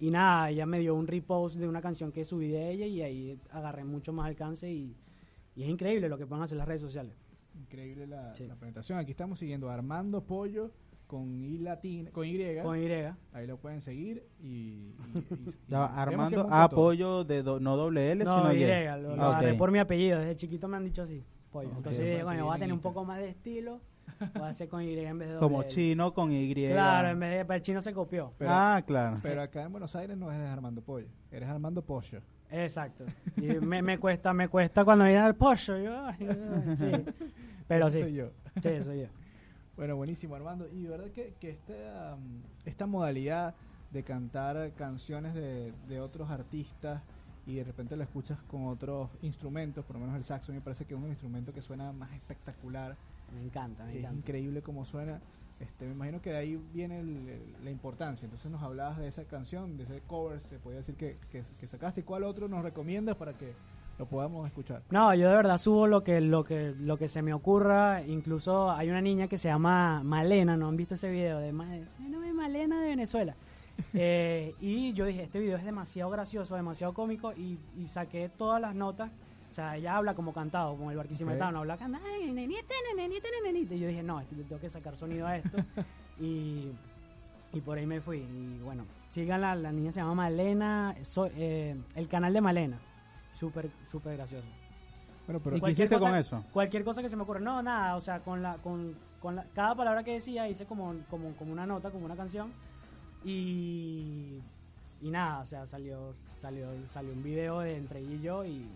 Y 0.01 0.11
nada, 0.11 0.51
ella 0.51 0.67
me 0.67 0.79
dio 0.81 0.95
un 0.95 1.07
repost 1.07 1.57
de 1.57 1.67
una 1.67 1.81
canción 1.81 2.13
que 2.13 2.25
subí 2.25 2.49
de 2.49 2.71
ella 2.71 2.87
y 2.87 3.01
ahí 3.03 3.39
agarré 3.51 3.85
mucho 3.85 4.13
más 4.13 4.27
alcance 4.27 4.71
y, 4.71 4.95
y 5.57 5.63
es 5.63 5.69
increíble 5.69 6.09
lo 6.09 6.19
que 6.19 6.27
pueden 6.27 6.43
hacer 6.45 6.59
las 6.59 6.69
redes 6.69 6.83
sociales. 6.83 7.15
Increíble 7.59 8.07
la, 8.07 8.35
Sí. 8.35 8.47
la 8.47 8.55
presentación. 8.57 8.99
Aquí 8.99 9.11
estamos 9.13 9.39
siguiendo 9.39 9.71
a 9.71 9.75
Armando 9.75 10.23
Pollo 10.23 10.71
con 11.13 11.45
I 11.45 11.59
latina, 11.59 12.11
con 12.11 12.25
Y. 12.27 12.39
Con 12.63 12.79
Y. 12.83 12.91
Ahí 13.35 13.47
lo 13.47 13.59
pueden 13.59 13.83
seguir 13.83 14.25
y... 14.41 14.47
y- 14.47 14.95
y- 15.15 15.51
y- 15.69 15.75
Armando 15.75 16.41
es 16.41 16.47
un 16.47 16.53
A. 16.55 16.69
punto. 16.71 16.77
Pollo 16.77 17.25
de 17.25 17.43
do- 17.43 17.61
no 17.61 17.77
doble 17.77 18.13
L, 18.13 18.25
No, 18.25 18.39
sino 18.39 18.55
Y, 18.55 18.63
Y. 18.63 18.67
lo, 18.67 19.23
Ah, 19.23 19.43
lo 19.43 19.57
por 19.59 19.71
mi 19.71 19.79
apellido, 19.79 20.19
desde 20.21 20.37
chiquito 20.37 20.69
me 20.69 20.79
han 20.79 20.85
dicho 20.87 21.03
así, 21.03 21.23
pollo. 21.51 21.69
Entonces 21.77 22.03
dije, 22.03 22.23
bueno, 22.25 22.47
voy 22.47 22.53
a 22.53 22.57
en 22.57 22.61
tener 22.61 22.73
un 22.73 22.81
poco 22.81 23.05
más 23.05 23.19
de 23.19 23.29
estilo 23.29 23.81
Voy 24.35 24.43
a 24.45 24.49
hacer 24.49 24.69
con 24.69 24.83
Y 24.83 24.99
en 24.99 25.19
vez 25.19 25.29
de 25.29 25.37
Como 25.39 25.57
doble 25.59 25.67
L. 25.67 25.75
chino 25.75 26.15
con 26.15 26.33
Y. 26.33 26.55
Claro, 26.55 27.09
en 27.09 27.21
vez 27.21 27.31
de, 27.39 27.45
pero 27.45 27.57
el 27.57 27.63
chino 27.63 27.83
se 27.83 27.93
copió. 27.93 28.33
Pero, 28.39 28.51
ah, 28.51 28.83
claro. 28.87 29.17
pero 29.23 29.43
acá 29.43 29.65
en 29.65 29.73
Buenos 29.73 29.95
Aires 29.95 30.17
no 30.17 30.33
eres 30.33 30.49
Armando 30.49 30.81
Pollo, 30.81 31.09
eres 31.31 31.47
Armando 31.49 31.83
Pollo. 31.83 32.21
Exacto. 32.51 33.05
Y 33.37 33.43
me, 33.65 33.83
me 33.83 33.99
cuesta, 33.99 34.33
me 34.33 34.49
cuesta 34.49 34.83
cuando 34.85 35.05
viene 35.05 35.21
al 35.21 35.35
pollo. 35.35 35.77
Yo, 35.79 36.07
sí. 36.75 36.91
Pero 37.69 37.91
sí. 37.91 38.01
soy 38.01 38.15
yo. 38.15 38.31
Sí, 38.63 38.83
soy 38.83 39.01
yo. 39.03 39.07
Bueno, 39.77 39.97
buenísimo, 39.97 40.35
Armando. 40.35 40.69
Y 40.69 40.83
de 40.83 40.89
verdad 40.89 41.11
que, 41.13 41.35
que 41.41 41.51
esta, 41.51 42.15
um, 42.17 42.41
esta 42.65 42.87
modalidad 42.87 43.55
de 43.91 44.03
cantar 44.03 44.73
canciones 44.75 45.35
de, 45.35 45.73
de 45.89 46.01
otros 46.01 46.31
artistas 46.31 47.03
y 47.47 47.55
de 47.57 47.65
repente 47.65 47.97
lo 47.97 48.03
escuchas 48.05 48.39
con 48.51 48.67
otros 48.67 49.11
instrumentos, 49.23 49.85
por 49.85 49.97
lo 49.97 50.01
menos 50.01 50.17
el 50.17 50.25
saxo 50.25 50.53
me 50.53 50.61
parece 50.61 50.85
que 50.85 50.95
es 50.95 51.01
un 51.01 51.09
instrumento 51.09 51.53
que 51.53 51.61
suena 51.61 51.91
más 51.93 52.13
espectacular, 52.13 52.97
Me 53.35 53.43
encanta, 53.43 53.85
me 53.85 53.91
es 53.93 53.99
encanta. 53.99 54.17
increíble 54.19 54.63
como 54.63 54.85
suena. 54.85 55.21
Este, 55.63 55.87
me 55.87 55.93
imagino 55.93 56.21
que 56.21 56.31
de 56.31 56.37
ahí 56.39 56.61
viene 56.75 56.99
el- 57.01 57.29
el- 57.29 57.65
la 57.65 57.71
importancia. 57.71 58.25
Entonces 58.27 58.51
nos 58.51 58.63
hablabas 58.63 58.99
de 58.99 59.07
esa 59.07 59.25
canción, 59.25 59.77
de 59.77 59.85
ese 59.85 60.01
cover, 60.07 60.41
se 60.41 60.59
podía 60.59 60.79
decir 60.79 60.97
que, 60.97 61.17
que, 61.31 61.45
que 61.61 61.67
sacaste. 61.67 62.01
¿Y 62.01 62.05
cuál 62.05 62.25
otro 62.25 62.49
nos 62.49 62.63
recomiendas 62.65 63.17
para 63.17 63.33
que 63.35 63.53
lo 63.99 64.07
podamos 64.07 64.47
escuchar? 64.47 64.83
No, 64.91 65.15
yo 65.15 65.29
de 65.29 65.37
verdad 65.37 65.59
subo 65.59 65.87
lo 65.87 66.03
que, 66.03 66.21
lo 66.21 66.43
que, 66.45 66.75
lo 66.79 66.97
que 66.99 67.09
se 67.09 67.23
me 67.23 67.33
ocurra. 67.33 68.03
Incluso 68.03 68.71
hay 68.73 68.91
una 68.91 69.01
niña 69.01 69.29
que 69.29 69.39
se 69.39 69.49
llama 69.49 70.03
Malena, 70.03 70.57
¿no 70.57 70.67
han 70.69 70.77
visto 70.77 70.95
ese 70.97 71.11
video? 71.11 71.39
De 71.39 71.53
Ma- 71.53 71.67
"Mi 72.01 72.09
nombre 72.09 72.31
es 72.31 72.35
Malena 72.35 72.81
de 72.81 72.89
Venezuela. 72.89 73.35
Eh, 73.95 74.55
y 74.61 74.93
yo 74.93 75.07
dije, 75.07 75.23
este 75.23 75.41
video 75.41 75.57
es 75.57 75.65
demasiado 75.65 76.11
gracioso, 76.11 76.55
demasiado 76.55 76.93
cómico 76.93 77.33
y, 77.33 77.59
y 77.79 77.87
saqué 77.87 78.29
todas 78.29 78.61
las 78.61 78.75
notas. 78.75 79.11
O 79.53 79.55
sea, 79.55 79.77
ella 79.77 79.97
habla 79.99 80.15
como 80.15 80.33
cantado, 80.33 80.75
como 80.79 80.91
el 80.91 80.97
barquisimetano, 80.97 81.59
habla 81.59 81.77
cantando. 81.77 82.09
Y 83.75 83.79
yo 83.79 83.87
dije, 83.87 84.03
no, 84.03 84.19
esto- 84.19 84.35
tengo 84.49 84.59
que 84.59 84.71
sacar 84.71 84.97
sonido 84.97 85.27
a 85.27 85.37
esto. 85.37 85.59
y, 86.19 86.71
y 87.53 87.61
por 87.61 87.77
ahí 87.77 87.85
me 87.85 88.01
fui. 88.01 88.21
Y 88.21 88.61
bueno, 88.65 88.87
síganla, 89.11 89.55
la 89.55 89.71
niña 89.71 89.93
se 89.93 90.01
llama 90.01 90.15
Malena, 90.15 90.95
so- 91.03 91.29
eh, 91.37 91.77
el 91.95 92.09
canal 92.09 92.33
de 92.33 92.41
Malena. 92.41 92.79
Súper, 93.35 93.69
súper 93.85 94.17
gracioso. 94.17 94.47
Bueno, 95.27 95.39
pero 95.45 95.59
¿Y 95.59 95.61
qué 95.61 95.71
hiciste 95.73 95.97
cosa- 95.97 96.09
con 96.09 96.19
eso? 96.19 96.43
Cualquier 96.51 96.83
cosa 96.83 97.03
que 97.03 97.11
se 97.11 97.17
me 97.17 97.25
ocurra. 97.25 97.41
No, 97.41 97.63
nada, 97.63 97.97
o 97.97 98.01
sea, 98.01 98.21
con 98.21 98.41
la, 98.43 98.57
con, 98.57 98.95
con 99.21 99.37
la, 99.37 99.45
cada 99.55 99.75
palabra 99.75 100.03
que 100.03 100.15
decía 100.15 100.49
hice 100.49 100.65
como, 100.65 100.95
como, 101.11 101.33
como 101.37 101.53
una 101.53 101.67
nota, 101.67 101.91
como 101.91 102.07
una 102.07 102.17
canción. 102.17 102.51
Y, 103.23 104.39
y 105.03 105.11
nada, 105.11 105.41
o 105.41 105.45
sea, 105.47 105.67
salió, 105.67 106.15
salió, 106.39 106.69
salió 106.89 107.13
un 107.13 107.23
video 107.23 107.61
de 107.61 107.77
entre 107.77 108.01
ella 108.01 108.15
y 108.15 108.21
yo 108.23 108.45
y 108.47 108.67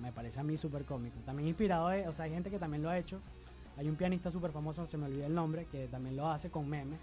me 0.00 0.12
parece 0.12 0.40
a 0.40 0.42
mí 0.42 0.56
súper 0.56 0.84
cómico. 0.84 1.16
También 1.26 1.48
inspirado, 1.48 1.88
de- 1.88 2.06
o 2.08 2.12
sea, 2.12 2.24
hay 2.26 2.30
gente 2.32 2.50
que 2.50 2.58
también 2.58 2.82
lo 2.82 2.90
ha 2.90 2.98
hecho. 2.98 3.20
Hay 3.76 3.88
un 3.88 3.96
pianista 3.96 4.30
súper 4.30 4.50
famoso, 4.50 4.86
se 4.86 4.96
me 4.96 5.06
olvida 5.06 5.26
el 5.26 5.34
nombre, 5.34 5.66
que 5.70 5.86
también 5.86 6.16
lo 6.16 6.28
hace 6.28 6.50
con 6.50 6.68
memes. 6.68 6.98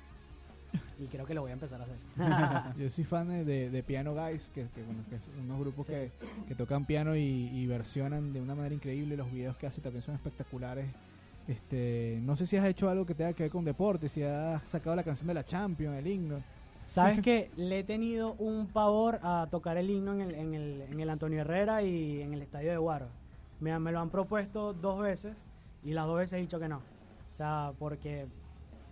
Y 0.99 1.05
creo 1.07 1.25
que 1.25 1.33
lo 1.33 1.41
voy 1.41 1.51
a 1.51 1.53
empezar 1.53 1.79
a 1.81 1.85
hacer. 1.85 1.95
Yo 2.77 2.89
soy 2.89 3.03
fan 3.05 3.29
de, 3.45 3.69
de, 3.69 3.83
Piano 3.83 4.13
Guys, 4.13 4.51
que, 4.53 4.67
que, 4.75 4.83
bueno, 4.83 5.03
que 5.09 5.15
es 5.15 5.21
unos 5.41 5.59
grupos 5.59 5.87
Sí. 5.87 5.93
que, 5.93 6.11
que 6.49 6.55
tocan 6.55 6.85
piano 6.85 7.15
y, 7.15 7.21
y 7.21 7.65
versionan 7.67 8.33
de 8.33 8.41
una 8.41 8.55
manera 8.55 8.75
increíble. 8.75 9.15
Los 9.15 9.31
videos 9.31 9.55
que 9.55 9.67
hace 9.67 9.79
también 9.81 10.01
son 10.03 10.15
espectaculares. 10.15 10.87
Este, 11.47 12.19
no 12.23 12.35
sé 12.35 12.45
si 12.45 12.57
has 12.57 12.65
hecho 12.65 12.89
algo 12.89 13.05
que 13.05 13.13
tenga 13.13 13.31
que 13.33 13.43
ver 13.43 13.51
con 13.51 13.63
deporte, 13.63 14.09
si 14.09 14.23
has 14.23 14.63
sacado 14.63 14.95
la 14.95 15.03
canción 15.03 15.27
de 15.27 15.33
la 15.35 15.45
Champions, 15.45 15.97
el 15.97 16.07
himno. 16.07 16.41
¿Sabes 16.85 17.21
que 17.23 17.51
Le 17.55 17.79
he 17.79 17.83
tenido 17.83 18.33
un 18.33 18.67
pavor 18.67 19.19
a 19.23 19.47
tocar 19.49 19.77
el 19.77 19.89
himno 19.89 20.13
en 20.13 20.21
el, 20.21 20.35
en 20.35 20.53
el, 20.53 20.81
en 20.81 20.99
el 20.99 21.09
Antonio 21.09 21.41
Herrera 21.41 21.81
y 21.81 22.21
en 22.21 22.33
el 22.33 22.41
estadio 22.41 22.71
de 22.71 22.77
Guaro. 22.77 23.07
Me, 23.59 23.77
me 23.79 23.91
lo 23.91 23.99
han 23.99 24.09
propuesto 24.09 24.73
dos 24.73 24.99
veces 24.99 25.35
y 25.83 25.91
las 25.93 26.05
dos 26.07 26.17
veces 26.17 26.33
he 26.33 26.41
dicho 26.41 26.59
que 26.59 26.67
no. 26.67 26.77
O 26.77 27.35
sea, 27.35 27.71
porque 27.79 28.27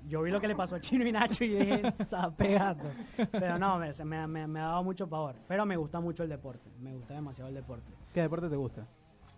yo 0.09 0.21
vi 0.21 0.31
lo 0.31 0.41
que 0.41 0.47
le 0.49 0.55
pasó 0.55 0.75
a 0.75 0.79
Chino 0.81 1.07
y 1.07 1.11
Nacho 1.11 1.43
y 1.45 1.49
dije, 1.49 1.81
pegando. 2.37 2.83
Pero 3.31 3.57
no, 3.57 3.77
me, 3.77 4.27
me- 4.27 4.47
me 4.47 4.59
ha 4.59 4.63
dado 4.65 4.83
mucho 4.83 5.07
pavor. 5.07 5.35
Pero 5.47 5.65
me 5.65 5.77
gusta 5.77 5.99
mucho 5.99 6.23
el 6.23 6.29
deporte, 6.29 6.69
me 6.81 6.93
gusta 6.93 7.13
demasiado 7.13 7.49
el 7.49 7.55
deporte. 7.55 7.91
¿Qué 8.13 8.21
deporte 8.21 8.49
te 8.49 8.55
gusta? 8.55 8.85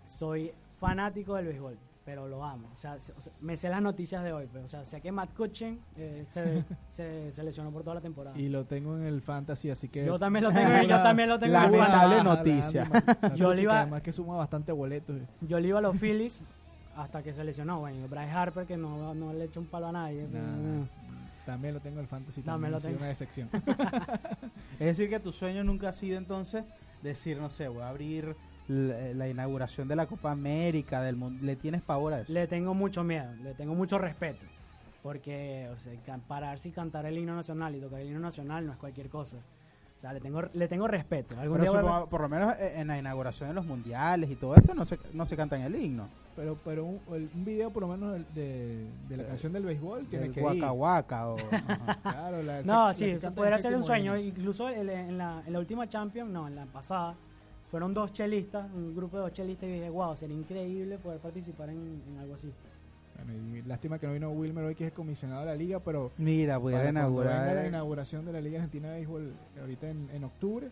Soy 0.06 0.52
fanático 0.80 1.36
del 1.36 1.46
béisbol, 1.48 1.78
pero 2.06 2.28
lo 2.28 2.46
amo. 2.46 2.70
O 2.72 2.78
sea, 2.78 3.00
se- 3.00 3.12
o 3.14 3.22
sea, 3.22 3.34
me 3.42 3.58
sé 3.58 3.68
las 3.68 3.82
noticias 3.82 4.24
de 4.24 4.32
hoy, 4.32 4.48
pero 4.54 4.66
o 4.66 4.68
sea, 4.68 4.86
sé 4.86 5.02
que 5.02 5.12
Matt 5.12 5.34
Kutchen 5.36 5.80
eh, 5.98 6.24
se, 6.30 6.64
se, 6.92 7.32
se 7.32 7.44
lesionó 7.44 7.72
por 7.72 7.82
toda 7.84 7.96
la 7.96 8.02
temporada. 8.02 8.38
Y 8.38 8.48
lo 8.50 8.64
tengo 8.66 8.96
en 8.96 9.04
el 9.06 9.22
fantasy, 9.22 9.72
así 9.72 9.90
que. 9.90 10.06
Yo 10.06 10.20
también 10.20 10.46
lo 10.46 10.52
tengo, 10.52 10.70
yo 10.88 11.02
también 11.02 11.30
lo 11.30 11.40
tengo 11.40 11.56
en 11.58 11.64
el 11.64 11.72
Lamentable 11.72 12.16
fantasy. 12.18 12.78
noticia. 12.78 13.36
Yo 13.36 13.54
le 13.54 13.62
iba- 13.64 13.82
Además 13.82 14.02
que 14.04 14.12
suma 14.12 14.36
bastante 14.38 14.72
boletos. 14.72 15.18
Yo 15.42 15.60
le 15.60 15.68
iba 15.70 15.80
a 15.80 15.82
los 15.82 15.98
Phillies 15.98 16.42
hasta 16.96 17.22
que 17.24 17.34
se 17.34 17.44
lesionó, 17.44 17.80
bueno, 17.80 18.08
Bryce 18.08 18.32
Harper 18.32 18.66
que 18.66 18.78
no, 18.78 19.14
no 19.16 19.34
le 19.34 19.46
echa 19.46 19.60
un 19.60 19.66
palo 19.66 19.88
a 19.88 19.92
nadie. 19.92 20.28
Nah, 20.32 20.40
Mm. 20.40 20.88
También 21.46 21.76
lo 21.76 21.80
tengo 21.80 21.98
en 21.98 22.02
el 22.04 22.08
fantasy. 22.08 22.42
También 22.42 22.72
También 22.72 22.72
lo 22.72 22.80
tengo. 22.82 22.98
una 22.98 23.08
decepción. 23.08 23.50
Es 24.80 24.86
decir, 24.88 25.10
que 25.10 25.20
tu 25.20 25.32
sueño 25.32 25.64
nunca 25.64 25.90
ha 25.90 25.94
sido 25.94 26.18
entonces 26.18 26.66
decir, 27.04 27.38
no 27.40 27.50
sé, 27.50 27.68
voy 27.68 27.82
a 27.84 27.90
abrir 27.90 28.36
la, 28.68 29.14
la 29.14 29.28
inauguración 29.30 29.88
de 29.88 29.96
la 29.96 30.06
Copa 30.08 30.32
América, 30.32 31.02
del 31.02 31.16
mun- 31.16 31.40
¿Le 31.42 31.56
tienes 31.56 31.82
pavor 31.82 32.14
a 32.14 32.22
eso? 32.22 32.32
Le 32.34 32.48
tengo 32.48 32.74
mucho 32.74 33.04
miedo, 33.04 33.32
le 33.44 33.54
tengo 33.54 33.74
mucho 33.76 33.98
respeto. 33.98 34.46
Porque, 35.04 35.70
o 35.72 35.78
sea, 35.78 35.94
pararse 36.28 36.70
y 36.70 36.72
cantar 36.72 37.06
el 37.06 37.18
himno 37.18 37.36
nacional 37.36 37.76
y 37.76 37.80
tocar 37.80 38.00
el 38.02 38.08
himno 38.08 38.20
nacional 38.22 38.66
no 38.66 38.72
es 38.74 38.78
cualquier 38.80 39.08
cosa. 39.10 39.38
O 39.38 40.02
sea, 40.02 40.12
le 40.14 40.20
tengo, 40.20 40.42
le 40.54 40.68
tengo 40.68 40.88
respeto. 40.88 41.40
Algún 41.40 41.60
Pero 41.60 41.72
día 41.72 41.82
voy 41.82 41.90
a- 41.90 41.94
supongo- 41.94 42.10
por 42.10 42.22
lo 42.22 42.30
menos 42.30 42.56
eh, 42.60 42.74
en 42.78 42.88
la 42.88 42.98
inauguración 42.98 43.50
de 43.50 43.56
los 43.56 43.66
mundiales 43.66 44.30
y 44.32 44.36
todo 44.36 44.56
esto 44.56 44.74
no 44.74 44.84
se, 44.84 44.98
no 45.14 45.26
se 45.26 45.36
canta 45.38 45.56
en 45.58 45.62
el 45.64 45.76
himno. 45.76 46.08
Pero, 46.36 46.58
pero 46.66 46.86
un, 46.86 47.00
el- 47.14 47.30
un 47.34 47.46
video, 47.46 47.70
por 47.72 47.84
lo 47.84 47.88
menos, 47.90 48.18
de, 48.34 48.88
de 49.08 49.18
la 49.18 49.24
Eh, 49.24 49.28
canción 49.28 49.54
del 49.54 49.64
béisbol, 49.64 50.06
tiene 50.08 50.26
El 50.26 50.32
que 50.34 50.42
Waka 50.42 50.56
ir. 50.58 50.64
Waka 50.72 51.28
o... 51.30 51.36
Claro, 52.04 52.42
la- 52.44 52.62
No, 52.64 52.88
la 52.88 52.94
sí, 52.94 53.12
canta 53.14 53.32
podría 53.32 53.56
el 53.58 53.62
ser 53.62 53.76
un 53.76 53.84
sueño. 53.84 54.18
inning. 54.18 54.30
Incluso 54.32 54.70
en, 54.70 54.90
en 54.90 55.18
la, 55.20 55.44
en 55.46 55.54
la 55.54 55.60
última 55.60 55.88
Champions, 55.88 56.30
no, 56.32 56.48
en 56.48 56.56
la 56.56 56.66
pasada, 56.66 57.16
fueron 57.76 57.94
dos 57.94 58.14
chelistas, 58.14 58.72
un 58.74 58.96
grupo 58.96 59.18
de 59.18 59.24
dos 59.24 59.34
chelistas, 59.34 59.68
y 59.68 59.74
dije, 59.74 59.90
wow, 59.90 60.16
sería 60.16 60.38
increíble 60.38 60.98
poder 60.98 61.20
participar 61.20 61.70
en, 61.70 62.02
en 62.08 62.20
algo 62.22 62.36
así. 62.36 62.50
Bueno, 63.18 63.58
y 63.58 63.64
lástima 63.64 64.00
que 64.00 64.08
no 64.08 64.14
vino 64.14 64.30
Wilmer 64.30 64.64
hoy, 64.64 64.76
que 64.76 64.86
es 64.86 64.92
el 64.92 64.96
comisionado 64.96 65.42
de 65.42 65.48
la 65.48 65.56
liga, 65.56 65.82
pero 65.82 66.10
Mira, 66.18 66.58
pudiera 66.58 66.90
inaugurar... 66.90 67.54
la 67.54 67.68
inauguración 67.68 68.24
de 68.24 68.32
la 68.32 68.40
Liga 68.40 68.60
Argentina 68.60 68.88
de 68.88 68.96
Béisbol 68.96 69.34
ahorita 69.60 69.90
en, 69.90 70.10
en 70.14 70.24
octubre, 70.24 70.70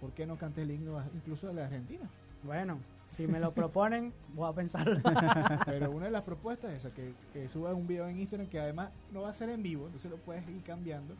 ¿por 0.00 0.12
qué 0.12 0.24
no 0.24 0.38
cantes 0.38 0.64
el 0.64 0.70
himno 0.70 0.98
incluso 1.14 1.46
de 1.48 1.52
la 1.52 1.64
Argentina? 1.66 2.08
Bueno, 2.42 2.78
si 3.10 3.26
me 3.26 3.38
lo 3.38 3.52
proponen, 3.52 4.14
voy 4.34 4.48
a 4.48 4.54
pensarlo. 4.54 4.98
Pero 5.66 5.90
una 5.90 6.06
de 6.06 6.10
las 6.10 6.22
propuestas 6.22 6.70
es 6.70 6.86
esa, 6.86 6.90
que, 6.94 7.12
que 7.34 7.50
subas 7.50 7.74
un 7.74 7.86
video 7.86 8.08
en 8.08 8.18
Instagram 8.18 8.48
que 8.48 8.60
además 8.60 8.92
no 9.12 9.20
va 9.20 9.28
a 9.28 9.34
ser 9.34 9.50
en 9.50 9.62
vivo, 9.62 9.84
entonces 9.84 10.10
lo 10.10 10.16
puedes 10.16 10.48
ir 10.48 10.62
cambiando 10.62 11.14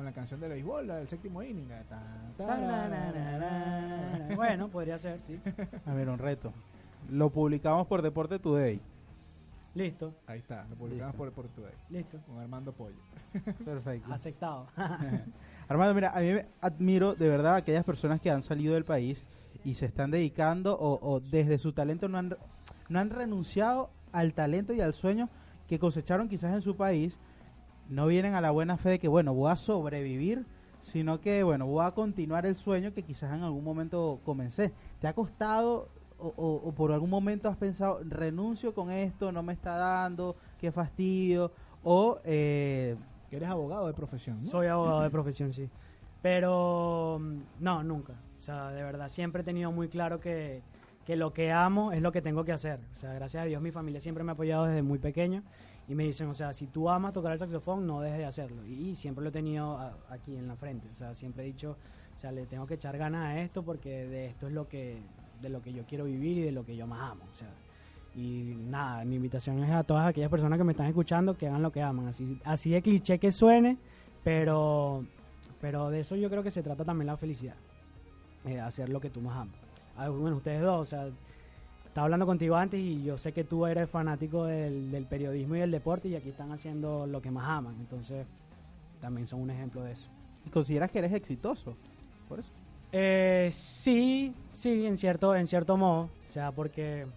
con 0.00 0.06
la 0.06 0.12
canción 0.12 0.40
de 0.40 0.48
béisbol, 0.48 0.86
la 0.86 0.96
del 0.96 1.08
séptimo 1.08 1.42
inning. 1.42 1.68
la 1.68 1.82
ta, 1.82 2.00
tararara. 2.38 4.34
bueno, 4.34 4.68
podría 4.68 4.96
ser, 4.96 5.20
sí. 5.20 5.38
A 5.84 5.92
ver, 5.92 6.08
un 6.08 6.16
reto. 6.16 6.54
Lo 7.10 7.28
publicamos 7.28 7.86
por 7.86 8.00
Deporte 8.00 8.38
Today. 8.38 8.80
Listo, 9.74 10.14
Ahí 10.26 10.38
está, 10.38 10.64
lo 10.70 10.76
publicamos 10.76 11.12
Listo. 11.12 11.18
por, 11.18 11.32
por 11.32 11.48
Today, 11.48 11.74
listo. 11.90 12.18
con 12.26 12.38
Armando 12.38 12.72
Pollo. 12.72 12.96
Perfecto. 13.62 14.10
Aceptado. 14.10 14.68
Armando, 15.68 15.92
mira, 15.92 16.12
a 16.16 16.20
mí 16.20 16.32
me 16.32 16.46
admiro 16.62 17.14
de 17.14 17.28
verdad 17.28 17.56
a 17.56 17.56
aquellas 17.56 17.84
personas 17.84 18.22
que 18.22 18.30
han 18.30 18.40
salido 18.40 18.72
del 18.72 18.86
país 18.86 19.22
y 19.66 19.74
se 19.74 19.84
están 19.84 20.10
dedicando 20.10 20.78
o, 20.78 20.98
o 21.06 21.20
desde 21.20 21.58
su 21.58 21.74
talento 21.74 22.08
no 22.08 22.16
han, 22.16 22.34
no 22.88 22.98
han 22.98 23.10
renunciado 23.10 23.90
al 24.12 24.32
talento 24.32 24.72
y 24.72 24.80
al 24.80 24.94
sueño 24.94 25.28
que 25.68 25.78
cosecharon 25.78 26.30
quizás 26.30 26.54
en 26.54 26.62
su 26.62 26.74
país. 26.74 27.18
No 27.90 28.06
vienen 28.06 28.34
a 28.34 28.40
la 28.40 28.50
buena 28.50 28.76
fe 28.78 28.90
de 28.90 28.98
que, 28.98 29.08
bueno, 29.08 29.34
voy 29.34 29.50
a 29.50 29.56
sobrevivir, 29.56 30.46
sino 30.80 31.20
que, 31.20 31.42
bueno, 31.42 31.66
voy 31.66 31.84
a 31.84 31.90
continuar 31.90 32.46
el 32.46 32.56
sueño 32.56 32.94
que 32.94 33.02
quizás 33.02 33.34
en 33.34 33.42
algún 33.42 33.64
momento 33.64 34.20
comencé. 34.24 34.72
¿Te 35.00 35.08
ha 35.08 35.12
costado 35.12 35.88
o, 36.18 36.28
o- 36.36 36.68
o 36.68 36.72
por 36.72 36.92
algún 36.92 37.10
momento 37.10 37.48
has 37.48 37.56
pensado, 37.56 38.00
renuncio 38.04 38.72
con 38.74 38.90
esto, 38.90 39.32
no 39.32 39.42
me 39.42 39.52
está 39.52 39.74
dando, 39.76 40.36
qué 40.58 40.70
fastidio? 40.72 41.50
O... 41.84 42.18
Eh, 42.24 42.96
Que 43.28 43.36
eres 43.36 43.48
abogado 43.48 43.86
de 43.86 43.92
profesión, 43.94 44.40
¿no? 44.40 44.46
Soy 44.46 44.66
abogado 44.68 45.02
de 45.02 45.10
profesión, 45.18 45.52
sí. 45.52 45.68
Pero 46.22 47.18
mm, 47.20 47.38
no, 47.60 47.82
nunca. 47.82 48.14
O 48.38 48.42
sea, 48.42 48.70
de 48.70 48.82
verdad, 48.82 49.08
siempre 49.08 49.42
he 49.42 49.44
tenido 49.44 49.72
muy 49.72 49.88
claro 49.88 50.20
que, 50.20 50.62
que 51.06 51.16
lo 51.16 51.32
que 51.32 51.52
amo 51.52 51.92
es 51.92 52.02
lo 52.02 52.12
que 52.12 52.22
tengo 52.22 52.44
que 52.44 52.52
hacer. 52.52 52.80
O 52.92 52.94
sea, 52.94 53.12
gracias 53.14 53.42
a 53.42 53.46
Dios 53.46 53.60
mi 53.62 53.70
familia 53.70 54.00
siempre 54.00 54.24
me 54.24 54.32
ha 54.32 54.34
apoyado 54.34 54.64
desde 54.66 54.82
muy 54.82 54.98
pequeño 54.98 55.42
y 55.90 55.94
me 55.96 56.04
dicen, 56.04 56.28
o 56.28 56.34
sea, 56.34 56.52
si 56.52 56.68
tú 56.68 56.88
amas 56.88 57.12
tocar 57.12 57.32
el 57.32 57.38
saxofón, 57.40 57.84
no 57.84 58.00
dejes 58.00 58.18
de 58.18 58.24
hacerlo. 58.24 58.64
Y, 58.64 58.94
siempre 58.94 59.24
lo 59.24 59.30
he 59.30 59.32
tenido 59.32 59.76
aquí 60.08 60.36
en 60.36 60.46
la 60.46 60.54
frente. 60.54 60.86
O 60.88 60.94
sea, 60.94 61.14
siempre 61.14 61.42
he 61.42 61.46
dicho, 61.46 61.76
o 62.16 62.20
sea, 62.20 62.30
le 62.30 62.46
tengo 62.46 62.64
que 62.64 62.74
echar 62.74 62.96
ganas 62.96 63.26
a 63.26 63.40
esto 63.40 63.64
porque 63.64 64.06
de 64.06 64.26
esto 64.26 64.46
es 64.46 64.52
lo 64.52 64.68
que, 64.68 65.02
de 65.42 65.48
lo 65.48 65.60
que 65.60 65.72
yo 65.72 65.82
quiero 65.86 66.04
vivir 66.04 66.38
y 66.38 66.42
de 66.42 66.52
lo 66.52 66.64
que 66.64 66.76
yo 66.76 66.86
más 66.86 67.10
amo. 67.10 67.24
O 67.28 67.34
sea, 67.34 67.48
y 68.14 68.54
nada, 68.68 69.04
mi 69.04 69.16
invitación 69.16 69.64
es 69.64 69.70
a 69.72 69.82
todas 69.82 70.06
aquellas 70.06 70.30
personas 70.30 70.58
que 70.60 70.64
me 70.64 70.70
están 70.70 70.86
escuchando 70.86 71.36
que 71.36 71.48
hagan 71.48 71.60
lo 71.60 71.72
que 71.72 71.82
aman. 71.82 72.06
Así, 72.06 72.40
así 72.44 72.70
de 72.70 72.82
cliché 72.82 73.18
que 73.18 73.32
suene, 73.32 73.76
pero, 74.22 75.04
pero 75.60 75.90
de 75.90 75.98
eso 75.98 76.14
yo 76.14 76.30
creo 76.30 76.44
que 76.44 76.52
se 76.52 76.62
trata 76.62 76.84
también 76.84 77.08
la 77.08 77.16
felicidad. 77.16 77.56
eh, 78.44 78.60
hacer 78.60 78.90
lo 78.90 79.00
que 79.00 79.10
tú 79.10 79.20
más 79.20 79.38
amas. 79.38 79.56
Ah, 79.96 80.08
bueno, 80.08 80.36
ustedes 80.36 80.62
dos, 80.62 80.82
o 80.82 80.84
sea, 80.84 81.08
estaba 81.90 82.04
hablando 82.04 82.24
contigo 82.24 82.54
antes 82.54 82.78
y 82.78 83.02
yo 83.02 83.18
sé 83.18 83.32
que 83.32 83.42
tú 83.42 83.66
eres 83.66 83.90
fanático 83.90 84.44
del, 84.44 84.92
del 84.92 85.06
periodismo 85.06 85.56
y 85.56 85.58
del 85.58 85.72
deporte 85.72 86.06
y 86.06 86.14
aquí 86.14 86.28
están 86.28 86.52
haciendo 86.52 87.04
lo 87.04 87.20
que 87.20 87.32
más 87.32 87.48
aman. 87.48 87.74
Entonces, 87.80 88.28
también 89.00 89.26
son 89.26 89.40
un 89.40 89.50
ejemplo 89.50 89.82
de 89.82 89.92
eso. 89.92 90.08
¿Y 90.46 90.50
consideras 90.50 90.88
que 90.92 91.00
eres 91.00 91.12
exitoso? 91.12 91.76
Por 92.28 92.38
eso. 92.38 92.52
Eh, 92.92 93.50
sí, 93.52 94.32
sí, 94.50 94.86
en 94.86 94.96
cierto, 94.96 95.34
en 95.34 95.48
cierto 95.48 95.76
modo. 95.76 96.10
O 96.28 96.32
sea, 96.32 96.52
porque. 96.52 97.08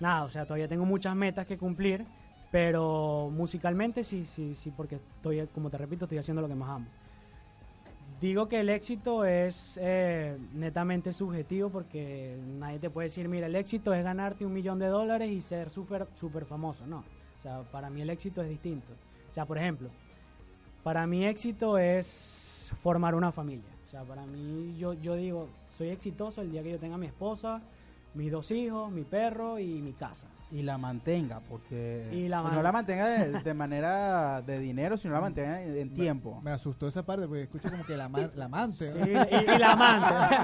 Nada, 0.00 0.24
o 0.24 0.28
sea, 0.28 0.44
todavía 0.44 0.66
tengo 0.66 0.84
muchas 0.84 1.14
metas 1.14 1.46
que 1.46 1.56
cumplir. 1.56 2.04
Pero 2.50 3.30
musicalmente 3.32 4.02
sí, 4.02 4.26
sí, 4.26 4.56
sí, 4.56 4.72
porque 4.76 4.96
estoy, 4.96 5.46
como 5.54 5.70
te 5.70 5.78
repito, 5.78 6.06
estoy 6.06 6.18
haciendo 6.18 6.42
lo 6.42 6.48
que 6.48 6.56
más 6.56 6.70
amo. 6.70 6.86
Digo 8.22 8.46
que 8.46 8.60
el 8.60 8.68
éxito 8.68 9.24
es 9.24 9.80
eh, 9.82 10.38
netamente 10.54 11.12
subjetivo 11.12 11.70
porque 11.70 12.38
nadie 12.56 12.78
te 12.78 12.88
puede 12.88 13.08
decir, 13.08 13.28
mira, 13.28 13.48
el 13.48 13.56
éxito 13.56 13.92
es 13.92 14.04
ganarte 14.04 14.46
un 14.46 14.52
millón 14.52 14.78
de 14.78 14.86
dólares 14.86 15.28
y 15.28 15.42
ser 15.42 15.70
súper 15.70 16.06
super 16.12 16.44
famoso. 16.44 16.86
No, 16.86 16.98
o 16.98 17.40
sea, 17.42 17.62
para 17.72 17.90
mí 17.90 18.00
el 18.00 18.10
éxito 18.10 18.40
es 18.40 18.48
distinto. 18.48 18.92
O 19.28 19.34
sea, 19.34 19.44
por 19.44 19.58
ejemplo, 19.58 19.88
para 20.84 21.04
mí 21.04 21.26
éxito 21.26 21.78
es 21.78 22.72
formar 22.80 23.16
una 23.16 23.32
familia. 23.32 23.72
O 23.86 23.88
sea, 23.90 24.04
para 24.04 24.24
mí 24.24 24.76
yo, 24.78 24.92
yo 24.92 25.16
digo, 25.16 25.48
soy 25.76 25.88
exitoso 25.88 26.42
el 26.42 26.52
día 26.52 26.62
que 26.62 26.70
yo 26.70 26.78
tenga 26.78 26.96
mi 26.98 27.06
esposa, 27.06 27.60
mis 28.14 28.30
dos 28.30 28.50
hijos, 28.50 28.90
mi 28.90 29.04
perro 29.04 29.58
y 29.58 29.80
mi 29.82 29.92
casa. 29.92 30.26
Y 30.50 30.60
la 30.62 30.76
mantenga, 30.76 31.40
porque 31.48 32.10
Y 32.12 32.28
la 32.28 32.36
sea, 32.40 32.46
man- 32.48 32.54
no 32.56 32.62
la 32.62 32.72
mantenga 32.72 33.08
de, 33.08 33.40
de 33.40 33.54
manera 33.54 34.42
de 34.42 34.58
dinero, 34.58 34.98
sino 34.98 35.14
la 35.14 35.22
mantenga 35.22 35.62
en, 35.62 35.78
en 35.78 35.94
tiempo. 35.94 36.42
Me 36.42 36.50
asustó 36.50 36.86
esa 36.88 37.02
parte 37.06 37.26
porque 37.26 37.44
escucho 37.44 37.70
como 37.70 37.86
que 37.86 37.96
la, 37.96 38.10
ma- 38.10 38.28
la 38.34 38.44
amante. 38.44 38.90
Sí, 38.90 38.98
y, 38.98 39.50
y 39.54 39.58
la 39.58 39.72
amante. 39.72 40.36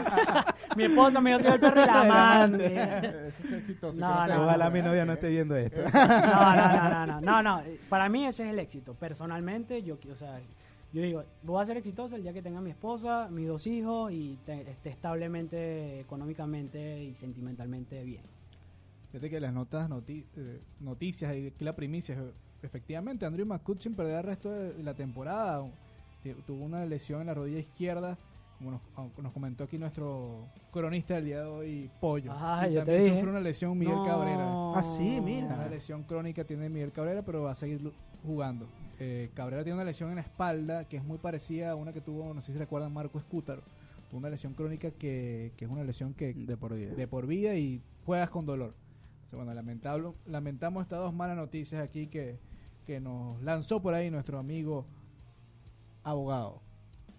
mi 0.77 0.85
esposa, 0.85 1.21
mi 1.21 1.31
dos 1.33 1.43
hijos, 1.43 1.55
el 1.57 1.61
perro 1.61 1.83
y 1.83 1.87
la 1.87 2.01
amante. 2.41 2.75
Eso 3.29 3.45
es 3.45 3.53
exitoso. 3.53 4.01
No, 4.01 4.27
no, 4.27 4.45
Ojalá 4.45 4.71
mi 4.71 4.81
novia 4.81 5.05
no 5.05 5.13
esté 5.13 5.29
viendo 5.29 5.55
esto. 5.57 5.83
No, 5.93 6.57
no, 6.57 6.69
no, 6.73 6.89
no, 6.89 7.07
no, 7.07 7.21
no, 7.21 7.43
no. 7.43 7.63
Para 7.91 8.09
mí 8.09 8.25
ese 8.25 8.45
es 8.45 8.51
el 8.51 8.59
éxito. 8.61 8.95
Personalmente, 8.95 9.83
yo, 9.83 9.99
o 10.11 10.17
sea, 10.17 10.41
yo 10.93 11.03
digo, 11.03 11.23
voy 11.43 11.63
a 11.63 11.67
ser 11.67 11.77
exitoso 11.77 12.17
el 12.17 12.23
día 12.23 12.33
que 12.33 12.43
tenga 12.43 12.61
mi 12.61 12.71
esposa, 12.71 13.29
mis 13.31 13.47
dos 13.47 13.67
hijos 13.67 14.11
y 14.13 14.39
te- 14.47 14.71
esté 14.71 14.91
establemente, 14.91 16.01
económicamente 16.01 17.05
y 17.05 17.15
sentimentalmente 17.15 18.03
bien. 18.05 18.23
Fíjate 19.13 19.31
que 19.31 19.41
las 19.41 19.53
notas 19.53 19.89
noti- 19.89 20.25
eh, 20.37 20.61
noticias 20.81 21.35
y 21.37 21.47
aquí 21.49 21.65
la 21.65 21.75
primicia, 21.77 22.17
efectivamente, 22.63 23.25
Andrew 23.27 23.47
McCutcheon 23.47 23.95
perderá 23.95 24.19
el 24.21 24.25
resto 24.27 24.51
de 24.51 24.83
la 24.83 24.95
temporada. 24.95 25.63
Tuvo 26.47 26.65
una 26.65 26.85
lesión 26.85 27.21
en 27.23 27.29
la 27.29 27.35
rodilla 27.35 27.59
izquierda, 27.61 28.19
como 28.59 28.73
nos, 28.73 28.81
ah, 28.97 29.07
nos 29.23 29.33
comentó 29.33 29.65
aquí 29.65 29.79
nuestro 29.79 30.47
cronista 30.73 31.15
del 31.15 31.25
día 31.27 31.41
de 31.43 31.47
hoy, 31.47 31.91
Pollo. 32.01 32.33
Ajá, 32.33 32.69
y 32.69 32.75
yo 32.75 32.81
te 32.81 32.87
también 32.87 33.05
dije. 33.05 33.17
sufre 33.17 33.31
una 33.31 33.41
lesión 33.41 33.79
Miguel 33.79 33.95
No. 33.97 34.05
Cabrera. 34.05 34.47
Ah, 34.75 34.83
sí, 34.85 35.21
mira. 35.23 35.47
Una 35.47 35.69
lesión 35.69 36.03
crónica 36.03 36.45
tiene 36.45 36.69
Miguel 36.69 36.93
Cabrera, 36.93 37.23
pero 37.23 37.43
va 37.45 37.53
a 37.53 37.55
seguir 37.55 37.93
jugando. 38.27 38.67
Eh, 39.01 39.31
Cabrera 39.35 39.63
tiene 39.63 39.77
una 39.77 39.85
lesión 39.85 40.11
en 40.11 40.17
la 40.17 40.23
espalda 40.23 40.85
que 40.87 40.97
es 40.97 41.05
muy 41.05 41.19
parecida 41.19 41.71
a 41.71 41.75
una 41.77 41.93
que 41.93 42.01
tuvo, 42.01 42.35
no 42.35 42.43
sé 42.43 42.53
si 42.53 42.59
recuerdan, 42.59 42.93
Marco 42.93 43.19
Escútaro. 43.19 43.63
Tuvo 44.11 44.19
una 44.21 44.31
lesión 44.31 44.55
crónica 44.55 44.91
que, 44.91 45.53
que 45.57 45.65
es 45.67 45.71
una 45.71 45.85
lesión 45.85 46.15
que 46.15 46.33
De 46.35 46.57
por 46.57 46.75
vida. 46.75 46.95
de 46.95 47.07
por 47.07 47.27
vida 47.27 47.55
y 47.55 47.83
juegas 48.07 48.31
con 48.31 48.47
dolor. 48.47 48.75
O 49.27 49.31
sea, 49.31 49.37
bueno, 49.37 49.53
lamentable, 49.55 50.13
lamentamos 50.27 50.83
estas 50.83 50.99
dos 51.01 51.13
malas 51.15 51.37
noticias 51.37 51.83
aquí 51.83 52.07
que, 52.07 52.39
que 52.87 53.01
nos 53.01 53.41
lanzó 53.43 53.81
por 53.83 53.93
ahí 53.95 54.11
nuestro 54.11 54.39
amigo 54.39 54.87
abogado, 56.03 56.63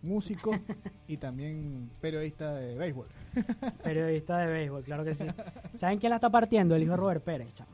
músico 0.01 0.51
y 1.07 1.17
también 1.17 1.91
periodista 2.01 2.55
de 2.55 2.75
béisbol. 2.75 3.07
Periodista 3.83 4.39
de 4.39 4.47
béisbol, 4.47 4.83
claro 4.83 5.05
que 5.05 5.13
sí. 5.13 5.25
¿Saben 5.75 5.99
quién 5.99 6.09
la 6.09 6.15
está 6.15 6.31
partiendo? 6.31 6.75
El 6.75 6.81
hijo 6.81 6.91
de 6.93 6.97
Robert 6.97 7.23
Pérez, 7.23 7.53
chamo. 7.53 7.69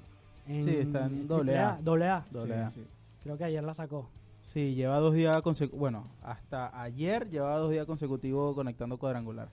Sí, 0.46 0.70
está 0.70 1.06
en 1.06 1.28
doble 1.28 1.58
A. 1.58 1.80
Doble 1.82 2.08
A. 2.10 2.26
Doble 2.30 2.56
A. 2.56 2.68
Sí, 2.68 2.82
sí. 2.82 2.88
Creo 3.26 3.38
que 3.40 3.44
ayer 3.44 3.64
la 3.64 3.74
sacó. 3.74 4.08
Sí, 4.44 4.76
lleva 4.76 5.00
dos 5.00 5.16
días 5.16 5.42
consecutivos. 5.42 5.80
Bueno, 5.80 6.04
hasta 6.22 6.80
ayer 6.80 7.28
llevaba 7.28 7.58
dos 7.58 7.72
días 7.72 7.88
consecutivos 7.88 8.54
conectando 8.54 8.98
cuadrangular. 9.00 9.50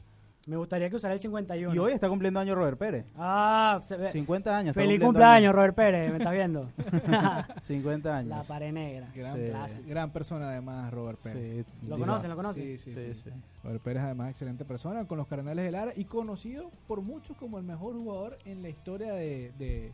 Me 0.46 0.56
gustaría 0.58 0.90
que 0.90 0.96
usara 0.96 1.14
el 1.14 1.20
51. 1.20 1.74
Y 1.74 1.78
hoy 1.78 1.92
está 1.92 2.06
cumpliendo 2.10 2.38
años 2.38 2.54
Robert 2.54 2.76
Pérez. 2.76 3.06
Ah, 3.16 3.80
se 3.82 3.96
ve- 3.96 4.10
50 4.10 4.54
años. 4.58 4.74
feliz 4.74 5.00
cumpleaños, 5.00 5.54
Robert 5.54 5.74
Pérez, 5.74 6.10
¿me 6.10 6.18
estás 6.18 6.32
viendo? 6.34 6.68
años. 7.08 7.46
50 7.62 8.14
años. 8.14 8.28
la 8.28 8.42
pared 8.42 8.72
negra. 8.74 9.08
Gran, 9.14 9.70
Sí. 9.70 9.82
Gran 9.86 10.10
persona 10.10 10.50
además, 10.50 10.92
Robert 10.92 11.18
Pérez. 11.22 11.64
Sí, 11.80 11.86
¿Lo 11.88 11.98
conocen? 11.98 12.28
¿Lo 12.28 12.36
conocen? 12.36 12.62
Sí, 12.62 12.76
sí, 12.76 12.92
Sí, 12.94 13.14
sí. 13.14 13.20
sí. 13.24 13.30
Robert 13.64 13.82
Pérez 13.82 14.02
además 14.02 14.28
excelente 14.32 14.66
persona 14.66 15.06
con 15.06 15.16
los 15.16 15.26
Cardenales 15.28 15.64
de 15.64 15.70
Lara 15.70 15.92
y 15.96 16.04
conocido 16.04 16.70
por 16.86 17.00
muchos 17.00 17.34
como 17.38 17.56
el 17.56 17.64
mejor 17.64 17.94
jugador 17.94 18.36
en 18.44 18.60
la 18.62 18.68
historia 18.68 19.14
de, 19.14 19.52
de, 19.58 19.92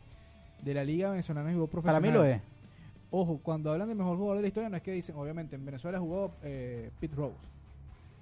de 0.65 0.73
la 0.73 0.83
Liga 0.83 1.11
Venezolana 1.11 1.47
de 1.49 1.55
Fútbol 1.55 1.69
Para 1.69 1.99
Profesional. 1.99 2.11
mí 2.11 2.17
lo 2.17 2.25
es. 2.25 2.41
Ojo, 3.11 3.39
cuando 3.41 3.71
hablan 3.71 3.87
de 3.89 3.95
mejor 3.95 4.17
jugador 4.17 4.37
de 4.37 4.41
la 4.43 4.47
historia 4.49 4.69
no 4.69 4.77
es 4.77 4.83
que 4.83 4.91
dicen, 4.91 5.15
obviamente 5.15 5.55
en 5.55 5.65
Venezuela 5.65 5.99
jugó 5.99 6.31
eh, 6.43 6.91
Pete 6.99 7.15
Rose, 7.15 7.35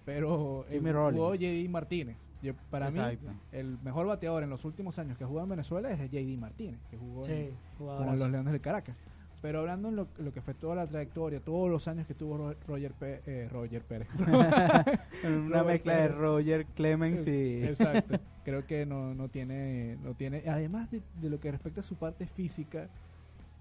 pero 0.05 0.65
eh, 0.69 0.79
jugó. 0.81 1.35
JD 1.35 1.69
Martínez. 1.69 2.15
Yo, 2.41 2.53
para 2.69 2.87
Exacto. 2.89 3.27
mí, 3.31 3.37
el 3.51 3.77
mejor 3.83 4.05
bateador 4.07 4.43
en 4.43 4.49
los 4.51 4.63
últimos 4.63 4.97
años 4.99 5.17
que 5.17 5.23
ha 5.23 5.27
jugado 5.27 5.45
en 5.45 5.49
Venezuela 5.49 5.91
es 5.91 5.99
JD 6.11 6.37
Martínez, 6.37 6.79
que 6.89 6.97
jugó 6.97 7.25
en- 7.25 7.49
Sí, 7.49 7.53
con 7.77 8.05
los 8.17 8.29
Leones 8.31 8.51
del 8.53 8.61
Caracas. 8.61 8.95
Pero 9.41 9.59
hablando 9.59 9.89
en 9.89 9.95
lo, 9.95 10.07
lo 10.17 10.31
que 10.33 10.41
fue 10.41 10.53
toda 10.55 10.75
la 10.75 10.87
trayectoria, 10.87 11.39
todos 11.39 11.69
los 11.69 11.87
años 11.87 12.07
que 12.07 12.13
tuvo 12.15 12.37
Ro- 12.37 12.55
Roger, 12.67 12.91
Pé- 12.93 13.21
eh, 13.27 13.47
Roger 13.51 13.81
Pérez. 13.83 14.07
Una 15.23 15.63
mezcla 15.63 15.95
de. 15.97 16.07
Roger 16.09 16.65
Clemens 16.67 17.27
y... 17.27 17.63
Exacto. 17.63 18.19
Creo 18.45 18.65
que 18.65 18.85
no, 18.85 19.13
no 19.13 19.27
tiene, 19.29 19.97
no 20.03 20.13
tiene. 20.13 20.43
Además 20.47 20.89
de, 20.89 21.01
de 21.21 21.29
lo 21.29 21.39
que 21.39 21.51
respecta 21.51 21.81
a 21.81 21.83
su 21.83 21.95
parte 21.95 22.25
física, 22.27 22.87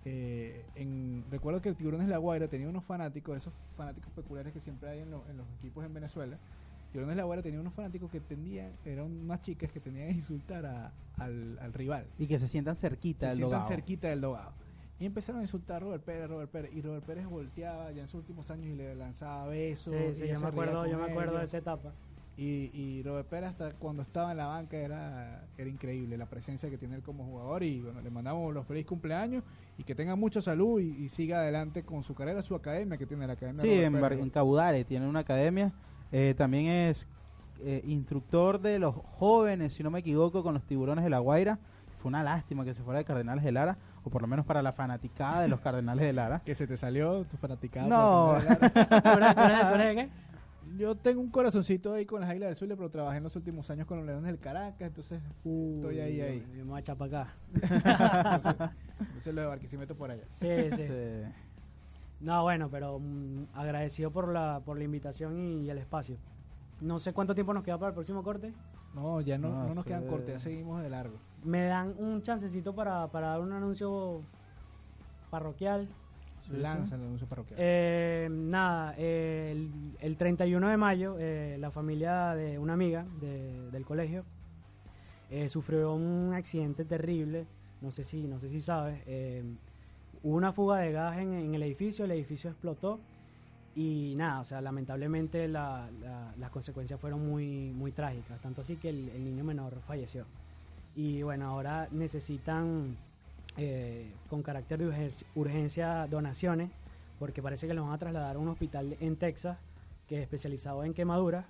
eh, 0.08 0.64
en, 0.76 1.24
recuerdo 1.32 1.60
que 1.60 1.68
el 1.68 1.74
Tiburones 1.74 2.06
de 2.06 2.12
La 2.12 2.18
Guaira 2.18 2.46
tenía 2.46 2.68
unos 2.68 2.84
fanáticos, 2.84 3.36
esos 3.36 3.52
fanáticos 3.76 4.12
peculiares 4.12 4.52
que 4.52 4.60
siempre 4.60 4.88
hay 4.88 5.00
en, 5.00 5.10
lo- 5.10 5.24
en 5.28 5.36
los 5.36 5.46
equipos 5.58 5.84
en 5.84 5.92
Venezuela. 5.92 6.38
Tiburones 6.92 7.16
de 7.16 7.22
La 7.22 7.24
Guaira 7.26 7.42
tenía 7.42 7.60
unos 7.60 7.74
fanáticos 7.74 8.08
que 8.10 8.20
tendían, 8.20 8.70
eran 8.84 9.06
unas 9.06 9.42
chicas 9.42 9.70
que 9.72 9.80
tenían 9.80 10.06
que 10.08 10.14
insultar 10.14 10.64
a- 10.64 10.92
al, 11.18 11.58
al 11.60 11.72
rival. 11.72 12.06
Y 12.18 12.26
que 12.28 12.38
se 12.38 12.46
sientan 12.46 12.76
cerquita 12.76 13.26
Se 13.26 13.26
del 13.30 13.36
sientan 13.38 13.50
dogado. 13.58 13.68
cerquita 13.68 14.08
del 14.08 14.20
dogado. 14.20 14.52
Y 15.00 15.06
empezaron 15.06 15.40
a 15.40 15.42
insultar 15.42 15.76
a 15.76 15.80
Robert 15.80 16.04
Pérez, 16.04 16.28
Robert 16.30 16.50
Pérez. 16.50 16.70
Y 16.72 16.80
Robert 16.82 17.04
Pérez 17.04 17.26
volteaba 17.26 17.90
ya 17.90 18.02
en 18.02 18.08
sus 18.08 18.20
últimos 18.20 18.48
años 18.50 18.66
y 18.66 18.76
le 18.76 18.94
lanzaba 18.94 19.46
besos. 19.48 19.92
Sí, 19.92 20.22
sí, 20.22 20.28
yo 20.28 20.40
me 20.40 20.46
acuerdo, 20.46 20.86
yo 20.86 20.98
me 20.98 21.10
acuerdo 21.10 21.36
de 21.38 21.44
esa 21.44 21.58
etapa. 21.58 21.92
Y, 22.38 22.70
y 22.74 23.02
Robert 23.02 23.28
Pérez 23.28 23.50
hasta 23.50 23.70
cuando 23.72 24.02
estaba 24.02 24.30
en 24.32 24.36
la 24.36 24.46
banca 24.46 24.76
era, 24.76 25.46
era 25.56 25.70
increíble 25.70 26.18
la 26.18 26.26
presencia 26.26 26.68
que 26.68 26.76
tiene 26.76 26.96
él 26.96 27.02
como 27.02 27.24
jugador 27.24 27.62
y 27.62 27.80
bueno, 27.80 28.02
le 28.02 28.10
mandamos 28.10 28.52
los 28.52 28.66
feliz 28.66 28.84
cumpleaños 28.84 29.42
y 29.78 29.84
que 29.84 29.94
tenga 29.94 30.16
mucha 30.16 30.42
salud 30.42 30.78
y, 30.80 31.04
y 31.04 31.08
siga 31.08 31.38
adelante 31.38 31.82
con 31.82 32.02
su 32.02 32.14
carrera, 32.14 32.42
su 32.42 32.54
academia 32.54 32.98
que 32.98 33.06
tiene 33.06 33.26
la 33.26 33.32
academia. 33.32 33.62
Sí, 33.62 33.72
en, 33.72 33.96
en 33.96 34.30
Cabudare 34.30 34.84
tiene 34.84 35.08
una 35.08 35.20
academia. 35.20 35.72
Eh, 36.12 36.34
también 36.36 36.66
es 36.66 37.08
eh, 37.60 37.82
instructor 37.86 38.60
de 38.60 38.78
los 38.78 38.94
jóvenes, 39.18 39.72
si 39.74 39.82
no 39.82 39.90
me 39.90 40.00
equivoco, 40.00 40.42
con 40.42 40.54
los 40.54 40.62
tiburones 40.64 41.04
de 41.04 41.10
La 41.10 41.18
Guaira. 41.18 41.58
Fue 41.98 42.08
una 42.08 42.22
lástima 42.22 42.64
que 42.64 42.74
se 42.74 42.82
fuera 42.82 42.98
de 42.98 43.04
Cardenales 43.04 43.42
de 43.42 43.52
Lara, 43.52 43.78
o 44.04 44.10
por 44.10 44.20
lo 44.22 44.28
menos 44.28 44.44
para 44.44 44.62
la 44.62 44.72
fanaticada 44.72 45.40
de 45.40 45.48
los 45.48 45.60
Cardenales 45.60 46.04
de 46.04 46.12
Lara. 46.12 46.40
Que 46.44 46.54
se 46.54 46.66
te 46.66 46.76
salió 46.76 47.24
tu 47.24 47.36
fanaticada. 47.38 47.88
No. 47.88 48.36
Yo 50.76 50.96
tengo 50.96 51.20
un 51.20 51.30
corazoncito 51.30 51.92
ahí 51.94 52.04
con 52.06 52.20
las 52.20 52.28
Águilas 52.30 52.48
del 52.48 52.56
Zulia, 52.56 52.76
pero 52.76 52.90
trabajé 52.90 53.18
en 53.18 53.22
los 53.24 53.36
últimos 53.36 53.70
años 53.70 53.86
con 53.86 53.98
los 53.98 54.06
Leones 54.06 54.26
del 54.26 54.38
Caracas, 54.38 54.80
entonces 54.88 55.22
estoy 55.22 56.00
ahí, 56.00 56.20
ahí. 56.20 56.46
Me 56.54 56.62
voy 56.64 56.76
a 56.76 56.80
echar 56.80 56.96
para 56.96 57.22
acá. 57.22 57.34
Entonces, 58.34 58.70
entonces 59.00 59.34
lo 59.34 59.40
de 59.42 59.46
Barquisimeto 59.46 59.94
por 59.94 60.10
allá. 60.10 60.24
Sí, 60.32 60.48
sí. 60.74 60.86
Sí. 60.86 61.22
No, 62.20 62.42
bueno, 62.42 62.68
pero 62.70 62.98
mm, 62.98 63.44
agradecido 63.54 64.10
por 64.10 64.28
la, 64.32 64.60
por 64.64 64.78
la 64.78 64.84
invitación 64.84 65.38
y, 65.38 65.62
y 65.62 65.70
el 65.70 65.78
espacio. 65.78 66.16
No 66.80 66.98
sé 66.98 67.12
cuánto 67.12 67.34
tiempo 67.34 67.52
nos 67.54 67.62
queda 67.62 67.78
para 67.78 67.88
el 67.90 67.94
próximo 67.94 68.22
corte. 68.22 68.52
No, 68.94 69.20
ya 69.20 69.36
no, 69.38 69.48
No, 69.50 69.68
no, 69.68 69.74
nos 69.74 69.84
quedan 69.84 70.02
de- 70.04 70.08
cortes, 70.08 70.28
ya 70.34 70.38
seguimos 70.38 70.82
de 70.82 70.88
largo. 70.90 71.16
Me 71.44 71.66
dan 71.66 71.94
un 71.98 72.22
chancecito 72.22 72.74
para, 72.74 73.06
para 73.08 73.28
dar 73.28 73.40
un 73.40 73.52
anuncio 73.52 74.22
parroquial. 75.30 75.88
Lanza 76.50 76.94
el 76.96 77.02
anuncio 77.02 77.26
parroquial. 77.26 77.58
Eh, 77.62 78.28
nada, 78.30 78.94
eh, 78.98 79.50
el, 79.52 79.70
el 80.00 80.16
31 80.16 80.68
de 80.68 80.76
mayo, 80.76 81.16
eh, 81.18 81.56
la 81.58 81.70
familia 81.70 82.34
de 82.34 82.58
una 82.58 82.74
amiga 82.74 83.06
de- 83.20 83.70
del 83.70 83.84
colegio 83.84 84.24
eh, 85.30 85.48
sufrió 85.48 85.94
un 85.94 86.32
accidente 86.34 86.84
terrible. 86.84 87.46
No 87.80 87.90
sé 87.90 88.04
si, 88.04 88.22
no 88.26 88.38
sé 88.38 88.48
si 88.48 88.60
sabes. 88.60 89.02
eh, 89.06 89.42
hubo 90.22 90.36
una 90.36 90.52
fuga 90.52 90.78
de 90.78 90.92
gas 90.92 91.18
en, 91.18 91.32
en 91.34 91.54
el 91.54 91.62
edificio, 91.62 92.04
el 92.04 92.10
edificio 92.12 92.50
explotó 92.50 92.98
y 93.74 94.14
nada, 94.16 94.40
o 94.40 94.44
sea, 94.44 94.60
lamentablemente 94.60 95.46
la- 95.48 95.90
la- 96.00 96.32
las 96.38 96.50
consecuencias 96.50 96.98
fueron 96.98 97.28
muy, 97.28 97.72
muy 97.74 97.92
trágicas. 97.92 98.40
Tanto 98.40 98.60
así 98.62 98.76
que 98.76 98.88
el, 98.88 99.08
el 99.10 99.24
niño 99.24 99.44
menor 99.44 99.80
falleció. 99.86 100.24
Y 100.94 101.22
bueno, 101.22 101.46
ahora 101.48 101.88
necesitan 101.90 102.96
eh, 103.56 104.12
con 104.28 104.42
carácter 104.42 104.78
de 104.78 104.86
urgen- 104.88 105.24
urgencia 105.34 106.06
donaciones, 106.08 106.70
porque 107.18 107.42
parece 107.42 107.66
que 107.66 107.74
los 107.74 107.84
van 107.84 107.94
a 107.94 107.98
trasladar 107.98 108.36
a 108.36 108.38
un 108.38 108.48
hospital 108.48 108.96
en 109.00 109.16
Texas 109.16 109.58
que 110.06 110.16
es 110.16 110.22
especializado 110.22 110.84
en 110.84 110.94
quemaduras 110.94 111.46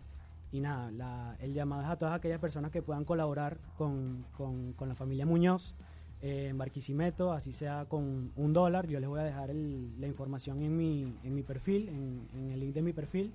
Y 0.53 0.61
nada, 0.61 0.91
la- 0.93 1.37
el 1.41 1.53
llamado 1.53 1.83
es 1.83 1.89
a 1.89 1.97
todas 1.97 2.15
aquellas 2.15 2.39
personas 2.41 2.71
que 2.71 2.81
puedan 2.81 3.05
colaborar 3.05 3.59
con, 3.77 4.25
con- 4.37 4.75
la 4.89 4.95
familia 4.95 5.27
Muñoz 5.27 5.75
eh, 6.23 6.47
en 6.51 6.57
Barquisimeto, 6.57 7.33
así 7.33 7.53
sea 7.53 7.85
con 7.87 8.31
un 8.37 8.53
dólar. 8.53 8.87
Yo 8.87 9.01
les 9.01 9.09
voy 9.09 9.21
a 9.21 9.25
dejar 9.25 9.51
el- 9.51 10.01
la 10.01 10.07
información 10.07 10.63
en 10.63 10.75
mi, 10.77 11.13
en 11.25 11.35
mi 11.35 11.43
perfil, 11.43 11.89
en, 11.89 12.29
en 12.39 12.53
el 12.53 12.61
link 12.61 12.73
de 12.75 12.83
mi 12.83 12.93
perfil. 12.93 13.33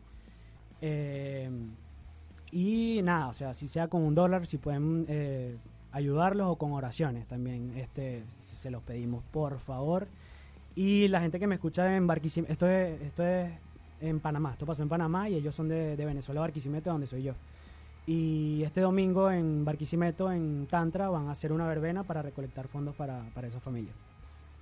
Eh, 0.81 1.49
y 2.51 3.01
nada, 3.03 3.27
o 3.27 3.33
sea, 3.33 3.53
si 3.53 3.67
sea 3.67 3.87
con 3.87 4.01
un 4.01 4.15
dólar, 4.15 4.47
si 4.47 4.57
pueden 4.57 5.05
eh, 5.07 5.57
ayudarlos 5.91 6.47
o 6.47 6.55
con 6.55 6.71
oraciones 6.71 7.27
también, 7.27 7.73
este, 7.77 8.23
se 8.61 8.71
los 8.71 8.81
pedimos, 8.83 9.23
por 9.31 9.59
favor. 9.59 10.07
Y 10.75 11.07
la 11.09 11.19
gente 11.19 11.39
que 11.39 11.47
me 11.47 11.55
escucha 11.55 11.95
en 11.95 12.07
Barquisimeto, 12.07 12.51
esto 12.53 12.69
es, 12.69 13.01
esto 13.01 13.25
es 13.25 13.51
en 13.99 14.19
Panamá, 14.19 14.51
esto 14.53 14.65
pasó 14.65 14.81
en 14.83 14.89
Panamá 14.89 15.27
y 15.29 15.35
ellos 15.35 15.53
son 15.53 15.67
de, 15.67 15.95
de 15.97 16.05
Venezuela, 16.05 16.41
Barquisimeto, 16.41 16.89
donde 16.89 17.07
soy 17.07 17.23
yo. 17.23 17.33
Y 18.07 18.63
este 18.63 18.81
domingo 18.81 19.29
en 19.29 19.63
Barquisimeto, 19.65 20.31
en 20.31 20.67
Tantra, 20.69 21.09
van 21.09 21.27
a 21.27 21.31
hacer 21.31 21.51
una 21.51 21.67
verbena 21.67 22.03
para 22.03 22.21
recolectar 22.21 22.67
fondos 22.67 22.95
para, 22.95 23.23
para 23.33 23.47
esa 23.47 23.59
familia. 23.59 23.91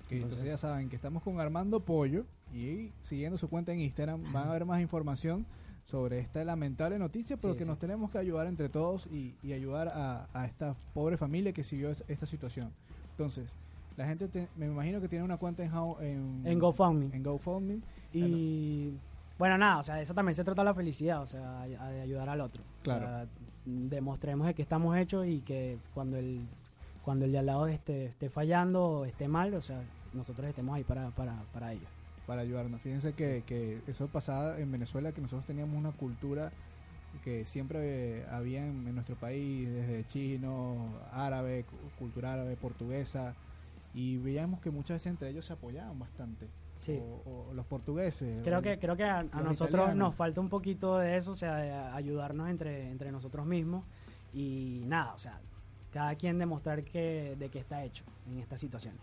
Entonces 0.10 0.44
ya 0.46 0.58
saben 0.58 0.90
que 0.90 0.96
estamos 0.96 1.22
con 1.22 1.40
Armando 1.40 1.80
Pollo 1.82 2.26
y 2.54 2.90
siguiendo 3.04 3.38
su 3.38 3.48
cuenta 3.48 3.72
en 3.72 3.80
Instagram 3.82 4.34
van 4.34 4.48
a 4.50 4.54
ver 4.54 4.66
más 4.66 4.82
información 4.82 5.46
sobre 5.86 6.20
esta 6.20 6.44
lamentable 6.44 6.98
noticia, 6.98 7.38
pero 7.38 7.54
Sí, 7.54 7.60
que 7.60 7.64
sí. 7.66 7.70
nos 7.70 7.78
tenemos 7.80 8.10
que 8.10 8.18
ayudar 8.18 8.48
entre 8.48 8.70
todos 8.70 9.06
y, 9.12 9.36
y 9.44 9.54
ayudar 9.54 9.88
a, 9.90 10.28
a 10.34 10.46
esta 10.48 10.76
pobre 10.96 11.16
familia 11.18 11.54
que 11.54 11.64
siguió 11.64 11.92
es- 11.92 12.04
esta 12.08 12.26
situación. 12.26 12.72
Entonces, 13.12 13.50
la 13.98 14.08
gente 14.08 14.28
te- 14.28 14.48
me 14.56 14.66
imagino 14.68 15.02
que 15.02 15.08
tiene 15.10 15.24
una 15.26 15.38
cuenta 15.38 15.64
en, 15.64 15.74
How- 15.74 16.00
en, 16.02 16.42
En 16.46 16.60
GoFundMe. 16.60 17.10
En 17.16 17.24
GoFundMe. 17.24 17.80
Y 18.14 18.92
bueno, 19.38 19.58
nada, 19.58 19.80
o 19.80 19.84
sea, 19.84 19.96
de 19.96 20.04
eso 20.04 20.14
también 20.14 20.36
se 20.36 20.44
trata 20.44 20.64
la 20.64 20.74
felicidad, 20.74 21.22
o 21.22 21.28
sea, 21.28 21.64
de 21.66 22.02
ayudar 22.02 22.30
al 22.30 22.42
otro. 22.42 22.62
O 22.64 22.84
Claro. 22.84 23.06
sea, 23.06 23.28
demostremos 23.66 24.48
de 24.48 24.54
que 24.54 24.62
estamos 24.62 24.98
hechos 24.98 25.26
y 25.28 25.42
que 25.42 25.78
cuando 25.94 26.18
el 26.18 26.42
cuando 27.04 27.26
el 27.26 27.32
de 27.32 27.40
al 27.40 27.46
lado 27.48 27.66
esté, 27.68 28.06
esté 28.06 28.30
fallando 28.30 28.84
o 28.86 29.06
esté 29.06 29.28
mal, 29.28 29.54
o 29.56 29.62
sea, 29.62 29.82
nosotros 30.14 30.48
estemos 30.48 30.76
ahí 30.76 30.84
para, 30.84 31.10
para, 31.12 31.34
para 31.54 31.72
ellos. 31.74 31.88
para 32.28 32.42
ayudarnos. 32.42 32.80
Fíjense 32.82 33.14
que, 33.14 33.42
que 33.48 33.80
eso 33.88 34.08
pasaba 34.10 34.60
en 34.60 34.72
Venezuela, 34.72 35.12
que 35.12 35.22
nosotros 35.22 35.46
teníamos 35.46 35.76
una 35.76 35.92
cultura 35.92 36.52
que 37.24 37.46
siempre 37.46 38.26
había 38.28 38.60
en, 38.68 38.86
en 38.88 38.94
nuestro 38.94 39.16
país, 39.16 39.68
desde 39.72 40.06
chino, 40.08 40.90
árabe, 41.12 41.64
cu- 41.64 41.78
cultura 41.98 42.34
árabe, 42.34 42.56
portuguesa, 42.58 43.34
y 43.94 44.18
veíamos 44.18 44.60
que 44.62 44.70
muchas 44.72 44.96
veces 44.96 45.08
entre 45.08 45.30
ellos 45.30 45.46
se 45.46 45.54
apoyaban 45.54 45.98
bastante. 46.00 46.48
Sí. 46.78 46.98
O, 47.02 47.48
o 47.50 47.54
los 47.54 47.66
portugueses. 47.66 48.42
Creo 48.44 48.62
que 48.62 48.80
creo 48.80 48.96
que 48.96 49.04
a, 49.04 49.20
a 49.20 49.24
nosotros 49.24 49.70
italianos. 49.70 49.96
nos 49.98 50.16
falta 50.16 50.40
un 50.40 50.50
poquito 50.50 50.98
de 50.98 51.18
eso, 51.18 51.32
o 51.32 51.36
sea, 51.36 51.56
de 51.58 51.72
ayudarnos 51.72 52.50
entre, 52.50 52.90
entre 52.90 53.12
nosotros 53.12 53.46
mismos 53.46 53.84
y 54.34 54.84
nada, 54.86 55.14
o 55.14 55.18
sea, 55.18 55.40
cada 55.92 56.16
quien 56.16 56.38
demostrar 56.38 56.84
que 56.84 57.36
de 57.38 57.50
qué 57.50 57.60
está 57.60 57.84
hecho 57.84 58.04
en 58.32 58.40
estas 58.40 58.60
situaciones. 58.60 59.02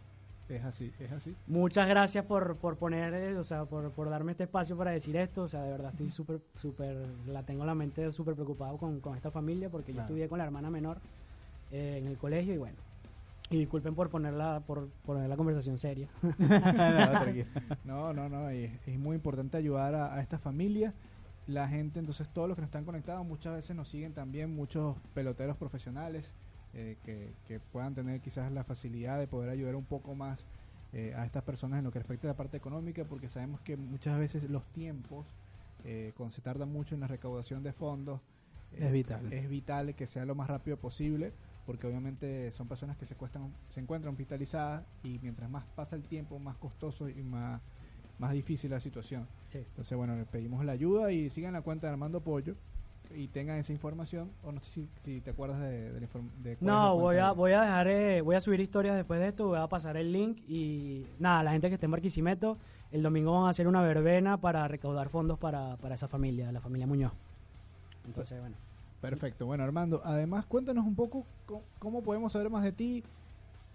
Es 0.49 0.65
así, 0.65 0.93
es 1.01 1.11
así. 1.11 1.35
Muchas 1.49 1.89
gracias 1.89 2.25
por, 2.25 2.57
por 2.57 2.77
poner, 2.77 3.13
eh, 3.15 3.37
o 3.37 3.43
sea, 3.43 3.65
por, 3.65 3.91
por 3.91 4.09
darme 4.09 4.31
este 4.31 4.45
espacio 4.45 4.77
para 4.77 4.93
decir 4.93 5.17
esto. 5.17 5.43
O 5.43 5.49
sea, 5.49 5.63
de 5.65 5.73
verdad 5.73 5.91
estoy 5.91 6.09
súper, 6.11 6.41
súper, 6.55 6.97
la 7.27 7.43
tengo 7.43 7.65
la 7.65 7.75
mente 7.75 8.11
súper 8.13 8.37
preocupado 8.37 8.77
con, 8.79 9.01
con 9.01 9.17
esta 9.17 9.33
familia 9.33 9.69
porque 9.71 9.89
yo 9.91 9.97
Claro. 9.97 10.07
estudié 10.07 10.29
con 10.29 10.39
la 10.39 10.45
hermana 10.45 10.71
menor 10.71 10.99
eh, 11.73 11.99
en 12.01 12.07
el 12.07 12.17
colegio 12.17 12.55
y 12.55 12.59
bueno. 12.59 12.77
Y 13.51 13.59
disculpen 13.59 13.95
por 13.95 14.11
ponerla, 14.11 14.63
por 14.67 14.89
poner 15.05 15.29
la 15.29 15.37
conversación 15.37 15.79
seria. 15.79 16.09
No. 17.85 18.13
No, 18.13 18.13
no, 18.13 18.29
no, 18.29 18.49
es, 18.49 18.73
es 18.87 18.99
muy 18.99 19.15
importante 19.17 19.57
ayudar 19.57 19.95
a, 19.95 20.15
a 20.15 20.21
esta 20.21 20.39
familia. 20.39 20.93
La 21.47 21.69
gente, 21.69 22.01
entonces 22.01 22.29
todos 22.29 22.49
los 22.49 22.57
que 22.57 22.63
nos 22.63 22.69
están 22.69 22.85
conectados, 22.85 23.25
muchas 23.25 23.55
veces 23.55 23.77
nos 23.77 23.89
siguen 23.89 24.13
también 24.13 24.55
muchos 24.55 24.97
peloteros 25.15 25.57
profesionales 25.57 26.35
eh, 26.75 26.97
que, 27.05 27.33
que 27.47 27.61
puedan 27.61 27.95
tener 27.95 28.21
quizás 28.21 28.51
la 28.51 28.65
facilidad 28.65 29.19
de 29.19 29.29
poder 29.29 29.51
ayudar 29.51 29.77
un 29.77 29.85
poco 29.85 30.17
más 30.17 30.45
eh, 30.93 31.15
a 31.17 31.25
estas 31.25 31.43
personas 31.45 31.79
en 31.79 31.85
lo 31.85 31.93
que 31.93 31.99
respecta 31.99 32.27
a 32.27 32.31
la 32.31 32.37
parte 32.37 32.57
económica, 32.57 33.05
porque 33.05 33.29
sabemos 33.29 33.61
que 33.61 33.77
muchas 33.77 34.19
veces 34.19 34.49
los 34.51 34.65
tiempos, 34.73 35.27
eh, 35.85 36.13
cuando 36.17 36.35
se 36.35 36.41
tarda 36.43 36.65
mucho 36.67 36.95
en 36.95 37.01
la 37.03 37.07
recaudación 37.07 37.63
de 37.63 37.73
fondos, 37.73 38.21
eh, 38.73 38.87
Es 38.87 38.93
vital. 38.93 39.33
Es 39.33 39.49
vital 39.49 39.95
que 39.95 40.07
sea 40.07 40.25
lo 40.25 40.35
más 40.35 40.49
rápido 40.49 40.77
posible, 40.77 41.33
porque 41.67 41.87
obviamente 41.87 42.53
son 42.53 42.69
personas 42.69 42.97
que 42.97 43.05
se, 43.05 43.17
cuestan, 43.17 43.53
se 43.69 43.81
encuentran 43.81 44.13
hospitalizadas 44.13 44.85
y 45.03 45.19
mientras 45.21 45.51
más 45.51 45.65
pasa 45.75 45.97
el 45.97 46.05
tiempo, 46.05 46.39
más 46.39 46.57
costoso 46.57 47.09
y 47.09 47.23
más, 47.23 47.61
más 48.19 48.33
difícil 48.33 48.71
la 48.71 48.81
situación. 48.81 49.27
Sí. 49.47 49.59
Entonces, 49.59 49.99
bueno, 49.99 50.17
le 50.17 50.25
pedimos 50.25 50.65
la 50.65 50.73
ayuda 50.73 51.11
y 51.13 51.29
sigan 51.29 51.53
la 51.53 51.63
cuenta 51.63 51.89
de 51.89 51.93
Armando 51.93 52.21
Pollo 52.21 52.55
y 53.15 53.29
tengan 53.29 53.59
esa 53.59 53.73
información. 53.73 54.31
O 54.45 54.53
no 54.53 54.61
sé 54.61 54.71
si, 54.71 54.89
si 55.03 55.21
te 55.21 55.31
acuerdas 55.31 55.61
de, 55.61 55.93
de 55.93 56.09
de 56.43 56.57
No, 56.61 56.97
voy 56.97 57.17
a, 57.17 57.33
voy 57.33 57.53
a 57.53 57.63
dejar, 57.63 57.89
eh, 57.89 58.21
voy 58.21 58.37
a 58.37 58.41
subir 58.41 58.61
historias 58.61 58.95
después 58.95 59.19
de 59.19 59.29
esto, 59.29 59.49
voy 59.49 59.59
a 59.59 59.67
pasar 59.67 59.97
el 59.97 60.13
link 60.13 60.39
y 60.49 61.07
nada, 61.19 61.43
la 61.43 61.53
gente 61.53 61.69
que 61.69 61.75
esté 61.75 61.87
en 61.87 61.93
Barquisimeto, 61.93 62.59
el 62.93 63.03
domingo 63.03 63.33
van 63.33 63.47
a 63.47 63.49
hacer 63.51 63.67
una 63.67 63.83
verbena 63.83 64.37
para 64.37 64.67
recaudar 64.69 65.09
fondos 65.09 65.39
para, 65.39 65.77
para 65.79 65.97
esa 65.97 66.07
familia, 66.07 66.53
la 66.53 66.61
familia 66.61 66.87
Muñoz. 66.87 67.13
Entonces, 68.07 68.41
bueno. 68.41 68.57
Perfecto. 69.11 69.47
Bueno, 69.47 69.65
Armando, 69.65 70.03
además 70.05 70.45
cuéntanos 70.47 70.85
un 70.85 70.95
poco 70.95 71.25
co- 71.47 71.63
cómo, 71.79 72.03
podemos 72.03 72.33
saber 72.33 72.51
más 72.51 72.65
de 72.65 72.73
ti, 72.73 73.05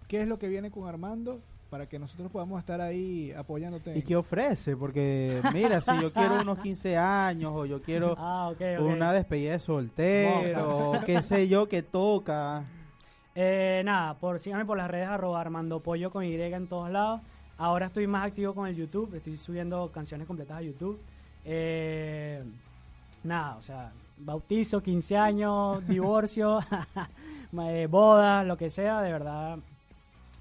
qué 0.08 0.22
es 0.22 0.28
lo 0.28 0.38
que 0.38 0.48
viene 0.48 0.70
con 0.70 0.86
Armando, 0.86 1.40
para 1.70 1.86
que 1.86 1.98
nosotros 1.98 2.30
podamos 2.30 2.60
estar 2.60 2.82
ahí 2.82 3.32
apoyándote. 3.32 3.96
¿Y 3.96 4.02
qué 4.02 4.14
ofrece? 4.14 4.76
Porque 4.76 5.40
mira, 5.54 5.80
si 5.80 5.90
yo 6.00 6.12
quiero 6.12 6.42
unos 6.42 6.58
15 6.58 6.98
años 6.98 7.52
o 7.54 7.64
yo 7.64 7.80
quiero 7.80 8.14
Ah, 8.18 8.52
una 8.80 9.12
despedida 9.14 9.52
de 9.52 9.58
soltero, 9.58 10.90
o 10.90 11.00
qué 11.00 11.22
sé 11.22 11.48
yo, 11.48 11.66
que 11.66 11.82
toca. 11.82 12.64
Eh, 13.34 13.80
nada, 13.86 14.14
por, 14.18 14.38
síganme 14.38 14.66
por 14.66 14.76
las 14.76 14.90
redes 14.90 15.08
arroba 15.08 15.40
Armando 15.40 15.80
Pollo 15.80 16.10
con 16.10 16.24
Y 16.24 16.34
en 16.34 16.66
todos 16.66 16.90
lados. 16.90 17.22
Ahora 17.56 17.86
estoy 17.86 18.06
más 18.06 18.26
activo 18.26 18.54
con 18.54 18.66
el 18.66 18.76
YouTube, 18.76 19.14
estoy 19.14 19.36
subiendo 19.36 19.90
canciones 19.92 20.26
completas 20.26 20.58
a 20.58 20.62
YouTube. 20.62 21.00
Eh, 21.44 22.42
nada, 23.24 23.56
o 23.56 23.62
sea, 23.62 23.92
bautizo, 24.24 24.82
15 24.82 25.16
años, 25.16 25.86
divorcio, 25.86 26.60
eh, 27.60 27.86
boda, 27.90 28.44
lo 28.44 28.56
que 28.56 28.70
sea, 28.70 29.00
de 29.02 29.12
verdad. 29.12 29.58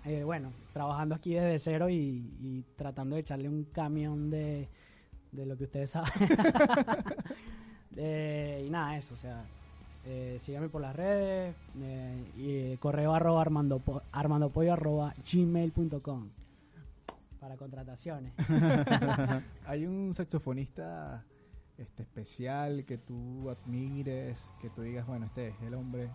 eh, 0.06 0.24
bueno, 0.24 0.52
trabajando 0.74 1.16
aquí 1.16 1.34
desde 1.34 1.60
cero 1.60 1.90
y, 1.90 1.96
y 2.42 2.64
tratando 2.76 3.16
de 3.16 3.22
echarle 3.22 3.50
un 3.50 3.66
camión 3.66 4.30
de, 4.30 4.68
de 5.32 5.46
lo 5.46 5.58
que 5.58 5.66
ustedes 5.66 5.92
saben. 5.92 6.12
Eh, 7.98 8.64
y 8.66 8.70
nada, 8.70 8.96
eso, 8.98 9.16
o 9.16 9.18
sea, 9.18 9.44
eh, 10.06 10.38
síganme 10.40 10.70
por 10.70 10.82
las 10.82 10.96
redes 10.96 11.54
eh, 11.82 12.24
y 12.38 12.78
correo 12.78 13.14
arroba 13.14 13.44
armandopo- 13.46 14.02
armandopollo 14.14 14.72
arroba 14.72 15.14
gmail.com 15.30 16.30
para 17.40 17.58
contrataciones. 17.58 18.32
Hay 19.68 19.86
un 19.86 20.14
saxofonista 20.14 21.22
este 21.84 22.04
especial 22.04 22.86
que 22.86 22.98
tú 22.98 23.50
admires, 23.50 24.52
que 24.62 24.70
tú 24.70 24.82
digas, 24.82 25.06
bueno, 25.08 25.26
este 25.26 25.50
es 25.50 25.62
el 25.62 25.74
hombre. 25.74 26.10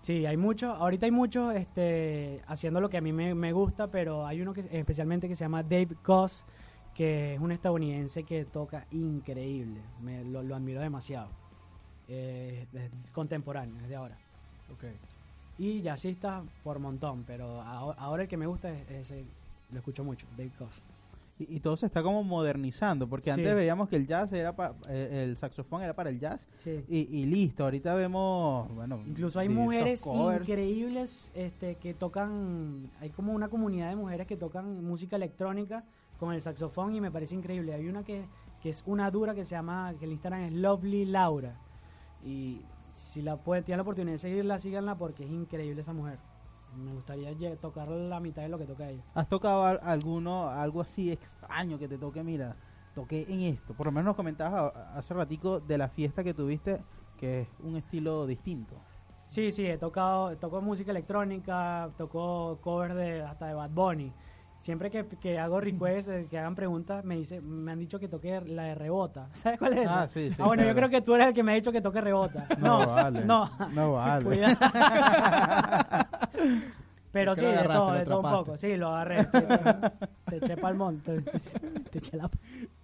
Sí, 0.00 0.24
hay 0.26 0.36
muchos, 0.36 0.76
ahorita 0.78 1.06
hay 1.06 1.12
muchos 1.12 1.54
este, 1.56 2.42
haciendo 2.46 2.80
lo 2.80 2.88
que 2.88 2.98
a 2.98 3.00
mí 3.00 3.12
me, 3.12 3.34
me 3.34 3.52
gusta, 3.52 3.90
pero 3.90 4.26
hay 4.26 4.40
uno 4.40 4.52
que 4.52 4.60
especialmente 4.60 5.28
que 5.28 5.34
se 5.36 5.44
llama 5.44 5.62
Dave 5.62 5.88
Goss, 6.04 6.44
que 6.94 7.34
es 7.34 7.40
un 7.40 7.50
estadounidense 7.52 8.22
que 8.22 8.44
toca 8.44 8.86
increíble, 8.90 9.80
me, 10.00 10.24
lo, 10.24 10.42
lo 10.42 10.54
admiro 10.54 10.80
demasiado. 10.80 11.28
Eh, 12.08 12.66
es 12.72 12.90
contemporáneo, 13.12 13.82
es 13.82 13.88
de 13.88 13.96
ahora. 13.96 14.16
Okay. 14.76 14.94
Y 15.58 15.82
jazzistas 15.82 16.44
por 16.62 16.78
montón, 16.78 17.24
pero 17.26 17.60
aho- 17.62 17.94
ahora 17.98 18.22
el 18.24 18.28
que 18.28 18.36
me 18.36 18.46
gusta 18.46 18.70
es, 18.70 18.88
ese, 18.90 19.24
lo 19.72 19.78
escucho 19.78 20.04
mucho, 20.04 20.26
Dave 20.36 20.52
Goss. 20.58 20.82
Y, 21.38 21.56
y 21.56 21.60
todo 21.60 21.76
se 21.76 21.84
está 21.86 22.02
como 22.02 22.22
modernizando, 22.24 23.06
porque 23.08 23.30
Sí. 23.30 23.40
antes 23.40 23.54
veíamos 23.54 23.88
que 23.90 23.96
el 23.96 24.06
jazz 24.06 24.32
era 24.32 24.56
pa- 24.56 24.74
eh, 24.88 25.24
el 25.28 25.36
saxofón 25.36 25.82
era 25.82 25.94
para 25.94 26.08
el 26.08 26.18
jazz 26.18 26.48
Sí. 26.56 26.82
y, 26.88 27.00
y 27.18 27.26
listo. 27.26 27.64
Ahorita 27.64 27.94
vemos, 27.94 28.72
bueno, 28.74 29.02
Incluso 29.06 29.38
hay 29.38 29.48
mujeres 29.50 30.00
covers. 30.02 30.40
increíbles 30.48 31.30
este, 31.34 31.74
que 31.74 31.92
tocan, 31.92 32.90
hay 33.00 33.10
como 33.10 33.32
una 33.34 33.48
comunidad 33.48 33.90
de 33.90 33.96
mujeres 33.96 34.26
que 34.26 34.36
tocan 34.38 34.82
música 34.84 35.16
electrónica 35.16 35.84
con 36.18 36.32
el 36.32 36.40
saxofón 36.40 36.94
y 36.94 37.00
me 37.02 37.10
parece 37.10 37.34
increíble. 37.34 37.74
Hay 37.74 37.86
una 37.86 38.02
que, 38.02 38.24
que 38.62 38.70
es 38.70 38.82
una 38.86 39.10
dura 39.10 39.34
que 39.34 39.44
se 39.44 39.50
llama, 39.54 39.92
que 39.98 40.06
el 40.06 40.12
Instagram 40.12 40.40
es 40.44 40.52
Lovely 40.54 41.04
Laura. 41.04 41.60
Y 42.24 42.62
si 42.94 43.20
la 43.20 43.36
pueden, 43.36 43.62
tienen 43.62 43.76
la 43.78 43.82
oportunidad 43.82 44.14
de 44.14 44.18
seguirla, 44.18 44.58
síganla 44.58 44.96
porque 44.96 45.24
es 45.24 45.30
increíble 45.30 45.82
esa 45.82 45.92
mujer. 45.92 46.18
Me 46.76 46.92
gustaría 46.92 47.56
tocar 47.56 47.88
la 47.88 48.20
mitad 48.20 48.42
de 48.42 48.48
lo 48.48 48.58
que 48.58 48.66
toca 48.66 48.88
ella. 48.90 49.02
¿Has 49.14 49.28
tocado 49.28 49.64
al- 49.64 49.80
alguno, 49.82 50.48
algo 50.50 50.80
así 50.80 51.10
extraño 51.10 51.78
que 51.78 51.88
te 51.88 51.98
toque? 51.98 52.22
Mira, 52.22 52.56
toqué 52.94 53.26
en 53.28 53.40
esto. 53.42 53.74
Por 53.74 53.86
lo 53.86 53.92
menos 53.92 54.06
nos 54.06 54.16
comentabas 54.16 54.72
hace 54.94 55.14
ratico 55.14 55.60
de 55.60 55.78
la 55.78 55.88
fiesta 55.88 56.22
que 56.22 56.34
tuviste, 56.34 56.80
que 57.18 57.42
es 57.42 57.48
un 57.60 57.76
estilo 57.76 58.26
distinto. 58.26 58.76
Sí, 59.26 59.50
sí, 59.50 59.66
he 59.66 59.76
tocado, 59.78 60.36
tocó 60.36 60.60
música 60.60 60.92
electrónica, 60.92 61.90
tocó 61.98 62.58
covers 62.62 62.94
de 62.94 63.22
hasta 63.22 63.46
de 63.48 63.54
Bad 63.54 63.70
Bunny. 63.70 64.12
Siempre 64.66 64.90
que, 64.90 65.06
que 65.22 65.38
hago 65.38 65.60
requests, 65.60 66.10
eh, 66.10 66.26
que 66.28 66.36
hagan 66.40 66.56
preguntas, 66.56 67.04
me 67.04 67.14
dice, 67.16 67.40
me 67.40 67.70
han 67.70 67.78
dicho 67.78 68.00
que 68.00 68.08
toque 68.08 68.40
la 68.40 68.64
de 68.64 68.74
rebota. 68.74 69.28
¿Sabes 69.32 69.60
cuál 69.60 69.74
es 69.74 69.84
esa? 69.84 70.02
Ah, 70.02 70.08
sí, 70.08 70.30
sí, 70.30 70.42
bueno, 70.42 70.64
yo 70.64 70.74
creo 70.74 70.88
que 70.90 71.00
tú 71.02 71.14
eres 71.14 71.28
el 71.28 71.34
que 71.34 71.44
me 71.44 71.52
ha 71.52 71.54
dicho 71.54 71.70
que 71.70 71.80
toque 71.80 72.00
rebota. 72.00 72.48
No, 72.58 72.80
No, 72.80 72.86
vale. 72.88 73.24
no. 73.24 73.48
No 73.72 73.92
vale. 73.94 74.24
Cuidado. 74.24 74.56
Pero 77.12 77.32
Es 77.32 77.38
sí, 77.38 77.44
de 77.46 77.62
todo, 77.62 77.92
de 77.92 78.04
todo 78.04 78.20
un 78.20 78.30
poco. 78.30 78.56
Sí, 78.58 78.76
lo 78.76 78.88
agarré. 78.88 79.24
Te, 79.26 79.40
te 80.26 80.36
eché 80.36 80.56
pa'l 80.56 80.74
monte. 80.74 81.22
Te 81.90 81.98
eché 81.98 82.16
la... 82.16 82.28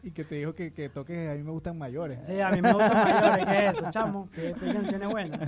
Y 0.05 0.13
que 0.13 0.25
te 0.25 0.37
dijo 0.37 0.55
que, 0.55 0.73
que 0.73 0.89
toques, 0.89 1.31
a 1.31 1.35
mí 1.35 1.43
me 1.43 1.51
gustan 1.51 1.77
mayores. 1.77 2.21
Sí, 2.27 2.41
a 2.41 2.49
mí 2.51 2.63
me 2.63 2.73
gustan 2.73 2.93
mayores 2.95 3.45
que 3.47 3.67
eso, 3.67 3.91
chamo. 3.91 4.29
Que, 4.35 4.55
que 4.55 4.73
canciones 4.73 5.09
buenas. 5.11 5.41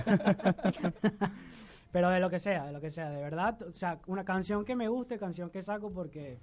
Pero 1.95 2.09
de 2.09 2.19
lo 2.19 2.29
que 2.29 2.39
sea, 2.39 2.65
de 2.65 2.73
lo 2.73 2.81
que 2.81 2.91
sea, 2.91 3.09
de 3.09 3.21
verdad. 3.21 3.61
O 3.61 3.71
sea, 3.71 4.01
una 4.07 4.25
canción 4.25 4.65
que 4.65 4.75
me 4.75 4.89
guste, 4.89 5.17
canción 5.17 5.49
que 5.49 5.61
saco 5.61 5.93
porque 5.93 6.41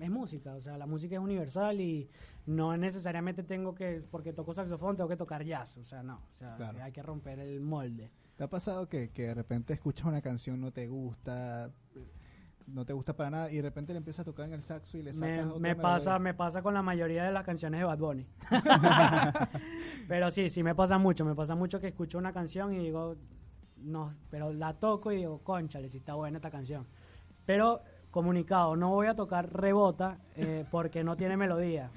es 0.00 0.10
música. 0.10 0.54
O 0.54 0.62
sea, 0.62 0.78
la 0.78 0.86
música 0.86 1.16
es 1.16 1.20
universal 1.20 1.78
y 1.78 2.08
no 2.46 2.74
necesariamente 2.74 3.42
tengo 3.42 3.74
que, 3.74 4.02
porque 4.10 4.32
toco 4.32 4.54
saxofón, 4.54 4.96
tengo 4.96 5.10
que 5.10 5.18
tocar 5.18 5.44
jazz. 5.44 5.76
O 5.76 5.84
sea, 5.84 6.02
no. 6.02 6.22
O 6.32 6.34
sea, 6.34 6.56
Claro. 6.56 6.82
hay 6.82 6.90
que 6.90 7.02
romper 7.02 7.38
el 7.38 7.60
molde. 7.60 8.10
¿Te 8.36 8.44
ha 8.44 8.48
pasado 8.48 8.88
que, 8.88 9.10
que 9.10 9.24
de 9.26 9.34
repente 9.34 9.74
escuchas 9.74 10.06
una 10.06 10.22
canción, 10.22 10.58
no 10.58 10.72
te 10.72 10.86
gusta, 10.86 11.70
no 12.66 12.86
te 12.86 12.94
gusta 12.94 13.14
para 13.14 13.28
nada, 13.28 13.50
y 13.50 13.56
de 13.56 13.62
repente 13.62 13.92
le 13.92 13.98
empiezas 13.98 14.20
a 14.20 14.24
tocar 14.24 14.46
en 14.46 14.54
el 14.54 14.62
saxo 14.62 14.96
y 14.96 15.02
le 15.02 15.12
sacas 15.12 15.28
Me, 15.28 15.42
otra 15.42 15.52
me 15.54 15.60
melodía? 15.68 15.82
pasa, 15.82 16.18
me 16.18 16.32
pasa 16.32 16.62
con 16.62 16.72
la 16.72 16.80
mayoría 16.80 17.24
de 17.24 17.32
las 17.32 17.44
canciones 17.44 17.80
de 17.80 17.84
Bad 17.84 17.98
Bunny. 17.98 18.26
pero 20.08 20.30
sí, 20.30 20.48
sí 20.48 20.62
me 20.62 20.74
pasa 20.74 20.96
mucho. 20.96 21.26
Me 21.26 21.34
pasa 21.34 21.54
mucho 21.54 21.78
que 21.78 21.88
escucho 21.88 22.16
una 22.16 22.32
canción 22.32 22.72
y 22.72 22.78
digo, 22.78 23.16
no, 23.82 24.12
pero 24.30 24.52
la 24.52 24.74
toco 24.74 25.12
y 25.12 25.16
digo, 25.16 25.38
conchale, 25.42 25.88
si 25.88 25.98
está 25.98 26.14
buena 26.14 26.38
esta 26.38 26.50
canción. 26.50 26.86
Pero 27.46 27.80
comunicado, 28.10 28.74
no 28.74 28.90
voy 28.90 29.06
a 29.06 29.14
tocar 29.14 29.52
rebota 29.52 30.18
eh, 30.36 30.64
porque 30.70 31.04
no 31.04 31.16
tiene 31.16 31.36
melodía. 31.36 31.90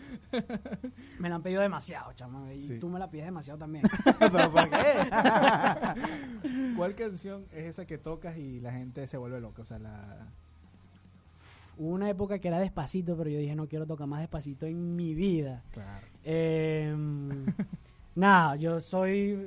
Me 1.20 1.30
la 1.30 1.36
han 1.36 1.42
pedido 1.42 1.62
demasiado, 1.62 2.12
chamo, 2.14 2.52
y 2.52 2.62
Sí. 2.68 2.80
tú 2.80 2.90
me 2.90 3.00
la 3.00 3.10
pides 3.10 3.26
demasiado 3.26 3.58
también. 3.60 3.84
¿Pero 4.20 4.52
por 4.52 4.70
qué? 4.70 4.76
¿Cuál 6.76 6.96
canción 6.96 7.46
es 7.52 7.66
esa 7.66 7.86
que 7.86 7.98
tocas 7.98 8.38
y 8.38 8.60
la 8.60 8.72
gente 8.74 9.08
se 9.08 9.18
vuelve 9.18 9.40
loca? 9.42 9.62
O 9.62 9.66
sea, 9.66 9.80
la... 9.80 10.28
Hubo 11.78 11.90
una 11.94 12.10
época 12.10 12.38
que 12.40 12.48
era 12.50 12.60
despacito, 12.60 13.18
pero 13.18 13.30
yo 13.30 13.40
dije, 13.40 13.56
no 13.56 13.68
quiero 13.68 13.88
tocar 13.88 14.06
más 14.06 14.20
despacito 14.20 14.66
en 14.68 14.96
mi 14.96 15.16
vida. 15.16 15.64
Claro. 15.72 16.06
Eh, 16.24 16.96
nada, 18.16 18.56
yo 18.56 18.80
soy 18.82 19.38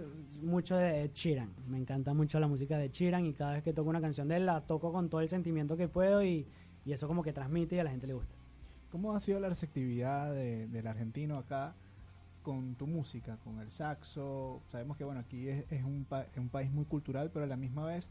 mucho 0.43 0.77
de 0.77 1.11
Sheeran. 1.15 1.51
Me 1.69 1.79
encanta 1.79 2.15
mucho 2.15 2.41
la 2.41 2.49
música 2.49 2.79
de 2.79 2.89
Sheeran 2.89 3.27
y 3.27 3.33
cada 3.35 3.53
vez 3.53 3.63
que 3.63 3.73
toco 3.73 3.91
una 3.91 4.01
canción 4.01 4.29
de 4.29 4.37
él 4.37 4.47
la 4.47 4.61
toco 4.63 4.93
con 4.93 5.09
todo 5.09 5.21
el 5.21 5.29
sentimiento 5.29 5.77
que 5.77 5.89
puedo 5.89 6.23
y, 6.25 6.47
y 6.85 6.93
eso 6.93 7.07
como 7.09 7.23
que 7.23 7.33
transmite 7.33 7.77
y 7.77 7.79
a 7.79 7.85
la 7.85 7.91
gente 7.91 8.07
le 8.07 8.15
gusta. 8.15 8.35
¿Cómo 8.91 9.15
ha 9.15 9.21
sido 9.21 9.41
la 9.41 9.49
receptividad 9.49 10.33
de- 10.33 10.69
del 10.69 10.87
argentino 10.87 11.37
acá 11.39 11.75
con 12.43 12.75
tu 12.77 12.87
música, 12.87 13.39
con 13.45 13.59
el 13.61 13.71
saxo? 13.71 14.61
Sabemos 14.71 14.97
que 14.97 15.05
bueno, 15.05 15.21
aquí 15.21 15.49
es, 15.49 15.65
es 15.71 15.83
un, 15.85 16.05
pa- 16.05 16.27
es 16.33 16.39
un 16.39 16.49
país 16.49 16.71
muy 16.71 16.85
cultural, 16.85 17.31
pero 17.33 17.45
a 17.45 17.49
la 17.49 17.57
misma 17.57 17.87
vez 17.87 18.09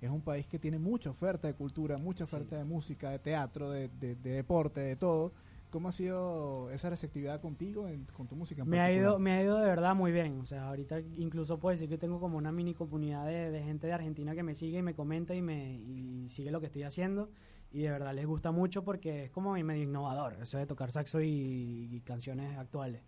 es 0.00 0.10
un 0.10 0.20
país 0.20 0.46
que 0.46 0.58
tiene 0.58 0.78
mucha 0.78 1.10
oferta 1.10 1.48
de 1.48 1.54
cultura, 1.54 1.96
mucha 1.98 2.24
oferta 2.24 2.56
de 2.56 2.64
música, 2.64 3.10
de 3.10 3.18
teatro, 3.18 3.70
de, 3.70 3.88
de- 4.00 4.16
de 4.16 4.30
deporte, 4.30 4.80
de 4.80 4.96
todo. 4.96 5.32
¿Cómo 5.76 5.90
ha 5.90 5.92
sido 5.92 6.70
esa 6.70 6.88
receptividad 6.88 7.38
contigo, 7.42 7.86
en- 7.86 8.06
con 8.06 8.26
tu 8.26 8.34
música? 8.34 8.62
en 8.62 8.70
Me 8.70 8.80
ha, 8.80 8.90
ido, 8.90 9.18
me 9.18 9.32
ha 9.32 9.42
ido 9.42 9.58
de 9.58 9.66
verdad 9.66 9.94
muy 9.94 10.10
bien. 10.10 10.40
O 10.40 10.44
sea, 10.46 10.68
ahorita 10.68 11.00
incluso 11.18 11.58
puedo 11.58 11.72
decir 11.72 11.86
que 11.86 11.98
tengo 11.98 12.18
como 12.18 12.38
una 12.38 12.50
mini 12.50 12.72
comunidad 12.72 13.26
de, 13.26 13.50
de 13.50 13.62
gente 13.62 13.86
de 13.86 13.92
Argentina 13.92 14.34
que 14.34 14.42
me 14.42 14.54
sigue 14.54 14.78
y 14.78 14.82
me 14.82 14.94
comenta 14.94 15.34
y 15.34 15.42
me 15.42 15.74
y 15.74 16.30
sigue 16.30 16.50
lo 16.50 16.60
que 16.60 16.66
estoy 16.68 16.84
haciendo. 16.84 17.28
Y 17.72 17.82
de 17.82 17.90
verdad 17.90 18.14
les 18.14 18.24
gusta 18.24 18.52
mucho 18.52 18.84
porque 18.84 19.24
es 19.24 19.30
como 19.30 19.52
medio 19.52 19.82
innovador, 19.82 20.38
eso 20.40 20.56
de 20.56 20.64
tocar 20.64 20.92
saxo 20.92 21.20
y, 21.20 21.90
y 21.92 22.00
canciones 22.06 22.56
actuales. 22.56 23.02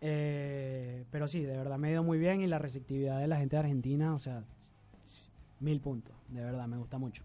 Eh, 0.00 1.04
pero 1.10 1.28
sí, 1.28 1.42
de 1.42 1.58
verdad 1.58 1.76
me 1.76 1.88
ha 1.88 1.92
ido 1.92 2.04
muy 2.04 2.16
bien 2.18 2.40
y 2.40 2.46
la 2.46 2.58
receptividad 2.58 3.20
de 3.20 3.26
la 3.28 3.36
gente 3.36 3.56
de 3.56 3.60
Argentina, 3.60 4.14
o 4.14 4.18
sea, 4.18 4.44
mil 5.60 5.78
puntos. 5.82 6.16
De 6.28 6.42
verdad, 6.42 6.66
me 6.68 6.78
gusta 6.78 6.96
mucho. 6.96 7.22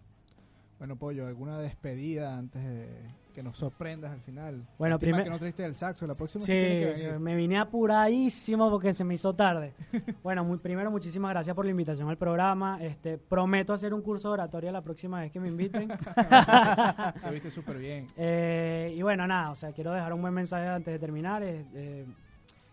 Bueno, 0.76 0.96
Pollo, 0.96 1.26
¿alguna 1.26 1.58
despedida 1.58 2.36
antes 2.36 2.62
de 2.62 3.23
que 3.34 3.42
nos 3.42 3.58
sorprendas 3.58 4.12
al 4.12 4.20
final? 4.20 4.64
Bueno, 4.78 4.94
Lástima 4.94 4.98
primer- 5.16 5.24
que 5.24 5.30
no 5.30 5.38
trajiste 5.38 5.64
el 5.66 5.74
saxo, 5.74 6.06
la 6.06 6.14
próxima 6.14 6.44
sí, 6.44 6.52
Sí, 6.52 6.58
tiene 6.58 6.80
que 6.80 7.02
venir. 7.02 7.18
me 7.20 7.34
vine 7.36 7.58
apuradísimo 7.58 8.70
porque 8.70 8.94
se 8.94 9.04
me 9.04 9.14
hizo 9.14 9.34
tarde. 9.34 9.74
bueno, 10.22 10.44
muy, 10.44 10.58
primero 10.58 10.90
muchísimas 10.90 11.30
gracias 11.32 11.54
por 11.54 11.64
la 11.64 11.72
invitación 11.72 12.08
al 12.08 12.16
programa. 12.16 12.78
Este, 12.80 13.18
prometo 13.18 13.72
hacer 13.72 13.92
un 13.92 14.02
curso 14.02 14.28
de 14.28 14.34
oratoria 14.34 14.70
la 14.72 14.80
próxima 14.82 15.20
vez 15.20 15.32
que 15.32 15.40
me 15.40 15.48
inviten. 15.48 15.88
Lo 17.24 17.30
viste 17.32 17.50
súper 17.50 17.78
bien. 17.78 18.06
Eh, 18.16 18.94
y 18.96 19.02
bueno, 19.02 19.26
nada, 19.26 19.50
o 19.50 19.56
sea, 19.56 19.72
quiero 19.72 19.92
dejar 19.92 20.12
un 20.12 20.22
buen 20.22 20.32
mensaje 20.34 20.66
antes 20.68 20.92
de 20.94 20.98
terminar. 20.98 21.42
eh, 21.42 22.06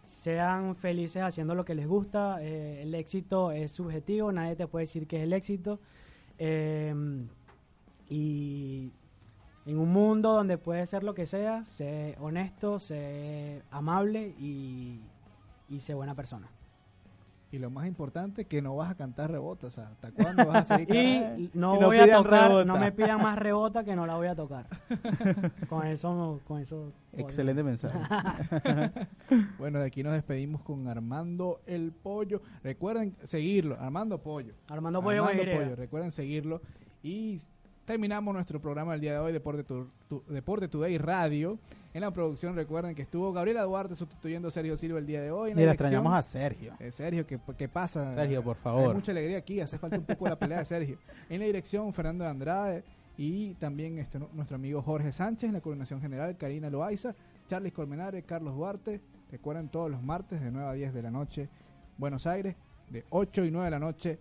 sean 0.03 0.75
felices 0.75 1.23
haciendo 1.23 1.55
lo 1.55 1.65
que 1.65 1.73
les 1.73 1.87
gusta. 1.87 2.37
eh, 2.41 2.83
el 2.83 2.93
éxito 2.93 3.51
es 3.51 3.71
subjetivo, 3.71 4.31
nadie 4.31 4.55
te 4.55 4.67
puede 4.67 4.83
decir 4.83 5.07
que 5.07 5.17
es 5.17 5.23
el 5.23 5.33
éxito. 5.33 5.79
Y 8.09 8.89
en 9.65 9.77
un 9.79 9.91
mundo 9.91 10.33
donde 10.33 10.57
puedes 10.57 10.89
ser 10.89 11.03
lo 11.03 11.13
que 11.13 11.25
sea, 11.25 11.63
sé 11.65 12.15
honesto, 12.19 12.79
sé 12.79 13.61
amable 13.71 14.33
y, 14.39 15.01
y 15.69 15.79
sé 15.81 15.93
buena 15.93 16.15
persona. 16.15 16.49
Y 17.53 17.59
lo 17.59 17.69
más 17.69 17.85
importante, 17.85 18.45
que 18.45 18.61
no 18.61 18.77
vas 18.77 18.89
a 18.91 18.95
cantar 18.95 19.29
rebota. 19.29 19.67
O 19.67 19.69
sea, 19.69 19.89
¿hasta 19.89 20.09
cuándo 20.11 20.45
vas 20.45 20.71
a 20.71 20.77
seguir 20.77 20.95
Y 21.37 21.47
cantando? 21.49 21.49
no, 21.53 21.75
Y 21.75 21.79
no 21.81 21.85
voy 21.87 21.99
a 21.99 22.15
tocar, 22.15 22.43
rebota. 22.43 22.65
no 22.65 22.77
me 22.77 22.91
pidan 22.93 23.21
más 23.21 23.37
rebota 23.37 23.83
que 23.83 23.93
no 23.93 24.05
la 24.07 24.15
voy 24.15 24.27
a 24.27 24.35
tocar. 24.35 24.67
con 25.69 25.85
eso, 25.85 26.39
con 26.47 26.61
eso. 26.61 26.93
Excelente 27.13 27.61
mensaje. 27.61 27.99
Bueno, 29.57 29.79
de 29.79 29.85
aquí 29.85 30.01
nos 30.01 30.13
despedimos 30.13 30.61
con 30.61 30.87
Armando 30.87 31.59
el 31.65 31.91
Pollo. 31.91 32.41
Recuerden 32.63 33.15
seguirlo, 33.25 33.77
Armando 33.79 34.17
Pollo. 34.21 34.53
Armando 34.69 35.01
Pollo 35.01 35.25
Armando. 35.25 35.51
Pollo, 35.51 35.75
recuerden 35.75 36.11
seguirlo. 36.11 36.61
Y 37.03 37.41
terminamos 37.85 38.33
nuestro 38.33 38.59
programa 38.61 38.93
el 38.95 39.01
día 39.01 39.13
de 39.13 39.19
hoy, 39.19 39.33
Deporte, 39.33 39.63
Tu- 39.63 39.87
Tu- 40.07 40.23
Deporte 40.29 40.67
Today 40.67 40.97
Radio. 40.97 41.57
En 41.93 42.01
la 42.01 42.11
producción, 42.11 42.55
recuerden 42.55 42.95
que 42.95 43.01
estuvo 43.01 43.33
Gabriela 43.33 43.63
Duarte 43.63 43.95
sustituyendo 43.97 44.47
a 44.47 44.51
Sergio 44.51 44.77
Silva 44.77 44.99
el 44.99 45.05
día 45.05 45.21
de 45.21 45.29
hoy. 45.31 45.51
En 45.51 45.57
Mira, 45.57 45.71
extrañamos 45.73 46.13
a 46.13 46.21
Sergio. 46.21 46.73
Eh, 46.79 46.89
Sergio, 46.91 47.27
¿qué, 47.27 47.37
qué 47.57 47.67
pasa? 47.67 48.13
Sergio, 48.13 48.41
por 48.41 48.55
Hay 48.55 48.63
favor. 48.63 48.95
mucha 48.95 49.11
alegría 49.11 49.37
aquí, 49.39 49.59
hace 49.59 49.77
falta 49.77 49.97
un 49.97 50.05
poco 50.05 50.27
la 50.29 50.37
pelea 50.37 50.59
de 50.59 50.65
Sergio. 50.65 50.97
En 51.29 51.39
la 51.41 51.45
dirección, 51.47 51.93
Fernando 51.93 52.25
Andrade 52.25 52.83
y 53.17 53.55
también 53.55 53.97
este, 53.99 54.19
nu- 54.19 54.29
nuestro 54.33 54.55
amigo 54.55 54.81
Jorge 54.81 55.11
Sánchez. 55.11 55.49
En 55.49 55.53
la 55.55 55.59
coordinación 55.61 55.99
general, 55.99 56.37
Karina 56.37 56.69
Loaiza, 56.69 57.13
Charles 57.49 57.73
Colmenares, 57.73 58.23
Carlos 58.23 58.55
Duarte. 58.55 59.01
Recuerden 59.29 59.67
todos 59.67 59.91
los 59.91 60.01
martes 60.01 60.39
de 60.41 60.49
9 60.49 60.69
a 60.69 60.73
10 60.73 60.93
de 60.93 61.01
la 61.01 61.11
noche, 61.11 61.49
Buenos 61.97 62.25
Aires, 62.25 62.55
de 62.89 63.03
8 63.09 63.43
y 63.43 63.51
9 63.51 63.65
de 63.65 63.71
la 63.71 63.79
noche, 63.79 64.17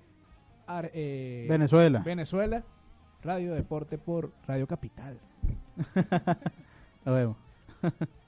Ar- 0.67 0.91
eh, 0.93 1.47
Venezuela. 1.49 2.01
Venezuela, 2.01 2.65
Radio 3.23 3.55
Deporte 3.55 3.99
por 3.99 4.33
Radio 4.47 4.67
Capital. 4.67 5.19
Nos 7.05 7.15
vemos. 7.15 7.37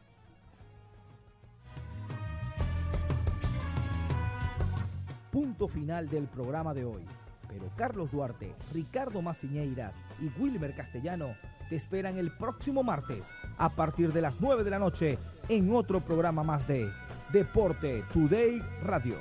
Punto 5.30 5.66
final 5.68 6.08
del 6.10 6.24
programa 6.24 6.74
de 6.74 6.84
hoy. 6.84 7.04
Pero 7.48 7.64
Carlos 7.76 8.10
Duarte, 8.10 8.54
Ricardo 8.72 9.22
Maciñeiras 9.22 9.94
y 10.20 10.30
Wilmer 10.40 10.74
Castellano 10.74 11.28
te 11.68 11.76
esperan 11.76 12.18
el 12.18 12.30
próximo 12.30 12.82
martes 12.82 13.26
a 13.58 13.70
partir 13.70 14.12
de 14.12 14.20
las 14.22 14.40
9 14.40 14.64
de 14.64 14.70
la 14.70 14.78
noche 14.78 15.18
en 15.48 15.72
otro 15.74 16.00
programa 16.00 16.42
más 16.42 16.66
de 16.66 16.90
Deporte 17.32 18.04
Today 18.12 18.60
Radio. 18.82 19.16